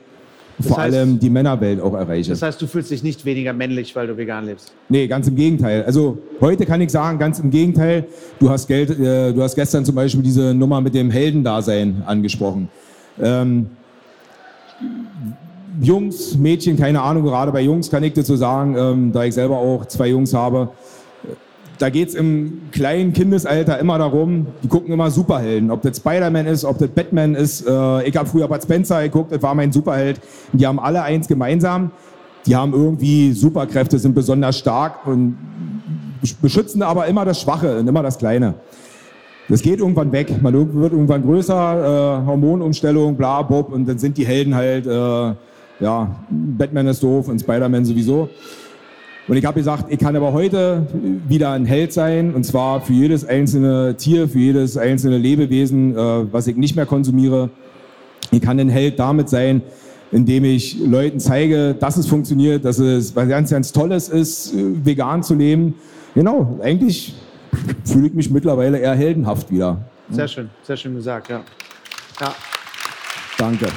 das 0.58 0.68
vor 0.68 0.78
heißt, 0.78 0.95
allem 0.95 1.20
die 1.20 1.30
Männerwelt 1.30 1.80
auch 1.80 1.93
erreiche. 1.93 2.32
Das 2.32 2.41
heißt, 2.41 2.60
du 2.62 2.68
fühlst 2.68 2.89
dich 2.89 3.03
nicht 3.03 3.26
weniger 3.26 3.53
männlich, 3.53 3.95
weil 3.95 4.08
du 4.08 4.18
vegan 4.18 4.45
lebst? 4.45 4.74
Nee, 4.89 5.08
ganz 5.08 5.28
im 5.28 5.36
Gegenteil. 5.36 5.84
Also 5.84 6.18
heute 6.41 6.66
kann 6.66 6.82
ich 6.82 6.89
sagen, 6.89 7.20
ganz 7.20 7.39
im 7.39 7.51
Gegenteil. 7.51 8.05
Du 8.39 8.49
hast, 8.49 8.68
Geld, 8.68 8.89
äh, 8.89 9.34
du 9.34 9.41
hast 9.43 9.55
gestern 9.55 9.86
zum 9.86 9.95
Beispiel 9.95 10.24
diese 10.24 10.53
Nummer 10.53 10.82
mit 10.82 10.95
dem 10.95 11.12
Heldendasein 11.12 12.01
angesprochen. 12.05 12.70
Ähm, 13.22 13.68
Jungs, 15.80 16.36
Mädchen, 16.36 16.76
keine 16.76 17.01
Ahnung, 17.01 17.24
gerade 17.24 17.51
bei 17.51 17.62
Jungs 17.62 17.91
kann 17.91 18.03
ich 18.03 18.14
dazu 18.14 18.36
sagen, 18.36 18.76
ähm, 18.76 19.12
da 19.12 19.24
ich 19.26 19.36
selber 19.36 19.58
auch 19.58 19.86
zwei 19.86 20.08
Jungs 20.08 20.34
habe, 20.34 20.70
da 21.80 21.89
geht 21.89 22.09
es 22.09 22.15
im 22.15 22.61
kleinen 22.71 23.13
Kindesalter 23.13 23.80
immer 23.80 23.97
darum, 23.97 24.47
die 24.63 24.67
gucken 24.67 24.93
immer 24.93 25.11
Superhelden. 25.11 25.71
Ob 25.71 25.82
das 25.82 25.97
Spider-Man 25.97 26.47
ist, 26.47 26.65
ob 26.65 26.78
das 26.78 26.89
Batman 26.89 27.36
ist. 27.36 27.65
Äh, 27.67 28.07
ich 28.07 28.15
habe 28.15 28.28
früher 28.28 28.47
Bud 28.47 28.61
Spencer 28.61 29.03
geguckt, 29.03 29.32
das 29.32 29.41
war 29.41 29.53
mein 29.55 29.71
Superheld. 29.71 30.19
Die 30.53 30.65
haben 30.65 30.80
alle 30.80 31.03
eins 31.03 31.28
gemeinsam. 31.28 31.91
Die 32.45 32.55
haben 32.55 32.73
irgendwie 32.73 33.34
Superkräfte, 33.34 33.99
sind 33.99 34.15
besonders 34.15 34.57
stark 34.57 35.05
und 35.05 35.38
beschützen 36.41 36.82
aber 36.82 37.05
immer 37.07 37.25
das 37.25 37.41
Schwache 37.41 37.80
und 37.80 37.88
immer 37.88 38.03
das 38.03 38.17
Kleine. 38.17 38.55
Das 39.49 39.61
geht 39.61 39.80
irgendwann 39.80 40.11
weg. 40.11 40.41
Man 40.41 40.53
wird 40.53 40.91
irgendwann 40.91 41.23
größer, 41.23 42.21
äh, 42.23 42.25
Hormonumstellung, 42.25 43.15
bla, 43.15 43.41
bob, 43.41 43.71
und 43.71 43.88
dann 43.88 43.97
sind 43.97 44.17
die 44.17 44.25
Helden 44.25 44.55
halt, 44.55 44.86
äh, 44.86 45.34
ja, 45.80 46.15
Batman 46.30 46.88
ist 46.88 47.03
doof 47.03 47.28
und 47.28 47.39
Spider-Man 47.39 47.86
sowieso. 47.86 48.30
Und 49.28 49.36
ich 49.36 49.45
habe 49.45 49.59
gesagt, 49.59 49.91
ich 49.91 49.99
kann 49.99 50.15
aber 50.15 50.32
heute 50.32 50.88
wieder 51.28 51.51
ein 51.51 51.65
Held 51.65 51.91
sein, 51.91 52.34
und 52.34 52.45
zwar 52.45 52.82
für 52.82 52.93
jedes 52.93 53.25
einzelne 53.25 53.97
Tier, 53.97 54.30
für 54.30 54.39
jedes 54.39 54.78
einzelne 54.78 55.17
Lebewesen, 55.17 55.95
äh, 55.95 56.32
was 56.32 56.47
ich 56.47 56.55
nicht 56.55 56.75
mehr 56.78 56.86
konsumiere. 56.86 57.49
Ich 58.32 58.41
kann 58.41 58.57
ein 58.57 58.69
Held 58.69 58.99
damit 58.99 59.28
sein, 59.28 59.61
indem 60.13 60.45
ich 60.45 60.80
Leuten 60.80 61.19
zeige, 61.19 61.73
dass 61.73 61.97
es 61.97 62.07
funktioniert, 62.07 62.63
dass 62.63 62.80
es 62.80 63.15
was 63.15 63.28
ganz, 63.28 63.49
ganz 63.49 63.73
Tolles 63.73 64.07
ist, 64.07 64.53
äh, 64.53 64.86
vegan 64.86 65.23
zu 65.23 65.36
leben. 65.36 65.75
Genau, 66.15 66.57
eigentlich 66.61 67.13
fühle 67.84 68.07
ich 68.07 68.13
mich 68.13 68.30
mittlerweile 68.30 68.78
eher 68.78 68.95
heldenhaft 68.95 69.51
wieder. 69.51 69.78
Sehr 70.09 70.28
schön, 70.30 70.49
sehr 70.63 70.78
schön 70.78 70.95
gesagt, 70.95 71.30
ja. 71.30 71.43
ja. 72.21 72.34
Danke. 73.38 73.67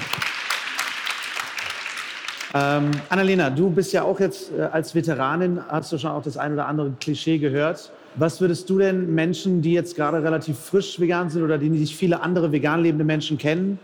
Ähm, 2.53 2.91
Annalena, 3.09 3.49
du 3.49 3.71
bist 3.71 3.93
ja 3.93 4.03
auch 4.03 4.19
jetzt 4.19 4.51
äh, 4.53 4.63
als 4.63 4.95
Veteranin, 4.95 5.61
hast 5.69 5.93
du 5.93 5.99
schon 5.99 6.11
auch 6.11 6.23
das 6.23 6.37
ein 6.37 6.53
oder 6.53 6.67
andere 6.67 6.93
Klischee 7.01 7.39
gehört. 7.39 7.93
Was 8.17 8.41
würdest 8.41 8.69
du 8.69 8.79
denn 8.79 9.15
Menschen, 9.15 9.63
die 9.63 9.73
jetzt 9.73 9.95
gerade 9.95 10.21
relativ 10.23 10.59
frisch 10.59 10.99
vegan 10.99 11.31
sind 11.31 11.45
oder 11.45 11.59
die 11.59 11.69
nicht 11.69 11.95
viele 11.95 12.23
andere 12.23 12.51
vegan 12.51 12.83
lebende 12.83 13.05
Menschen 13.05 13.39
kennen, 13.39 13.79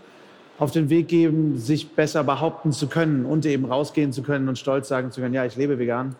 auf 0.58 0.72
den 0.72 0.90
Weg 0.90 1.06
geben, 1.06 1.58
sich 1.58 1.90
besser 1.90 2.24
behaupten 2.24 2.72
zu 2.72 2.88
können 2.88 3.24
und 3.24 3.46
eben 3.46 3.66
rausgehen 3.66 4.12
zu 4.12 4.22
können 4.22 4.48
und 4.48 4.58
stolz 4.58 4.88
sagen 4.88 5.12
zu 5.12 5.20
können, 5.20 5.34
ja, 5.34 5.44
ich 5.44 5.54
lebe 5.54 5.78
vegan 5.78 6.16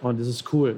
und 0.00 0.20
es 0.20 0.28
ist 0.28 0.52
cool. 0.52 0.76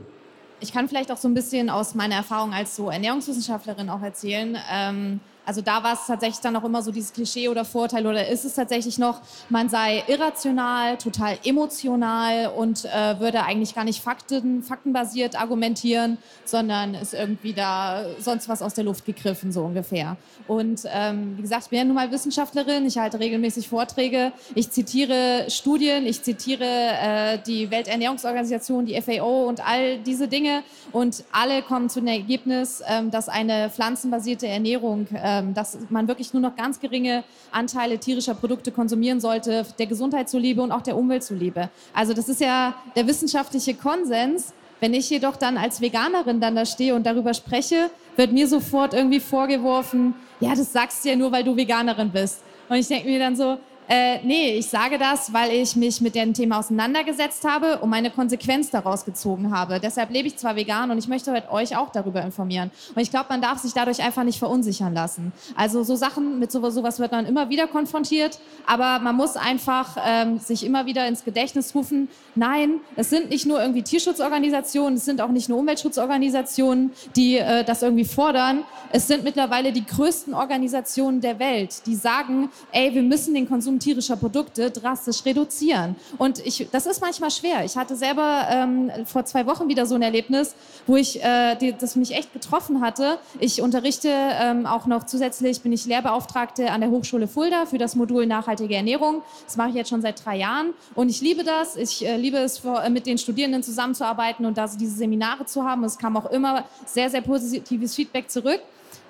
Ich 0.61 0.73
kann 0.73 0.89
vielleicht 0.89 1.13
auch 1.13 1.17
so 1.19 1.29
ein 1.29 1.35
bisschen 1.35 1.69
aus 1.69 1.95
meiner 1.95 2.15
Erfahrung 2.15 2.55
als 2.55 2.77
so 2.77 2.89
Ernährungswissenschaftlerin 2.91 3.91
auch 3.91 4.03
erzählen. 4.03 4.57
Ähm, 4.73 5.21
also 5.45 5.61
da 5.61 5.83
war 5.83 5.95
es 5.95 6.07
tatsächlich 6.07 6.41
dann 6.41 6.57
auch 6.57 6.65
immer 6.65 6.83
so 6.83 6.93
dieses 6.93 7.13
Klischee 7.13 7.49
oder 7.49 7.65
Vorteil 7.65 8.07
oder 8.07 8.29
ist 8.29 8.45
es 8.45 8.55
tatsächlich 8.55 8.99
noch, 8.99 9.21
man 9.49 9.69
sei 9.69 10.05
irrational, 10.07 10.97
total 10.99 11.39
emotional 11.45 12.53
und 12.57 12.85
äh, 12.85 13.19
würde 13.19 13.45
eigentlich 13.45 13.75
gar 13.75 13.85
nicht 13.85 14.03
Fakten, 14.03 14.63
faktenbasiert 14.63 15.41
argumentieren, 15.41 16.19
sondern 16.45 16.95
ist 16.95 17.15
irgendwie 17.15 17.53
da 17.53 18.05
sonst 18.19 18.49
was 18.49 18.63
aus 18.63 18.75
der 18.75 18.85
Luft 18.85 19.05
gegriffen, 19.05 19.53
so 19.53 19.63
ungefähr. 19.63 20.17
Und 20.47 20.83
ähm, 20.93 21.37
wie 21.37 21.43
gesagt, 21.43 21.65
ich 21.65 21.71
bin 21.71 21.79
ja 21.79 21.85
nun 21.85 21.95
mal 21.95 22.11
Wissenschaftlerin, 22.11 22.87
ich 22.87 22.99
halte 22.99 23.19
regelmäßig 23.19 23.69
Vorträge, 23.69 24.33
ich 24.55 24.71
zitiere 24.71 25.47
Studien, 25.49 26.07
ich 26.07 26.23
zitiere 26.23 26.65
äh, 26.65 27.39
die 27.39 27.71
Welternährungsorganisation, 27.71 28.87
die 28.87 29.01
FAO 29.01 29.49
und 29.49 29.67
all 29.67 29.99
diese 29.99 30.29
Dinge 30.29 30.63
und 30.93 31.25
alle 31.33 31.63
kommen 31.63 31.89
zu 31.89 32.01
dem 32.01 32.09
Ergebnis, 32.09 32.83
ähm, 32.87 33.11
dass 33.11 33.29
eine 33.29 33.71
pflanzenbasierte 33.71 34.47
Ernährung 34.47 35.07
äh, 35.13 35.30
dass 35.55 35.79
man 35.91 36.09
wirklich 36.09 36.33
nur 36.33 36.43
noch 36.43 36.57
ganz 36.57 36.81
geringe 36.81 37.25
Anteile 37.51 37.99
tierischer 37.99 38.35
Produkte 38.35 38.73
konsumieren 38.73 39.21
sollte, 39.21 39.65
der 39.79 39.87
Gesundheit 39.87 40.29
zuliebe 40.29 40.63
und 40.63 40.73
auch 40.73 40.83
der 40.83 40.97
Umwelt 40.97 41.23
zuliebe. 41.23 41.71
Also 41.93 42.15
das 42.15 42.29
ist 42.29 42.41
ja 42.41 42.75
der 42.97 43.07
wissenschaftliche 43.07 43.75
Konsens. 43.75 44.53
Wenn 44.81 44.95
ich 44.95 45.11
jedoch 45.11 45.37
dann 45.37 45.59
als 45.59 45.81
Veganerin 45.81 46.41
dann 46.41 46.57
da 46.57 46.65
stehe 46.65 46.95
und 46.95 47.05
darüber 47.05 47.35
spreche, 47.35 47.91
wird 48.17 48.33
mir 48.33 48.49
sofort 48.49 48.95
irgendwie 48.95 49.21
vorgeworfen, 49.21 50.15
ja, 50.41 50.55
das 50.55 50.73
sagst 50.73 51.05
du 51.05 51.11
ja 51.11 51.17
nur, 51.17 51.31
weil 51.33 51.45
du 51.45 51.55
Veganerin 51.55 52.11
bist. 52.11 52.43
Und 52.69 52.77
ich 52.77 52.89
denke 52.89 53.09
mir 53.09 53.19
dann 53.19 53.37
so, 53.37 53.59
äh, 53.93 54.21
nee, 54.23 54.53
ich 54.57 54.69
sage 54.69 54.99
das, 54.99 55.33
weil 55.33 55.51
ich 55.51 55.75
mich 55.75 56.01
mit 56.01 56.15
dem 56.15 56.33
Thema 56.33 56.61
auseinandergesetzt 56.61 57.45
habe 57.45 57.79
und 57.79 57.91
meine 57.91 58.13
Konsequenz 58.13 58.71
daraus 58.71 59.05
gezogen 59.05 59.51
habe. 59.51 59.81
Deshalb 59.81 60.11
lebe 60.11 60.29
ich 60.29 60.37
zwar 60.37 60.55
vegan 60.55 60.93
und 60.93 60.99
ich 60.99 61.09
möchte 61.09 61.33
heute 61.33 61.51
euch 61.51 61.77
auch 61.77 61.91
darüber 61.91 62.23
informieren. 62.23 62.71
Und 62.95 63.03
ich 63.03 63.11
glaube, 63.11 63.27
man 63.31 63.43
darf 63.43 63.59
sich 63.59 63.73
dadurch 63.73 64.01
einfach 64.01 64.23
nicht 64.23 64.39
verunsichern 64.39 64.95
lassen. 64.95 65.33
Also 65.57 65.83
so 65.83 65.97
Sachen, 65.97 66.39
mit 66.39 66.53
sowas, 66.53 66.75
sowas 66.75 67.01
wird 67.01 67.11
man 67.11 67.27
immer 67.27 67.49
wieder 67.49 67.67
konfrontiert, 67.67 68.39
aber 68.65 69.01
man 69.01 69.17
muss 69.17 69.35
einfach 69.37 69.97
ähm, 70.07 70.39
sich 70.39 70.65
immer 70.65 70.87
wieder 70.87 71.09
ins 71.09 71.25
Gedächtnis 71.25 71.75
rufen, 71.75 72.09
nein, 72.37 72.81
es 72.95 73.11
sind 73.11 73.31
nicht 73.31 73.45
nur 73.45 73.61
irgendwie 73.61 73.83
Tierschutzorganisationen, 73.83 74.99
es 74.99 75.05
sind 75.05 75.21
auch 75.21 75.31
nicht 75.31 75.49
nur 75.49 75.59
Umweltschutzorganisationen, 75.59 76.93
die 77.17 77.39
äh, 77.39 77.65
das 77.65 77.83
irgendwie 77.83 78.05
fordern. 78.05 78.63
Es 78.93 79.09
sind 79.09 79.25
mittlerweile 79.25 79.73
die 79.73 79.85
größten 79.85 80.33
Organisationen 80.33 81.21
der 81.21 81.41
Welt, 81.41 81.87
die 81.87 81.97
sagen, 81.97 82.51
ey, 82.71 82.95
wir 82.95 83.03
müssen 83.03 83.35
den 83.35 83.49
Konsum 83.49 83.80
tierischer 83.81 84.17
Produkte 84.17 84.71
drastisch 84.71 85.25
reduzieren. 85.25 85.97
Und 86.19 86.45
ich, 86.47 86.69
das 86.71 86.87
ist 86.87 87.01
manchmal 87.01 87.31
schwer. 87.31 87.65
Ich 87.65 87.77
hatte 87.77 87.97
selber 87.97 88.47
ähm, 88.51 88.91
vor 89.07 89.25
zwei 89.25 89.47
Wochen 89.47 89.69
wieder 89.69 89.87
so 89.87 89.95
ein 89.95 90.03
Erlebnis, 90.03 90.55
wo 90.87 90.97
ich, 90.97 91.23
äh, 91.23 91.57
die, 91.57 91.73
das 91.73 91.97
mich 91.97 92.15
echt 92.15 92.33
getroffen 92.33 92.81
hatte. 92.81 93.19
Ich 93.39 93.63
unterrichte 93.63 94.09
ähm, 94.09 94.67
auch 94.67 94.87
noch 94.87 95.05
zusätzlich, 95.05 95.63
bin 95.63 95.73
ich 95.73 95.87
Lehrbeauftragte 95.87 96.71
an 96.71 96.81
der 96.81 96.91
Hochschule 96.91 97.27
Fulda 97.27 97.67
für 97.67 97.79
das 97.79 97.97
Modul 97.97 98.27
Nachhaltige 98.27 98.75
Ernährung. 98.75 99.23
Das 99.45 99.57
mache 99.57 99.71
ich 99.71 99.75
jetzt 99.75 99.91
schon 99.91 100.03
seit 100.03 100.25
drei 100.25 100.37
Jahren 100.37 100.75
und 100.95 101.09
ich 101.09 101.21
liebe 101.21 101.45
das. 101.45 101.77
Ich 101.77 102.07
äh, 102.07 102.17
liebe 102.17 102.39
es, 102.39 102.59
für, 102.59 102.83
äh, 102.83 102.91
mit 102.91 103.07
den 103.07 103.19
Studierenden 103.19 103.63
zusammenzuarbeiten 103.63 104.47
und 104.47 104.57
da 104.57 104.69
diese 104.69 104.97
Seminare 104.97 105.47
zu 105.47 105.65
haben. 105.65 105.85
Es 105.85 105.99
kam 105.99 106.17
auch 106.17 106.31
immer 106.31 106.65
sehr, 106.87 107.11
sehr 107.11 107.23
positives 107.23 107.95
Feedback 107.95 108.31
zurück. 108.31 108.61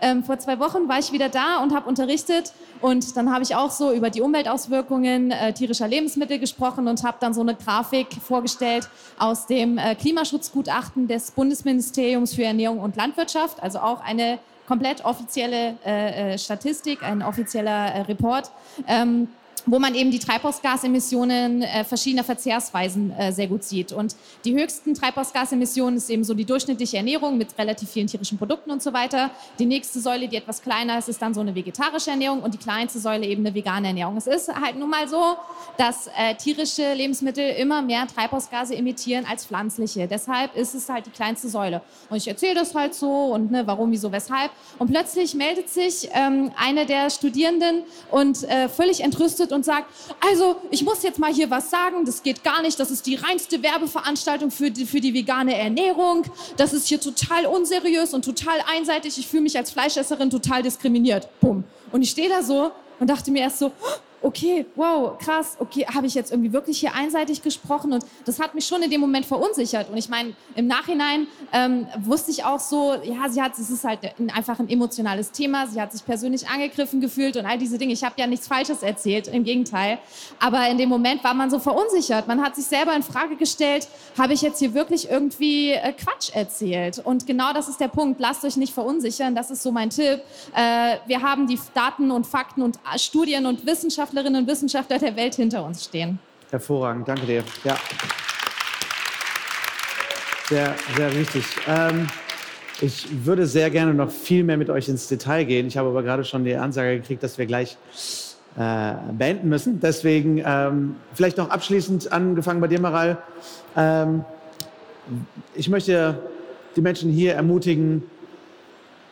Ähm, 0.01 0.25
vor 0.25 0.39
zwei 0.39 0.59
Wochen 0.59 0.89
war 0.89 0.99
ich 0.99 1.13
wieder 1.13 1.29
da 1.29 1.63
und 1.63 1.75
habe 1.75 1.89
unterrichtet 1.89 2.53
und 2.81 3.17
dann 3.17 3.33
habe 3.33 3.43
ich 3.43 3.55
auch 3.55 3.71
so 3.71 3.93
über 3.93 4.11
die 4.11 4.23
Umweltauswirkungen 4.23 5.31
äh, 5.31 5.53
tierischer 5.53 5.89
Lebensmittel 5.89 6.39
gesprochen 6.39 6.89
und 6.89 7.03
habe 7.05 7.19
dann 7.21 7.35
so 7.35 7.41
eine 7.43 7.55
Grafik 7.55 8.09
vorgestellt 8.15 8.89
aus 9.19 9.47
dem 9.47 9.79
äh, 9.79 9.95
Klimaschutzgutachten 9.95 11.07
des 11.07 11.33
Bundesministeriums 11.33 12.35
für 12.35 12.45
Ernährung 12.45 12.81
und 12.81 12.97
Landwirtschaft, 12.97 13.63
also 13.63 13.81
auch 13.81 14.03
eine 14.03 14.39
komplett 14.67 15.05
offizielle 15.05 15.77
äh, 15.85 16.35
äh 16.35 16.39
Statistik, 16.39 17.03
ein 17.03 17.23
offizieller 17.23 17.95
äh, 17.95 18.01
Report. 18.03 18.51
Ähm, 18.87 19.29
wo 19.67 19.79
man 19.79 19.95
eben 19.95 20.11
die 20.11 20.19
Treibhausgasemissionen 20.19 21.63
äh, 21.63 21.85
verschiedener 21.85 22.25
Verzehrsweisen 22.25 23.11
äh, 23.13 23.33
sehr 23.33 23.47
gut 23.47 23.65
sieht. 23.65 23.93
Und 23.93 24.17
die 24.45 24.55
höchsten 24.55 24.95
Treibhausgasemissionen 24.95 25.97
ist 25.97 26.11
eben 26.11 26.25
so 26.25 26.35
die 26.35 26.45
durchschnittliche 26.45 26.97
Ernährung 26.97 27.39
mit 27.39 27.57
relativ 27.59 27.91
vielen 27.91 28.07
tierischen 28.07 28.39
Produkten 28.39 28.71
und 28.71 28.83
so 28.83 28.93
weiter. 28.93 29.31
Die 29.59 29.67
nächste 29.67 30.01
Säule, 30.01 30.29
die 30.29 30.37
etwas 30.37 30.63
kleiner 30.63 30.99
ist, 30.99 31.09
ist 31.09 31.21
dann 31.21 31.35
so 31.35 31.41
eine 31.41 31.55
vegetarische 31.55 32.11
Ernährung 32.11 32.43
und 32.43 32.55
die 32.55 32.59
kleinste 32.59 32.99
Säule 32.99 33.27
eben 33.27 33.45
eine 33.45 33.55
vegane 33.55 33.89
Ernährung. 33.89 34.17
Es 34.17 34.27
ist 34.27 34.49
halt 34.55 34.79
nun 34.79 34.91
mal 34.91 35.09
so, 35.09 35.37
dass 35.77 36.09
äh, 36.09 36.35
tierische 36.35 36.95
Lebensmittel 36.95 37.51
immer 37.57 37.83
mehr 37.83 38.07
Treibhausgase 38.07 38.75
emittieren 38.75 39.25
als 39.29 39.47
pflanzliche. 39.47 40.07
Deshalb 40.07 40.57
ist 40.57 40.75
es 40.75 40.89
halt 40.89 41.07
die 41.07 41.11
kleinste 41.11 41.49
Säule. 41.49 41.83
Und 42.09 42.17
ich 42.17 42.29
erzähle 42.29 42.55
das 42.55 42.75
halt 42.75 42.95
so 42.95 43.33
und 43.33 43.51
ne, 43.51 43.67
warum, 43.67 43.91
wieso, 43.93 44.13
weshalb. 44.13 44.51
Und 44.79 44.91
plötzlich 44.91 45.35
meldet 45.35 45.69
sich 45.69 46.09
ähm, 46.13 46.51
eine 46.57 46.87
der 46.87 47.11
Studierenden 47.11 47.83
und 48.11 48.45
äh, 48.45 48.69
völlig 48.69 49.03
entrüstet 49.03 49.50
und 49.53 49.65
sagt, 49.65 49.87
also 50.21 50.57
ich 50.71 50.83
muss 50.85 51.03
jetzt 51.03 51.19
mal 51.19 51.33
hier 51.33 51.51
was 51.51 51.71
sagen, 51.71 52.05
das 52.05 52.23
geht 52.23 52.45
gar 52.45 52.63
nicht, 52.63 52.79
das 52.79 52.91
ist 52.91 53.07
die 53.07 53.17
reinste 53.17 53.63
Werbeveranstaltung 53.63 54.51
für 54.51 54.71
die, 54.71 54.87
für 54.87 55.01
die 55.01 55.15
vegane 55.15 55.57
Ernährung, 55.57 56.25
das 56.57 56.73
ist 56.73 56.89
hier 56.89 57.01
total 57.01 57.47
unseriös 57.47 58.15
und 58.15 58.25
total 58.25 58.59
einseitig, 58.75 59.19
ich 59.19 59.27
fühle 59.27 59.43
mich 59.43 59.57
als 59.57 59.71
Fleischesserin 59.71 60.31
total 60.31 60.63
diskriminiert. 60.63 61.29
Bumm. 61.41 61.65
Und 61.93 62.03
ich 62.03 62.11
stehe 62.11 62.29
da 62.29 62.43
so 62.43 62.71
und 62.99 63.11
dachte 63.11 63.31
mir 63.31 63.43
erst 63.43 63.59
so, 63.59 63.73
okay, 64.23 64.67
wow, 64.75 65.17
krass, 65.19 65.57
okay, 65.59 65.87
habe 65.87 66.07
ich 66.07 66.15
jetzt 66.15 66.31
irgendwie 66.31 66.53
wirklich 66.53 66.79
hier 66.81 66.95
einseitig 66.95 67.43
gesprochen? 67.43 67.93
Und 67.93 68.05
das 68.25 68.39
hat 68.39 68.55
mich 68.55 68.67
schon 68.67 68.83
in 68.83 68.91
dem 68.91 69.01
Moment 69.01 69.27
verunsichert. 69.27 69.91
Und 69.91 69.97
ich 69.97 70.09
meine, 70.09 70.35
im 70.55 70.67
Nachhinein 70.67 71.27
ähm, 71.53 71.87
wusste 71.99 72.31
ich 72.31 72.45
auch 72.45 72.61
so, 72.61 72.95
ja, 73.03 73.29
sie 73.29 73.41
hat, 73.41 73.59
es 73.59 73.71
ist 73.71 73.85
halt 73.85 74.01
ein, 74.19 74.31
einfach 74.31 74.59
ein 74.59 74.69
emotionales 74.69 75.31
Thema, 75.31 75.67
sie 75.67 75.81
hat 75.81 75.93
sich 75.93 76.05
persönlich 76.05 76.49
angegriffen 76.49 77.01
gefühlt 77.01 77.37
und 77.37 77.47
all 77.47 77.59
diese 77.59 77.79
Dinge. 77.79 77.93
Ich 77.93 78.05
habe 78.05 78.15
ja 78.19 78.27
nichts 78.27 78.47
Falsches 78.47 78.83
erzählt, 78.83 79.29
im 79.29 79.45
Gegenteil, 79.45 79.99
aber 80.39 80.69
in 80.69 80.79
dem 80.79 80.89
Moment 80.89 81.25
war 81.25 81.35
man 81.35 81.51
so 81.51 81.59
verunsichert, 81.59 82.29
man 82.29 82.43
hat 82.43 82.57
sich 82.57 82.67
selber 82.67 82.95
in 82.95 83.03
Frage 83.03 83.37
gestellt, 83.37 83.89
habe 84.19 84.35
ich 84.35 84.43
jetzt 84.43 84.59
hier 84.59 84.75
wirklich 84.75 85.11
irgendwie 85.11 85.73
äh, 85.73 85.93
Quatsch 85.93 86.35
erzählt? 86.35 86.99
Und 86.99 87.27
genau 87.27 87.53
das 87.53 87.69
ist 87.69 87.81
der 87.81 87.89
Punkt, 87.89 88.21
lasst 88.21 88.45
euch 88.45 88.57
nicht 88.57 88.75
verunsichern, 88.75 89.35
das 89.35 89.51
ist 89.51 89.63
so 89.63 89.73
mein 89.73 89.91
Tipp. 89.91 90.21
Äh, 90.55 90.97
wir 91.07 91.23
haben 91.23 91.47
die 91.47 91.59
Daten 91.75 92.11
und 92.11 92.27
Fakten 92.27 92.63
und 92.63 92.77
äh, 92.77 92.99
Studien 92.99 93.47
und 93.47 93.65
Wissenschaft 93.67 94.10
Wissenschaftlerinnen 94.11 94.43
und 94.43 94.49
Wissenschaftler 94.49 94.99
der 94.99 95.17
Welt 95.17 95.35
hinter 95.37 95.65
uns 95.65 95.85
stehen. 95.85 96.19
Hervorragend, 96.51 97.07
danke 97.07 97.27
dir. 97.27 97.45
Ja. 97.63 97.77
Sehr, 100.49 100.75
sehr 100.97 101.15
richtig. 101.15 101.45
Ähm, 101.69 102.09
ich 102.81 103.07
würde 103.25 103.47
sehr 103.47 103.71
gerne 103.71 103.95
noch 103.95 104.11
viel 104.11 104.43
mehr 104.43 104.57
mit 104.57 104.69
euch 104.69 104.89
ins 104.89 105.07
Detail 105.07 105.45
gehen. 105.45 105.69
Ich 105.69 105.77
habe 105.77 105.91
aber 105.91 106.03
gerade 106.03 106.25
schon 106.25 106.45
die 106.45 106.57
Ansage 106.57 106.99
gekriegt, 106.99 107.23
dass 107.23 107.39
wir 107.39 107.47
gleich 107.47 107.77
äh, 108.59 108.95
beenden 109.13 109.49
müssen. 109.49 109.79
Deswegen 109.79 110.43
ähm, 110.45 110.97
vielleicht 111.15 111.37
noch 111.37 111.51
abschließend 111.51 112.11
angefangen 112.13 112.61
bei 112.61 112.67
dir, 112.67 112.81
Maral. 112.81 113.19
Ähm, 113.77 114.25
ich 115.55 115.69
möchte 115.69 116.19
die 116.75 116.81
Menschen 116.81 117.13
hier 117.13 117.35
ermutigen, 117.35 118.03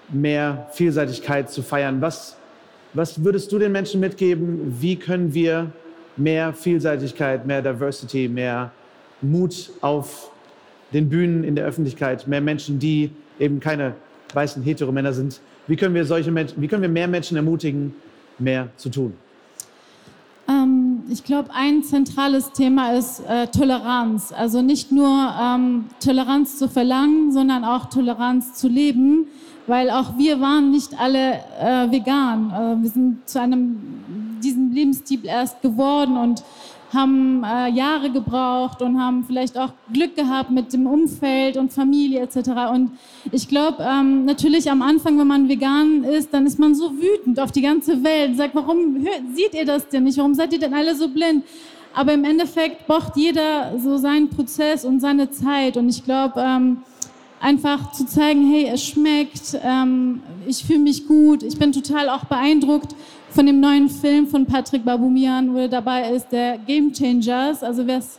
mehr 0.09 0.68
Vielseitigkeit 0.72 1.51
zu 1.51 1.62
feiern. 1.62 2.01
Was 2.01 2.38
was 2.95 3.22
würdest 3.22 3.53
du 3.53 3.59
den 3.59 3.72
Menschen 3.72 4.01
mitgeben? 4.01 4.76
Wie 4.80 4.97
können 4.97 5.32
wir 5.34 5.70
mehr 6.16 6.53
Vielseitigkeit, 6.53 7.47
mehr 7.47 7.62
Diversity, 7.62 8.28
mehr 8.28 8.72
Mut 9.20 9.70
auf 9.80 10.30
den 10.93 11.09
Bühnen 11.09 11.45
in 11.45 11.55
der 11.55 11.66
Öffentlichkeit, 11.66 12.26
mehr 12.26 12.41
Menschen, 12.41 12.78
die 12.78 13.11
eben 13.39 13.61
keine 13.61 13.95
weißen 14.34 14.62
Heteromänner 14.62 15.12
sind. 15.12 15.41
Wie 15.66 15.76
können 15.76 15.95
wir 15.95 16.05
solche 16.05 16.30
Menschen, 16.30 16.61
wie 16.61 16.68
können 16.68 16.82
wir 16.82 16.89
mehr 16.89 17.09
Menschen 17.09 17.36
ermutigen, 17.36 17.95
mehr 18.39 18.68
zu 18.76 18.89
tun? 18.89 19.14
Ähm, 20.49 20.88
ich 21.11 21.24
glaube, 21.24 21.50
ein 21.54 21.82
zentrales 21.82 22.52
Thema 22.52 22.92
ist 22.92 23.20
äh, 23.20 23.46
Toleranz. 23.48 24.32
Also 24.32 24.62
nicht 24.62 24.92
nur 24.92 25.34
ähm, 25.40 25.86
Toleranz 26.00 26.59
zu 26.59 26.68
verlangen, 26.68 27.32
sondern 27.32 27.64
auch 27.64 27.86
Toleranz 27.86 28.54
zu 28.54 28.68
leben 28.68 29.26
weil 29.68 29.90
auch 29.90 30.16
wir 30.16 30.40
waren 30.40 30.70
nicht 30.70 30.98
alle 30.98 31.34
äh, 31.61 31.90
vegan. 31.90 32.50
Äh, 32.50 32.82
wir 32.82 32.90
sind 32.90 33.28
zu 33.28 33.40
einem 33.40 33.78
diesem 34.42 34.72
Lebensstil 34.72 35.24
erst 35.24 35.61
geworden 35.62 36.16
und 36.16 36.42
haben 36.93 37.45
äh, 37.45 37.68
Jahre 37.70 38.11
gebraucht 38.11 38.80
und 38.80 38.99
haben 38.99 39.24
vielleicht 39.24 39.59
auch 39.59 39.72
Glück 39.93 40.16
gehabt 40.16 40.51
mit 40.51 40.72
dem 40.72 40.86
Umfeld 40.86 41.57
und 41.57 41.72
Familie 41.72 42.20
etc. 42.20 42.51
Und 42.72 42.93
ich 43.30 43.49
glaube, 43.49 43.82
ähm, 43.82 44.24
natürlich 44.24 44.70
am 44.70 44.82
Anfang, 44.82 45.18
wenn 45.18 45.26
man 45.26 45.49
vegan 45.49 46.05
ist, 46.05 46.32
dann 46.32 46.47
ist 46.47 46.59
man 46.59 46.74
so 46.74 46.93
wütend 46.93 47.41
auf 47.41 47.53
die 47.53 47.62
ganze 47.62 48.03
Welt 48.03 48.30
und 48.30 48.36
sagt, 48.36 48.55
warum 48.55 48.97
hört, 48.97 49.22
seht 49.34 49.55
ihr 49.55 49.66
das 49.66 49.89
denn 49.89 50.05
nicht? 50.05 50.18
Warum 50.18 50.34
seid 50.34 50.53
ihr 50.53 50.59
denn 50.59 50.74
alle 50.74 50.95
so 50.95 51.09
blind? 51.09 51.45
Aber 51.95 52.14
im 52.14 52.24
Endeffekt 52.24 52.86
braucht 52.86 53.16
jeder 53.16 53.78
so 53.78 53.99
seinen 53.99 54.28
Prozess 54.28 54.84
und 54.84 55.01
seine 55.01 55.30
Zeit. 55.30 55.76
Und 55.76 55.89
ich 55.89 56.05
glaube, 56.05 56.41
ähm, 56.41 56.78
einfach 57.41 57.93
zu 57.93 58.07
zeigen, 58.07 58.51
hey, 58.51 58.70
es 58.72 58.84
schmeckt, 58.84 59.59
ähm, 59.62 60.22
ich 60.47 60.64
fühle 60.64 60.80
mich 60.80 61.07
gut. 61.07 61.43
Ich 61.43 61.59
bin 61.59 61.72
total 61.72 62.09
auch 62.09 62.24
beeindruckt 62.24 62.95
von 63.39 63.47
dem 63.47 63.61
neuen 63.61 63.89
Film 63.89 64.26
von 64.26 64.47
Patrick 64.47 64.84
Babumian, 64.84 65.55
wo 65.55 65.59
er 65.59 65.68
dabei 65.68 66.11
ist, 66.11 66.32
der 66.32 66.59
Game 66.59 66.93
Changers. 66.93 67.62
Also 67.62 67.86
wer 67.86 67.99
es 67.99 68.18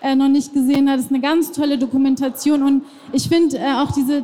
äh, 0.00 0.14
noch 0.14 0.28
nicht 0.28 0.54
gesehen 0.54 0.88
hat, 0.88 1.00
ist 1.00 1.10
eine 1.10 1.18
ganz 1.18 1.50
tolle 1.50 1.76
Dokumentation. 1.76 2.62
Und 2.62 2.84
ich 3.12 3.28
finde 3.28 3.58
äh, 3.58 3.72
auch 3.72 3.90
diese 3.90 4.22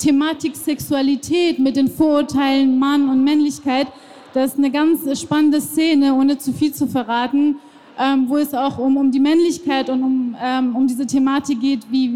Thematik 0.00 0.56
Sexualität 0.56 1.60
mit 1.60 1.76
den 1.76 1.86
Vorurteilen 1.86 2.80
Mann 2.80 3.08
und 3.08 3.22
Männlichkeit, 3.22 3.86
das 4.34 4.54
ist 4.54 4.58
eine 4.58 4.72
ganz 4.72 5.20
spannende 5.20 5.60
Szene, 5.60 6.14
ohne 6.14 6.36
zu 6.36 6.52
viel 6.52 6.74
zu 6.74 6.88
verraten, 6.88 7.60
ähm, 7.96 8.24
wo 8.28 8.38
es 8.38 8.54
auch 8.54 8.78
um, 8.78 8.96
um 8.96 9.12
die 9.12 9.20
Männlichkeit 9.20 9.88
und 9.88 10.02
um, 10.02 10.36
ähm, 10.42 10.74
um 10.74 10.88
diese 10.88 11.06
Thematik 11.06 11.60
geht, 11.60 11.92
wie, 11.92 12.06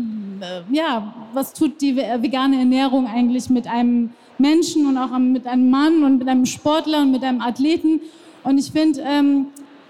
äh, 0.40 0.74
ja, 0.74 1.14
was 1.34 1.52
tut 1.52 1.80
die 1.80 1.94
vegane 1.94 2.58
Ernährung 2.58 3.06
eigentlich 3.06 3.48
mit 3.48 3.68
einem 3.68 4.10
Menschen 4.40 4.86
und 4.86 4.96
auch 4.96 5.16
mit 5.18 5.46
einem 5.46 5.70
Mann 5.70 6.04
und 6.04 6.18
mit 6.18 6.28
einem 6.28 6.46
Sportler 6.46 7.02
und 7.02 7.12
mit 7.12 7.22
einem 7.22 7.40
Athleten. 7.40 8.00
Und 8.42 8.58
ich 8.58 8.72
finde, 8.72 9.00
ähm, 9.02 9.46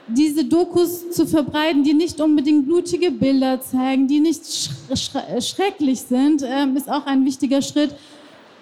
diese 0.08 0.44
Dokus 0.44 1.10
zu 1.10 1.26
verbreiten, 1.26 1.84
die 1.84 1.94
nicht 1.94 2.20
unbedingt 2.20 2.66
blutige 2.66 3.10
Bilder 3.10 3.60
zeigen, 3.60 4.08
die 4.08 4.20
nicht 4.20 4.44
sch 4.44 4.70
sch 4.94 5.44
schrecklich 5.44 6.00
sind, 6.00 6.42
ähm, 6.44 6.76
ist 6.76 6.90
auch 6.90 7.06
ein 7.06 7.24
wichtiger 7.24 7.62
Schritt, 7.62 7.94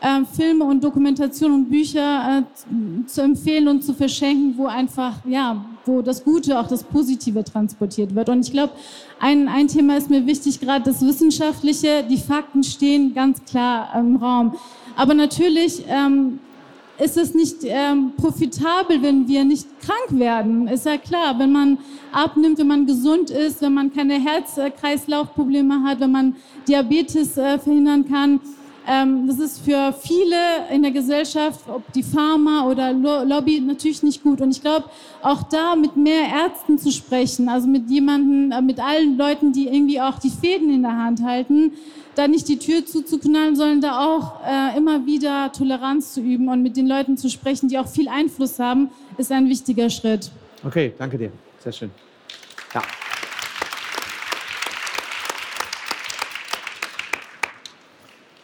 ähm, 0.01 0.27
Filme 0.27 0.65
und 0.65 0.85
Dokumentation 0.85 1.53
und 1.53 1.69
Bücher 1.69 2.45
äh, 2.45 3.07
zu 3.07 3.23
empfehlen 3.23 3.69
und 3.69 3.83
zu 3.83 3.95
verschenken, 3.95 4.55
wo 4.57 4.67
einfach, 4.67 5.17
ja, 5.27 5.65
wo 5.85 6.03
das 6.03 6.23
Gute, 6.23 6.59
auch 6.59 6.69
das 6.69 6.85
Positive 6.85 7.43
transportiert 7.43 8.15
wird. 8.15 8.29
Und 8.29 8.47
ich 8.47 8.53
glaube, 8.53 8.73
ein, 9.19 9.49
ein 9.49 9.67
Thema 9.67 9.97
ist 9.97 10.11
mir 10.11 10.25
wichtig, 10.27 10.61
gerade 10.61 10.85
das 10.85 11.03
Wissenschaftliche, 11.05 12.05
die 12.09 12.19
Fakten 12.19 12.63
stehen 12.63 13.15
ganz 13.15 13.45
klar 13.45 13.93
im 13.99 14.17
Raum. 14.17 14.57
Aber 14.99 15.15
natürlich 15.15 15.85
ähm, 15.89 16.41
ist 16.99 17.17
es 17.17 17.33
nicht 17.33 17.59
ähm, 17.63 18.15
profitabel, 18.17 19.01
wenn 19.01 19.29
wir 19.29 19.45
nicht 19.45 19.69
krank 19.81 20.19
werden. 20.19 20.67
Ist 20.67 20.87
ja 20.87 20.99
klar, 20.99 21.39
wenn 21.39 21.53
man 21.53 21.79
abnimmt, 22.11 22.59
wenn 22.59 22.67
man 22.67 22.85
gesund 22.85 23.31
ist, 23.31 23.63
wenn 23.63 23.75
man 23.75 23.93
keine 23.93 24.15
Herz-Kreislauf-Probleme 24.15 25.85
hat, 25.85 26.01
wenn 26.01 26.11
man 26.11 26.37
Diabetes 26.67 27.37
äh, 27.37 27.61
verhindern 27.61 28.09
kann. 28.09 28.41
Ähm, 28.89 29.29
das 29.29 29.39
ist 29.39 29.61
für 29.61 29.93
viele 29.93 30.35
in 30.73 30.83
der 30.83 30.91
Gesellschaft, 30.91 31.61
ob 31.69 31.93
die 31.93 32.03
Pharma 32.03 32.67
oder 32.67 32.93
Lo 32.93 33.23
Lobby, 33.23 33.61
natürlich 33.61 34.03
nicht 34.03 34.25
gut. 34.25 34.41
Und 34.41 34.51
ich 34.51 34.63
glaube, 34.63 34.87
auch 35.23 35.45
da 35.45 35.77
mit 35.77 35.97
mehr 35.97 36.23
Ärzten 36.43 36.77
zu 36.77 36.91
sprechen, 36.91 37.49
also 37.49 37.69
mit 37.69 37.89
jemanden, 37.89 38.51
äh, 38.51 38.61
mit 38.61 38.81
allen 38.81 39.17
Leuten, 39.17 39.53
die 39.53 39.69
irgendwie 39.69 40.01
auch 40.01 40.19
die 40.19 40.31
Fäden 40.31 40.71
in 40.71 40.83
der 40.83 40.97
Hand 40.97 41.23
halten, 41.23 41.75
da 42.19 42.27
nicht 42.27 42.49
die 42.49 42.59
Tür 42.59 42.85
zuzuknallen, 42.85 43.55
sondern 43.55 43.81
da 43.81 44.05
auch 44.05 44.45
äh, 44.45 44.77
immer 44.77 45.07
wieder 45.07 45.53
Toleranz 45.53 46.15
zu 46.15 46.21
üben 46.21 46.49
und 46.49 46.63
mit 46.63 46.77
den 46.77 46.89
Leuten 46.89 47.17
zu 47.17 47.31
sprechen, 47.31 47.69
die 47.69 47.79
auch 47.79 47.87
viel 47.87 48.09
Einfluss 48.09 48.59
haben, 48.59 48.91
ist 49.19 49.31
ein 49.31 49.49
wichtiger 49.49 49.89
Schritt. 49.89 50.33
Okay, 50.65 50.93
danke 50.99 51.17
dir. 51.17 51.31
Sehr 51.61 51.71
schön. 51.71 51.91
Ja. 52.75 52.83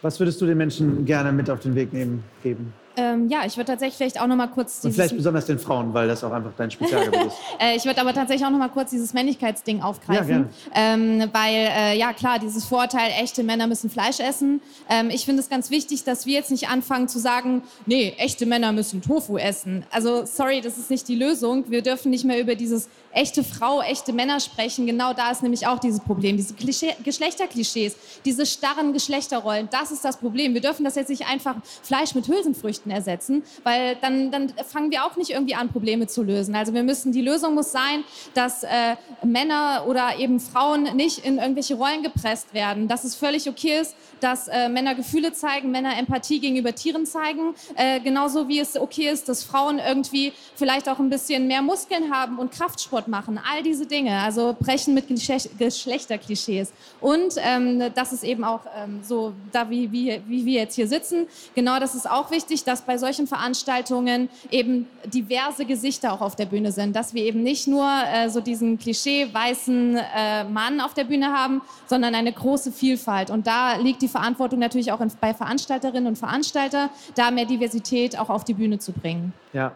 Was 0.01 0.19
würdest 0.19 0.39
du 0.39 0.45
den 0.45 0.57
Menschen 0.57 1.03
gerne 1.03 1.33
mit 1.33 1.49
auf 1.49 1.59
den 1.59 1.75
Weg 1.75 1.91
nehmen, 1.91 2.23
geben? 2.43 2.73
Ähm, 2.97 3.29
ja, 3.29 3.45
ich 3.45 3.57
würde 3.57 3.71
tatsächlich 3.71 3.97
vielleicht 3.97 4.21
auch 4.21 4.27
noch 4.27 4.35
mal 4.35 4.47
kurz 4.47 4.83
Und 4.83 4.93
vielleicht 4.93 5.15
besonders 5.15 5.45
den 5.45 5.59
Frauen, 5.59 5.93
weil 5.93 6.07
das 6.07 6.23
auch 6.23 6.31
einfach 6.31 6.51
dein 6.57 6.71
Spezialgebiet 6.71 7.27
ist. 7.27 7.37
äh, 7.59 7.75
ich 7.75 7.85
würde 7.85 7.99
aber 8.01 8.13
tatsächlich 8.13 8.45
auch 8.45 8.51
noch 8.51 8.59
mal 8.59 8.69
kurz 8.69 8.91
dieses 8.91 9.13
Männlichkeitsding 9.13 9.81
aufgreifen, 9.81 10.49
ja, 10.73 10.93
ähm, 10.93 11.29
weil 11.33 11.53
äh, 11.53 11.97
ja 11.97 12.13
klar, 12.13 12.39
dieses 12.39 12.65
Vorurteil, 12.65 13.11
echte 13.21 13.43
Männer 13.43 13.67
müssen 13.67 13.89
Fleisch 13.89 14.19
essen. 14.19 14.61
Ähm, 14.89 15.09
ich 15.09 15.25
finde 15.25 15.41
es 15.41 15.49
ganz 15.49 15.69
wichtig, 15.69 16.03
dass 16.03 16.25
wir 16.25 16.33
jetzt 16.33 16.51
nicht 16.51 16.69
anfangen 16.69 17.07
zu 17.07 17.19
sagen, 17.19 17.63
nee, 17.85 18.13
echte 18.17 18.45
Männer 18.45 18.71
müssen 18.71 19.01
Tofu 19.01 19.37
essen. 19.37 19.85
Also 19.91 20.25
sorry, 20.25 20.61
das 20.61 20.77
ist 20.77 20.89
nicht 20.89 21.07
die 21.07 21.15
Lösung. 21.15 21.65
Wir 21.69 21.81
dürfen 21.81 22.09
nicht 22.11 22.25
mehr 22.25 22.39
über 22.39 22.55
dieses 22.55 22.89
echte 23.15 23.43
Frau, 23.43 23.81
echte 23.81 24.13
Männer 24.13 24.39
sprechen. 24.39 24.85
Genau 24.85 25.13
da 25.13 25.31
ist 25.31 25.41
nämlich 25.41 25.65
auch 25.65 25.79
dieses 25.79 26.01
Problem, 26.01 26.37
diese 26.37 26.53
Klischee, 26.53 26.93
Geschlechterklischees, 27.03 27.95
diese 28.25 28.45
starren 28.45 28.93
Geschlechterrollen. 28.93 29.69
Das 29.71 29.91
ist 29.91 30.03
das 30.03 30.17
Problem. 30.17 30.53
Wir 30.53 30.61
dürfen 30.61 30.83
das 30.83 30.95
jetzt 30.95 31.09
nicht 31.09 31.27
einfach 31.27 31.55
Fleisch 31.81 32.13
mit 32.13 32.27
Hülsenfrüchten 32.27 32.91
ersetzen, 32.91 33.43
weil 33.63 33.95
dann, 34.01 34.31
dann 34.31 34.53
fangen 34.67 34.91
wir 34.91 35.05
auch 35.05 35.15
nicht 35.15 35.31
irgendwie 35.31 35.55
an, 35.55 35.69
Probleme 35.69 36.07
zu 36.07 36.23
lösen. 36.23 36.55
Also 36.55 36.73
wir 36.73 36.83
müssen, 36.83 37.11
die 37.11 37.21
Lösung 37.21 37.55
muss 37.55 37.71
sein, 37.71 38.03
dass 38.33 38.63
äh, 38.63 38.95
Männer 39.23 39.85
oder 39.87 40.19
eben 40.19 40.39
Frauen 40.39 40.95
nicht 40.95 41.19
in 41.19 41.37
irgendwelche 41.37 41.75
Rollen 41.75 42.03
gepresst 42.03 42.53
werden, 42.53 42.87
dass 42.87 43.05
es 43.05 43.15
völlig 43.15 43.49
okay 43.49 43.79
ist, 43.79 43.95
dass 44.19 44.47
äh, 44.47 44.67
Männer 44.67 44.93
Gefühle 44.93 45.31
zeigen, 45.31 45.71
Männer 45.71 45.97
Empathie 45.97 46.39
gegenüber 46.39 46.75
Tieren 46.75 47.05
zeigen, 47.05 47.55
äh, 47.75 47.99
genauso 48.01 48.47
wie 48.49 48.59
es 48.59 48.77
okay 48.77 49.09
ist, 49.09 49.29
dass 49.29 49.43
Frauen 49.43 49.79
irgendwie 49.79 50.33
vielleicht 50.55 50.89
auch 50.89 50.99
ein 50.99 51.09
bisschen 51.09 51.47
mehr 51.47 51.61
Muskeln 51.61 52.13
haben 52.13 52.39
und 52.39 52.51
Kraftsport 52.51 53.04
machen. 53.07 53.39
All 53.51 53.63
diese 53.63 53.85
Dinge, 53.85 54.19
also 54.19 54.55
brechen 54.59 54.93
mit 54.93 55.07
Geschlechterklischees. 55.07 56.73
Und 57.01 57.35
ähm, 57.37 57.91
das 57.93 58.13
ist 58.13 58.23
eben 58.23 58.43
auch 58.43 58.61
ähm, 58.77 58.99
so, 59.03 59.33
da 59.51 59.69
wie, 59.69 59.91
wie, 59.91 60.21
wie 60.27 60.45
wir 60.45 60.61
jetzt 60.61 60.75
hier 60.75 60.87
sitzen, 60.87 61.27
genau 61.53 61.79
das 61.79 61.95
ist 61.95 62.09
auch 62.09 62.31
wichtig, 62.31 62.63
dass 62.63 62.81
bei 62.81 62.97
solchen 62.97 63.27
Veranstaltungen 63.27 64.29
eben 64.51 64.87
diverse 65.05 65.65
Gesichter 65.65 66.13
auch 66.13 66.21
auf 66.21 66.35
der 66.35 66.45
Bühne 66.45 66.71
sind, 66.71 66.95
dass 66.95 67.13
wir 67.13 67.23
eben 67.23 67.43
nicht 67.43 67.67
nur 67.67 67.87
äh, 67.87 68.29
so 68.29 68.41
diesen 68.41 68.77
Klischee 68.79 69.27
weißen 69.31 69.97
äh, 69.97 70.43
Mann 70.45 70.81
auf 70.81 70.93
der 70.93 71.03
Bühne 71.03 71.31
haben, 71.33 71.61
sondern 71.87 72.15
eine 72.15 72.31
große 72.31 72.71
Vielfalt. 72.71 73.29
Und 73.29 73.47
da 73.47 73.75
liegt 73.77 74.01
die 74.01 74.07
Verantwortung 74.07 74.59
natürlich 74.59 74.91
auch 74.91 75.01
in, 75.01 75.11
bei 75.19 75.33
Veranstalterinnen 75.33 76.07
und 76.07 76.17
Veranstalter, 76.17 76.89
da 77.15 77.31
mehr 77.31 77.45
Diversität 77.45 78.17
auch 78.17 78.29
auf 78.29 78.43
die 78.43 78.53
Bühne 78.53 78.79
zu 78.79 78.91
bringen. 78.91 79.33
Ja, 79.53 79.73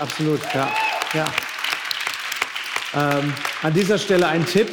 absolut, 0.00 0.40
ja. 0.54 0.68
ja. 1.14 1.26
Ähm, 2.96 3.32
an 3.62 3.72
dieser 3.72 3.98
Stelle 3.98 4.28
ein 4.28 4.46
Tipp, 4.46 4.68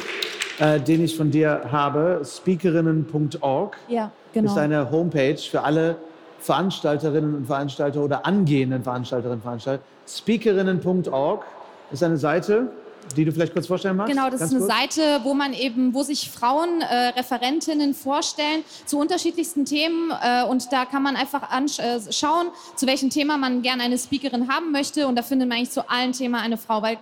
äh, 0.58 0.78
den 0.78 1.04
ich 1.04 1.16
von 1.16 1.30
dir 1.30 1.62
habe. 1.70 2.22
Speakerinnen.org 2.24 3.76
ja, 3.88 4.10
genau. 4.32 4.50
ist 4.50 4.58
eine 4.58 4.90
Homepage 4.90 5.38
für 5.38 5.62
alle 5.62 5.96
Veranstalterinnen 6.38 7.34
und 7.34 7.46
Veranstalter 7.46 8.00
oder 8.00 8.24
angehenden 8.26 8.82
Veranstalterinnen 8.82 9.38
und 9.38 9.42
Veranstalter. 9.42 9.82
Speakerinnen.org 10.06 11.44
ist 11.90 12.02
eine 12.02 12.16
Seite, 12.16 12.68
die 13.16 13.24
du 13.24 13.32
vielleicht 13.32 13.52
kurz 13.52 13.66
vorstellen 13.66 13.96
magst? 13.96 14.12
Genau, 14.12 14.30
das 14.30 14.40
Ganz 14.40 14.52
ist 14.52 14.58
eine 14.58 14.66
kurz. 14.66 14.96
Seite, 14.96 15.20
wo 15.24 15.34
man 15.34 15.52
eben, 15.52 15.94
wo 15.94 16.02
sich 16.02 16.30
Frauen, 16.30 16.80
äh, 16.80 17.08
Referentinnen 17.08 17.94
vorstellen 17.94 18.64
zu 18.86 18.98
unterschiedlichsten 18.98 19.64
Themen 19.64 20.12
äh, 20.22 20.44
und 20.44 20.72
da 20.72 20.84
kann 20.84 21.02
man 21.02 21.16
einfach 21.16 21.50
anschauen, 21.50 22.46
äh, 22.48 22.76
zu 22.76 22.86
welchem 22.86 23.10
Thema 23.10 23.36
man 23.36 23.62
gerne 23.62 23.82
eine 23.82 23.98
Speakerin 23.98 24.48
haben 24.48 24.72
möchte 24.72 25.06
und 25.06 25.16
da 25.16 25.22
findet 25.22 25.48
man 25.48 25.58
eigentlich 25.58 25.70
zu 25.70 25.88
allen 25.88 26.12
Themen 26.12 26.34
eine 26.34 26.56
Frau, 26.56 26.82
weil 26.82 26.98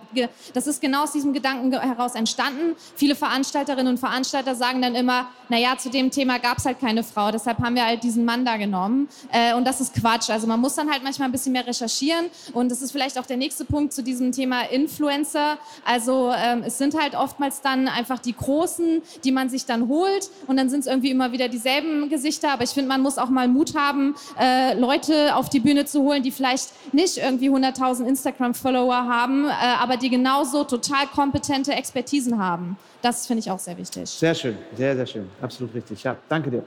das 0.53 0.67
ist 0.67 0.81
genau 0.81 1.03
aus 1.03 1.11
diesem 1.11 1.33
Gedanken 1.33 1.71
heraus 1.79 2.15
entstanden. 2.15 2.75
Viele 2.95 3.15
Veranstalterinnen 3.15 3.87
und 3.87 3.97
Veranstalter 3.99 4.55
sagen 4.55 4.81
dann 4.81 4.95
immer, 4.95 5.27
naja, 5.49 5.77
zu 5.77 5.89
dem 5.89 6.11
Thema 6.11 6.39
gab 6.39 6.57
es 6.57 6.65
halt 6.65 6.79
keine 6.79 7.03
Frau, 7.03 7.31
deshalb 7.31 7.59
haben 7.59 7.75
wir 7.75 7.85
halt 7.85 8.03
diesen 8.03 8.25
Mann 8.25 8.45
da 8.45 8.57
genommen 8.57 9.07
äh, 9.31 9.53
und 9.53 9.65
das 9.65 9.81
ist 9.81 9.93
Quatsch. 9.93 10.29
Also 10.29 10.47
man 10.47 10.59
muss 10.59 10.75
dann 10.75 10.89
halt 10.89 11.03
manchmal 11.03 11.29
ein 11.29 11.31
bisschen 11.31 11.53
mehr 11.53 11.65
recherchieren 11.65 12.27
und 12.53 12.69
das 12.69 12.81
ist 12.81 12.91
vielleicht 12.91 13.17
auch 13.17 13.25
der 13.25 13.37
nächste 13.37 13.65
Punkt 13.65 13.93
zu 13.93 14.03
diesem 14.03 14.31
Thema 14.31 14.61
Influencer. 14.63 15.57
Also 15.91 16.31
ähm, 16.33 16.63
es 16.65 16.77
sind 16.77 16.97
halt 16.97 17.15
oftmals 17.15 17.61
dann 17.61 17.87
einfach 17.89 18.19
die 18.19 18.33
Großen, 18.35 19.01
die 19.25 19.31
man 19.33 19.49
sich 19.49 19.65
dann 19.65 19.89
holt 19.89 20.29
und 20.47 20.55
dann 20.55 20.69
sind 20.69 20.81
es 20.81 20.87
irgendwie 20.87 21.11
immer 21.11 21.33
wieder 21.33 21.49
dieselben 21.49 22.07
Gesichter. 22.09 22.53
Aber 22.53 22.63
ich 22.63 22.69
finde, 22.69 22.87
man 22.87 23.01
muss 23.01 23.17
auch 23.17 23.29
mal 23.29 23.47
Mut 23.49 23.75
haben, 23.75 24.15
äh, 24.39 24.73
Leute 24.79 25.35
auf 25.35 25.49
die 25.49 25.59
Bühne 25.59 25.83
zu 25.85 26.01
holen, 26.03 26.23
die 26.23 26.31
vielleicht 26.31 26.69
nicht 26.93 27.17
irgendwie 27.17 27.49
100.000 27.49 28.05
Instagram-Follower 28.07 28.95
haben, 28.95 29.45
äh, 29.45 29.49
aber 29.81 29.97
die 29.97 30.09
genauso 30.09 30.63
total 30.63 31.07
kompetente 31.13 31.73
Expertisen 31.73 32.39
haben. 32.39 32.77
Das 33.01 33.27
finde 33.27 33.39
ich 33.41 33.51
auch 33.51 33.59
sehr 33.59 33.77
wichtig. 33.77 34.09
Sehr 34.09 34.33
schön, 34.35 34.57
sehr, 34.77 34.95
sehr 34.95 35.05
schön. 35.05 35.29
Absolut 35.41 35.73
richtig. 35.75 36.03
Ja, 36.03 36.15
danke 36.29 36.51
dir. 36.51 36.63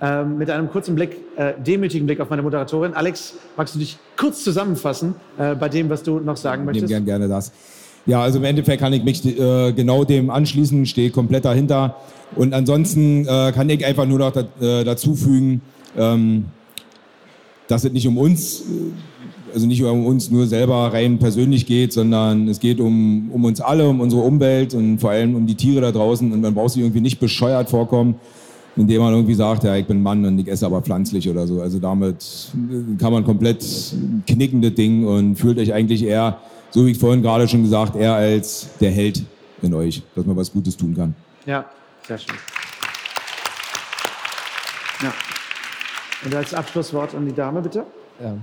Ähm, 0.00 0.36
mit 0.36 0.50
einem 0.50 0.70
kurzen 0.70 0.94
Blick, 0.94 1.16
äh, 1.36 1.54
demütigen 1.58 2.04
Blick 2.06 2.20
auf 2.20 2.28
meine 2.28 2.42
Moderatorin. 2.42 2.94
Alex, 2.94 3.34
magst 3.56 3.74
du 3.74 3.78
dich 3.78 3.96
kurz 4.16 4.42
zusammenfassen 4.44 5.14
äh, 5.38 5.54
bei 5.54 5.68
dem, 5.68 5.88
was 5.88 6.02
du 6.02 6.18
noch 6.18 6.36
sagen 6.36 6.62
Ich 6.62 6.66
möchtest? 6.66 6.88
nehme 6.90 7.04
gern 7.04 7.20
gerne 7.20 7.28
das. 7.28 7.52
Ja, 8.06 8.22
also 8.22 8.38
im 8.38 8.44
Endeffekt 8.44 8.80
kann 8.80 8.92
ich 8.92 9.02
mich 9.02 9.24
äh, 9.26 9.72
genau 9.72 10.04
dem 10.04 10.30
anschließen, 10.30 10.86
stehe 10.86 11.10
komplett 11.10 11.44
dahinter. 11.44 11.96
Und 12.36 12.54
ansonsten 12.54 13.26
äh, 13.26 13.52
kann 13.52 13.68
ich 13.68 13.84
einfach 13.84 14.06
nur 14.06 14.20
noch 14.20 14.32
da, 14.32 14.44
äh, 14.60 14.84
dazu 14.84 15.14
fügen, 15.14 15.60
ähm, 15.96 16.46
dass 17.66 17.84
es 17.84 17.92
nicht 17.92 18.06
um 18.06 18.16
uns, 18.16 18.60
äh, 18.60 18.64
also 19.52 19.66
nicht 19.66 19.82
um 19.82 20.06
uns 20.06 20.30
nur 20.30 20.46
selber 20.46 20.92
rein 20.92 21.18
persönlich 21.18 21.66
geht, 21.66 21.92
sondern 21.92 22.46
es 22.46 22.60
geht 22.60 22.78
um, 22.78 23.30
um 23.32 23.44
uns 23.44 23.60
alle, 23.60 23.88
um 23.88 24.00
unsere 24.00 24.22
Umwelt 24.22 24.74
und 24.74 24.98
vor 24.98 25.10
allem 25.10 25.34
um 25.34 25.46
die 25.46 25.56
Tiere 25.56 25.80
da 25.80 25.90
draußen. 25.90 26.30
Und 26.32 26.40
man 26.40 26.54
braucht 26.54 26.74
sich 26.74 26.82
irgendwie 26.82 27.00
nicht 27.00 27.18
bescheuert 27.18 27.70
vorkommen, 27.70 28.16
indem 28.76 29.00
man 29.00 29.14
irgendwie 29.14 29.34
sagt, 29.34 29.64
ja, 29.64 29.74
ich 29.74 29.86
bin 29.86 30.00
Mann 30.00 30.24
und 30.24 30.38
ich 30.38 30.46
esse 30.46 30.66
aber 30.66 30.80
pflanzlich 30.80 31.28
oder 31.28 31.48
so. 31.48 31.60
Also 31.60 31.80
damit 31.80 32.24
kann 32.98 33.12
man 33.12 33.24
komplett 33.24 33.64
knicken 34.28 34.62
das 34.62 34.74
Ding 34.74 35.06
und 35.06 35.34
fühlt 35.36 35.58
euch 35.58 35.72
eigentlich 35.72 36.04
eher 36.04 36.38
so 36.70 36.86
wie 36.86 36.90
ich 36.90 36.98
vorhin 36.98 37.22
gerade 37.22 37.46
schon 37.48 37.62
gesagt, 37.62 37.96
er 37.96 38.14
als 38.14 38.68
der 38.80 38.90
Held 38.90 39.22
in 39.62 39.74
euch, 39.74 40.02
dass 40.14 40.24
man 40.24 40.36
was 40.36 40.52
Gutes 40.52 40.76
tun 40.76 40.94
kann. 40.94 41.14
Ja, 41.44 41.64
sehr 42.06 42.18
schön. 42.18 42.34
Ja. 45.02 45.12
Und 46.24 46.34
als 46.34 46.54
Abschlusswort 46.54 47.14
an 47.14 47.26
die 47.26 47.34
Dame, 47.34 47.60
bitte. 47.60 47.84
Ja. 48.22 48.36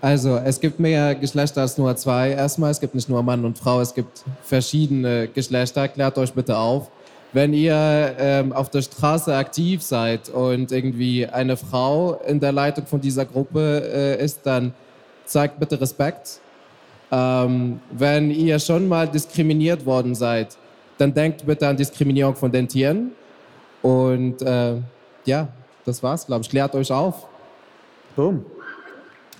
Also, 0.00 0.36
es 0.36 0.60
gibt 0.60 0.80
mehr 0.80 1.14
Geschlechter 1.14 1.60
als 1.60 1.76
nur 1.76 1.94
zwei. 1.96 2.30
Erstmal, 2.30 2.70
es 2.70 2.80
gibt 2.80 2.94
nicht 2.94 3.08
nur 3.08 3.22
Mann 3.22 3.44
und 3.44 3.58
Frau, 3.58 3.80
es 3.80 3.94
gibt 3.94 4.24
verschiedene 4.42 5.28
Geschlechter. 5.28 5.88
Klärt 5.88 6.16
euch 6.16 6.32
bitte 6.32 6.56
auf. 6.56 6.90
Wenn 7.32 7.52
ihr 7.52 8.14
ähm, 8.18 8.52
auf 8.52 8.70
der 8.70 8.82
Straße 8.82 9.34
aktiv 9.36 9.82
seid 9.82 10.30
und 10.30 10.72
irgendwie 10.72 11.26
eine 11.26 11.56
Frau 11.56 12.14
in 12.26 12.40
der 12.40 12.50
Leitung 12.50 12.86
von 12.86 13.00
dieser 13.00 13.24
Gruppe 13.24 13.82
äh, 13.84 14.24
ist, 14.24 14.40
dann 14.44 14.72
zeigt 15.26 15.60
bitte 15.60 15.80
Respekt. 15.80 16.40
Ähm, 17.12 17.80
wenn 17.90 18.30
ihr 18.30 18.58
schon 18.58 18.88
mal 18.88 19.08
diskriminiert 19.08 19.84
worden 19.84 20.14
seid, 20.14 20.56
dann 20.98 21.12
denkt 21.12 21.44
bitte 21.46 21.66
an 21.66 21.76
Diskriminierung 21.76 22.36
von 22.36 22.52
den 22.52 22.68
Tieren. 22.68 23.12
Und 23.82 24.42
äh, 24.42 24.76
ja, 25.24 25.48
das 25.84 26.02
war's, 26.02 26.26
glaube 26.26 26.42
ich. 26.42 26.50
Klärt 26.50 26.74
euch 26.74 26.92
auf. 26.92 27.26
Boom. 28.14 28.44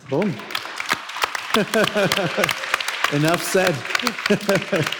Boom. 0.08 0.34
Enough 3.12 3.42
said. 3.42 3.74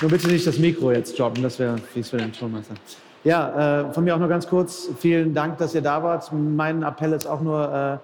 Nur 0.00 0.10
bitte 0.10 0.28
nicht 0.28 0.46
das 0.46 0.58
Mikro 0.58 0.92
jetzt 0.92 1.18
droppen, 1.18 1.42
das 1.42 1.58
wäre 1.58 1.76
fies 1.78 2.10
für 2.10 2.18
den 2.18 2.32
Tonmeister. 2.32 2.74
Ja, 3.24 3.80
äh, 3.88 3.92
von 3.92 4.04
mir 4.04 4.14
auch 4.14 4.18
nur 4.20 4.28
ganz 4.28 4.46
kurz. 4.46 4.88
Vielen 4.98 5.34
Dank, 5.34 5.58
dass 5.58 5.74
ihr 5.74 5.82
da 5.82 6.00
wart. 6.02 6.32
Mein 6.32 6.84
Appell 6.84 7.12
ist 7.12 7.26
auch 7.26 7.40
nur, 7.40 7.64
äh, 7.64 7.98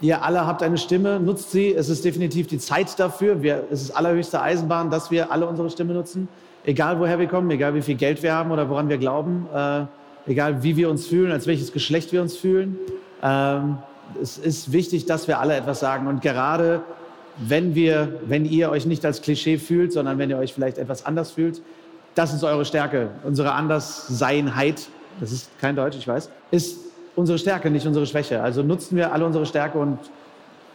ihr 0.00 0.22
alle 0.22 0.46
habt 0.46 0.62
eine 0.62 0.78
Stimme, 0.78 1.20
nutzt 1.20 1.50
sie. 1.50 1.74
Es 1.74 1.88
ist 1.88 2.04
definitiv 2.04 2.46
die 2.46 2.58
Zeit 2.58 2.98
dafür. 2.98 3.42
Wir, 3.42 3.64
es 3.70 3.82
ist 3.82 3.90
allerhöchste 3.90 4.40
Eisenbahn, 4.40 4.90
dass 4.90 5.10
wir 5.10 5.30
alle 5.32 5.46
unsere 5.46 5.70
Stimme 5.70 5.94
nutzen. 5.94 6.28
Egal 6.64 6.98
woher 6.98 7.18
wir 7.18 7.28
kommen, 7.28 7.50
egal 7.50 7.74
wie 7.74 7.82
viel 7.82 7.94
Geld 7.94 8.22
wir 8.22 8.34
haben 8.34 8.50
oder 8.50 8.68
woran 8.68 8.88
wir 8.88 8.98
glauben, 8.98 9.46
äh, 9.54 9.84
egal 10.26 10.62
wie 10.62 10.76
wir 10.76 10.90
uns 10.90 11.06
fühlen, 11.06 11.30
als 11.30 11.46
welches 11.46 11.72
Geschlecht 11.72 12.12
wir 12.12 12.22
uns 12.22 12.36
fühlen. 12.36 12.76
Ähm, 13.22 13.78
es 14.20 14.38
ist 14.38 14.72
wichtig, 14.72 15.06
dass 15.06 15.28
wir 15.28 15.38
alle 15.40 15.56
etwas 15.56 15.80
sagen. 15.80 16.06
Und 16.06 16.22
gerade 16.22 16.82
wenn 17.38 17.74
wir, 17.74 18.20
wenn 18.26 18.44
ihr 18.44 18.70
euch 18.70 18.86
nicht 18.86 19.04
als 19.04 19.22
Klischee 19.22 19.58
fühlt, 19.58 19.92
sondern 19.92 20.18
wenn 20.18 20.30
ihr 20.30 20.38
euch 20.38 20.54
vielleicht 20.54 20.78
etwas 20.78 21.04
anders 21.06 21.32
fühlt, 21.32 21.62
das 22.14 22.32
ist 22.32 22.44
eure 22.44 22.64
Stärke. 22.64 23.10
Unsere 23.24 23.52
Andersseinheit, 23.52 24.88
das 25.20 25.32
ist 25.32 25.50
kein 25.60 25.76
Deutsch, 25.76 25.96
ich 25.96 26.08
weiß, 26.08 26.30
ist 26.50 26.85
unsere 27.16 27.38
Stärke, 27.38 27.70
nicht 27.70 27.86
unsere 27.86 28.06
Schwäche. 28.06 28.42
Also 28.42 28.62
nutzen 28.62 28.96
wir 28.96 29.12
alle 29.12 29.26
unsere 29.26 29.46
Stärke 29.46 29.78
und 29.78 29.98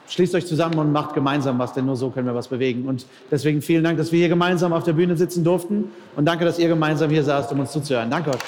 schließt 0.07 0.35
euch 0.35 0.45
zusammen 0.45 0.77
und 0.77 0.91
macht 0.91 1.13
gemeinsam 1.13 1.57
was, 1.59 1.73
denn 1.73 1.85
nur 1.85 1.95
so 1.95 2.09
können 2.09 2.27
wir 2.27 2.35
was 2.35 2.49
bewegen. 2.49 2.85
Und 2.85 3.05
deswegen 3.29 3.61
vielen 3.61 3.83
Dank, 3.83 3.97
dass 3.97 4.11
wir 4.11 4.19
hier 4.19 4.29
gemeinsam 4.29 4.73
auf 4.73 4.83
der 4.83 4.93
Bühne 4.93 5.15
sitzen 5.15 5.43
durften 5.43 5.85
und 6.15 6.25
danke, 6.25 6.43
dass 6.43 6.59
ihr 6.59 6.67
gemeinsam 6.67 7.09
hier 7.09 7.23
saßt, 7.23 7.51
um 7.53 7.59
uns 7.61 7.71
zuzuhören. 7.71 8.09
Danke 8.09 8.31
euch. 8.31 8.41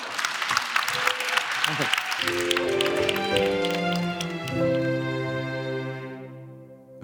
Danke. 1.67 1.83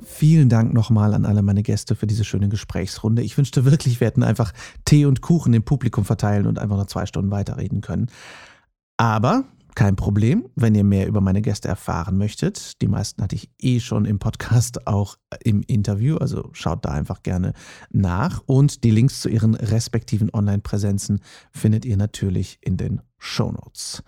Vielen 0.03 0.49
Dank 0.49 0.73
nochmal 0.73 1.13
an 1.13 1.25
alle 1.25 1.41
meine 1.41 1.63
Gäste 1.63 1.95
für 1.95 2.05
diese 2.05 2.25
schöne 2.25 2.49
Gesprächsrunde. 2.49 3.21
Ich 3.21 3.37
wünschte 3.37 3.63
wirklich, 3.63 4.01
wir 4.01 4.07
hätten 4.07 4.23
einfach 4.23 4.51
Tee 4.83 5.05
und 5.05 5.21
Kuchen 5.21 5.53
dem 5.53 5.63
Publikum 5.63 6.03
verteilen 6.03 6.45
und 6.45 6.59
einfach 6.59 6.75
noch 6.75 6.87
zwei 6.87 7.05
Stunden 7.05 7.31
weiterreden 7.31 7.79
können. 7.79 8.07
Aber 8.97 9.45
kein 9.79 9.95
Problem, 9.95 10.49
wenn 10.57 10.75
ihr 10.75 10.83
mehr 10.83 11.07
über 11.07 11.21
meine 11.21 11.41
Gäste 11.41 11.69
erfahren 11.69 12.17
möchtet. 12.17 12.81
Die 12.81 12.87
meisten 12.89 13.23
hatte 13.23 13.37
ich 13.37 13.49
eh 13.61 13.79
schon 13.79 14.03
im 14.03 14.19
Podcast, 14.19 14.87
auch 14.87 15.15
im 15.41 15.61
Interview. 15.61 16.17
Also 16.17 16.49
schaut 16.51 16.83
da 16.83 16.89
einfach 16.89 17.23
gerne 17.23 17.53
nach. 17.89 18.43
Und 18.45 18.83
die 18.83 18.91
Links 18.91 19.21
zu 19.21 19.29
ihren 19.29 19.55
respektiven 19.55 20.31
Online-Präsenzen 20.33 21.21
findet 21.53 21.85
ihr 21.85 21.95
natürlich 21.95 22.59
in 22.59 22.75
den 22.75 23.01
Show 23.19 23.53
Notes. 23.53 24.03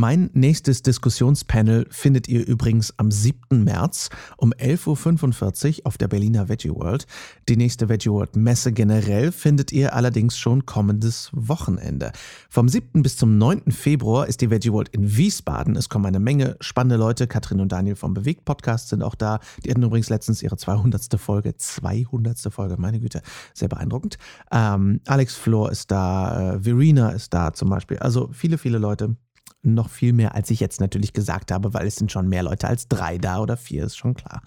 Mein 0.00 0.30
nächstes 0.32 0.82
Diskussionspanel 0.82 1.88
findet 1.90 2.28
ihr 2.28 2.46
übrigens 2.46 2.94
am 2.98 3.10
7. 3.10 3.64
März 3.64 4.10
um 4.36 4.52
11.45 4.52 5.80
Uhr 5.80 5.86
auf 5.86 5.98
der 5.98 6.06
Berliner 6.06 6.48
Veggie 6.48 6.70
World. 6.70 7.08
Die 7.48 7.56
nächste 7.56 7.88
Veggie 7.88 8.10
World 8.10 8.36
Messe 8.36 8.70
generell 8.70 9.32
findet 9.32 9.72
ihr 9.72 9.96
allerdings 9.96 10.38
schon 10.38 10.66
kommendes 10.66 11.30
Wochenende. 11.32 12.12
Vom 12.48 12.68
7. 12.68 13.02
bis 13.02 13.16
zum 13.16 13.38
9. 13.38 13.72
Februar 13.72 14.28
ist 14.28 14.40
die 14.40 14.50
Veggie 14.50 14.70
World 14.70 14.90
in 14.90 15.16
Wiesbaden. 15.16 15.74
Es 15.74 15.88
kommen 15.88 16.06
eine 16.06 16.20
Menge 16.20 16.56
spannende 16.60 16.94
Leute. 16.94 17.26
Katrin 17.26 17.58
und 17.58 17.72
Daniel 17.72 17.96
vom 17.96 18.14
Bewegt 18.14 18.44
Podcast 18.44 18.90
sind 18.90 19.02
auch 19.02 19.16
da. 19.16 19.40
Die 19.64 19.70
hatten 19.72 19.82
übrigens 19.82 20.10
letztens 20.10 20.44
ihre 20.44 20.56
200. 20.56 21.18
Folge. 21.18 21.56
200. 21.56 22.38
Folge, 22.52 22.76
meine 22.78 23.00
Güte, 23.00 23.20
sehr 23.52 23.66
beeindruckend. 23.66 24.16
Ähm, 24.52 25.00
Alex 25.08 25.34
Flor 25.34 25.72
ist 25.72 25.90
da, 25.90 26.54
äh, 26.54 26.60
Verena 26.62 27.10
ist 27.10 27.34
da 27.34 27.52
zum 27.52 27.68
Beispiel. 27.68 27.98
Also 27.98 28.30
viele, 28.32 28.58
viele 28.58 28.78
Leute 28.78 29.16
noch 29.62 29.90
viel 29.90 30.12
mehr, 30.12 30.34
als 30.34 30.50
ich 30.50 30.60
jetzt 30.60 30.80
natürlich 30.80 31.12
gesagt 31.12 31.50
habe, 31.50 31.74
weil 31.74 31.86
es 31.86 31.96
sind 31.96 32.12
schon 32.12 32.28
mehr 32.28 32.42
Leute 32.42 32.68
als 32.68 32.88
drei 32.88 33.18
da 33.18 33.40
oder 33.40 33.56
vier, 33.56 33.84
ist 33.84 33.96
schon 33.96 34.14
klar. 34.14 34.42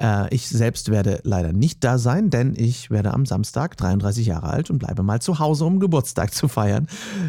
Äh, 0.00 0.32
ich 0.34 0.48
selbst 0.48 0.90
werde 0.90 1.20
leider 1.24 1.52
nicht 1.52 1.82
da 1.84 1.98
sein, 1.98 2.30
denn 2.30 2.54
ich 2.56 2.90
werde 2.90 3.12
am 3.12 3.26
Samstag 3.26 3.76
33 3.76 4.26
Jahre 4.26 4.48
alt 4.48 4.70
und 4.70 4.78
bleibe 4.78 5.02
mal 5.02 5.20
zu 5.20 5.38
Hause, 5.38 5.64
um 5.64 5.80
Geburtstag 5.80 6.32
zu 6.34 6.48
feiern. 6.48 6.86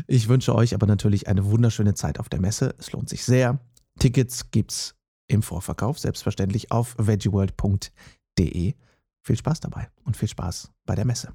Ich 0.07 0.27
wünsche 0.27 0.55
euch 0.55 0.73
aber 0.73 0.87
natürlich 0.87 1.27
eine 1.27 1.45
wunderschöne 1.45 1.95
Zeit 1.95 2.19
auf 2.19 2.29
der 2.29 2.41
Messe. 2.41 2.75
Es 2.77 2.91
lohnt 2.91 3.09
sich 3.09 3.25
sehr. 3.25 3.59
Tickets 3.99 4.51
gibt's 4.51 4.95
im 5.27 5.41
Vorverkauf, 5.41 5.99
selbstverständlich 5.99 6.71
auf 6.71 6.95
veggieworld.de. 6.97 8.73
Viel 9.21 9.37
Spaß 9.37 9.59
dabei 9.59 9.87
und 10.03 10.15
viel 10.15 10.27
Spaß 10.27 10.71
bei 10.85 10.93
der 10.93 11.05
Messe. 11.05 11.33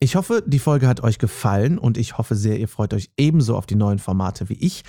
Ich 0.00 0.14
hoffe, 0.14 0.44
die 0.46 0.60
Folge 0.60 0.86
hat 0.86 1.02
euch 1.02 1.18
gefallen 1.18 1.76
und 1.76 1.98
ich 1.98 2.18
hoffe 2.18 2.36
sehr, 2.36 2.60
ihr 2.60 2.68
freut 2.68 2.94
euch 2.94 3.10
ebenso 3.16 3.56
auf 3.56 3.66
die 3.66 3.74
neuen 3.74 3.98
Formate 3.98 4.48
wie 4.48 4.54
ich. 4.54 4.84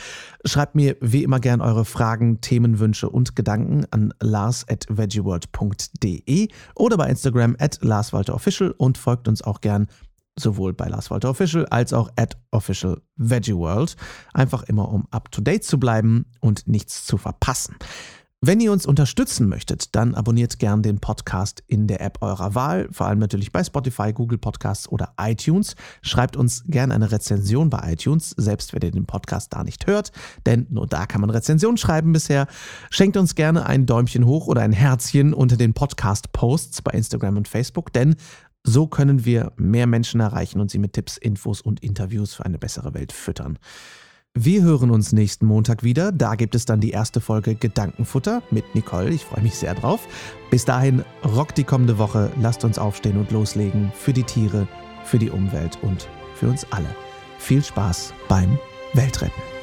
Schreibt 0.46 0.76
mir 0.76 0.98
wie 1.02 1.24
immer 1.24 1.40
gern 1.40 1.62
eure 1.62 1.84
Fragen, 1.84 2.42
Themenwünsche 2.42 3.10
und 3.10 3.36
Gedanken 3.36 3.88
an 3.90 4.14
lars.veggieworld.de 4.22 6.50
oder 6.76 6.98
bei 6.98 7.10
Instagram 7.10 7.56
at 7.58 7.80
larswalterofficial 7.82 8.70
und 8.78 9.00
folgt 9.00 9.28
uns 9.28 9.42
auch 9.42 9.62
gern 9.62 9.88
sowohl 10.38 10.74
bei 10.74 10.88
Lars 10.88 11.10
Walter 11.12 11.32
Official 11.32 11.66
als 11.66 11.92
auch 11.92 12.12
at 12.16 12.38
Official 12.52 13.02
Veggie 13.16 13.56
World. 13.56 13.96
Einfach 14.34 14.62
immer, 14.64 14.90
um 14.90 15.08
up 15.12 15.32
to 15.32 15.42
date 15.42 15.64
zu 15.64 15.80
bleiben 15.80 16.26
und 16.40 16.68
nichts 16.68 17.06
zu 17.06 17.18
verpassen. 17.18 17.76
Wenn 18.42 18.62
ihr 18.62 18.72
uns 18.72 18.86
unterstützen 18.86 19.50
möchtet, 19.50 19.96
dann 19.98 20.16
abonniert 20.16 20.60
gern 20.60 20.82
den 20.82 21.00
Podcast 21.00 21.62
in 21.68 21.88
der 21.88 22.00
App 22.00 22.20
eurer 22.22 22.56
Wahl, 22.56 22.88
vor 22.90 23.08
allem 23.08 23.20
natürlich 23.20 23.52
bei 23.52 23.66
Spotify, 23.66 24.14
Google 24.14 24.38
Podcasts 24.38 24.88
oder 24.88 25.14
iTunes. 25.20 25.76
Schreibt 26.02 26.38
uns 26.38 26.64
gern 26.66 26.94
eine 26.94 27.12
Rezension 27.12 27.70
bei 27.70 27.92
iTunes, 27.92 28.30
selbst 28.38 28.74
wenn 28.74 28.82
ihr 28.82 28.92
den 28.92 29.06
Podcast 29.06 29.52
da 29.52 29.66
nicht 29.66 29.88
hört, 29.88 30.14
denn 30.46 30.68
nur 30.70 30.88
da 30.88 31.06
kann 31.06 31.20
man 31.20 31.32
Rezensionen 31.32 31.76
schreiben 31.76 32.14
bisher. 32.14 32.48
Schenkt 32.90 33.18
uns 33.18 33.36
gerne 33.36 33.66
ein 33.66 33.86
Däumchen 33.86 34.26
hoch 34.26 34.48
oder 34.48 34.62
ein 34.62 34.72
Herzchen 34.72 35.34
unter 35.34 35.58
den 35.58 35.74
Podcast-Posts 35.74 36.82
bei 36.82 36.92
Instagram 36.92 37.36
und 37.36 37.50
Facebook, 37.50 37.92
denn 37.92 38.16
so 38.64 38.88
können 38.88 39.26
wir 39.26 39.52
mehr 39.58 39.86
Menschen 39.86 40.22
erreichen 40.22 40.62
und 40.62 40.72
sie 40.72 40.80
mit 40.80 40.94
Tipps, 40.94 41.18
Infos 41.18 41.60
und 41.60 41.82
Interviews 41.82 42.36
für 42.36 42.46
eine 42.46 42.58
bessere 42.58 42.94
Welt 42.94 43.12
füttern. 43.12 43.60
Wir 44.36 44.62
hören 44.62 44.92
uns 44.92 45.12
nächsten 45.12 45.48
Montag 45.48 45.84
wieder. 45.84 46.12
Da 46.12 46.36
gibt 46.36 46.54
es 46.54 46.66
dann 46.66 46.80
die 46.80 46.92
erste 46.92 47.20
Folge 47.20 47.56
Gedankenfutter 47.56 48.44
mit 48.52 48.76
Nicole. 48.76 49.10
Ich 49.10 49.26
freue 49.26 49.42
mich 49.42 49.56
sehr 49.56 49.74
drauf. 49.74 50.08
Bis 50.52 50.66
dahin, 50.66 51.04
rockt 51.26 51.58
die 51.58 51.64
kommende 51.64 51.98
Woche. 51.98 52.32
Lasst 52.40 52.64
uns 52.64 52.78
aufstehen 52.78 53.18
und 53.18 53.32
loslegen. 53.32 53.92
Für 53.96 54.14
die 54.14 54.24
Tiere, 54.24 54.68
für 55.04 55.18
die 55.18 55.32
Umwelt 55.32 55.80
und 55.82 56.08
für 56.36 56.48
uns 56.48 56.66
alle. 56.72 56.96
Viel 57.40 57.64
Spaß 57.64 58.14
beim 58.28 58.60
Weltretten. 58.94 59.59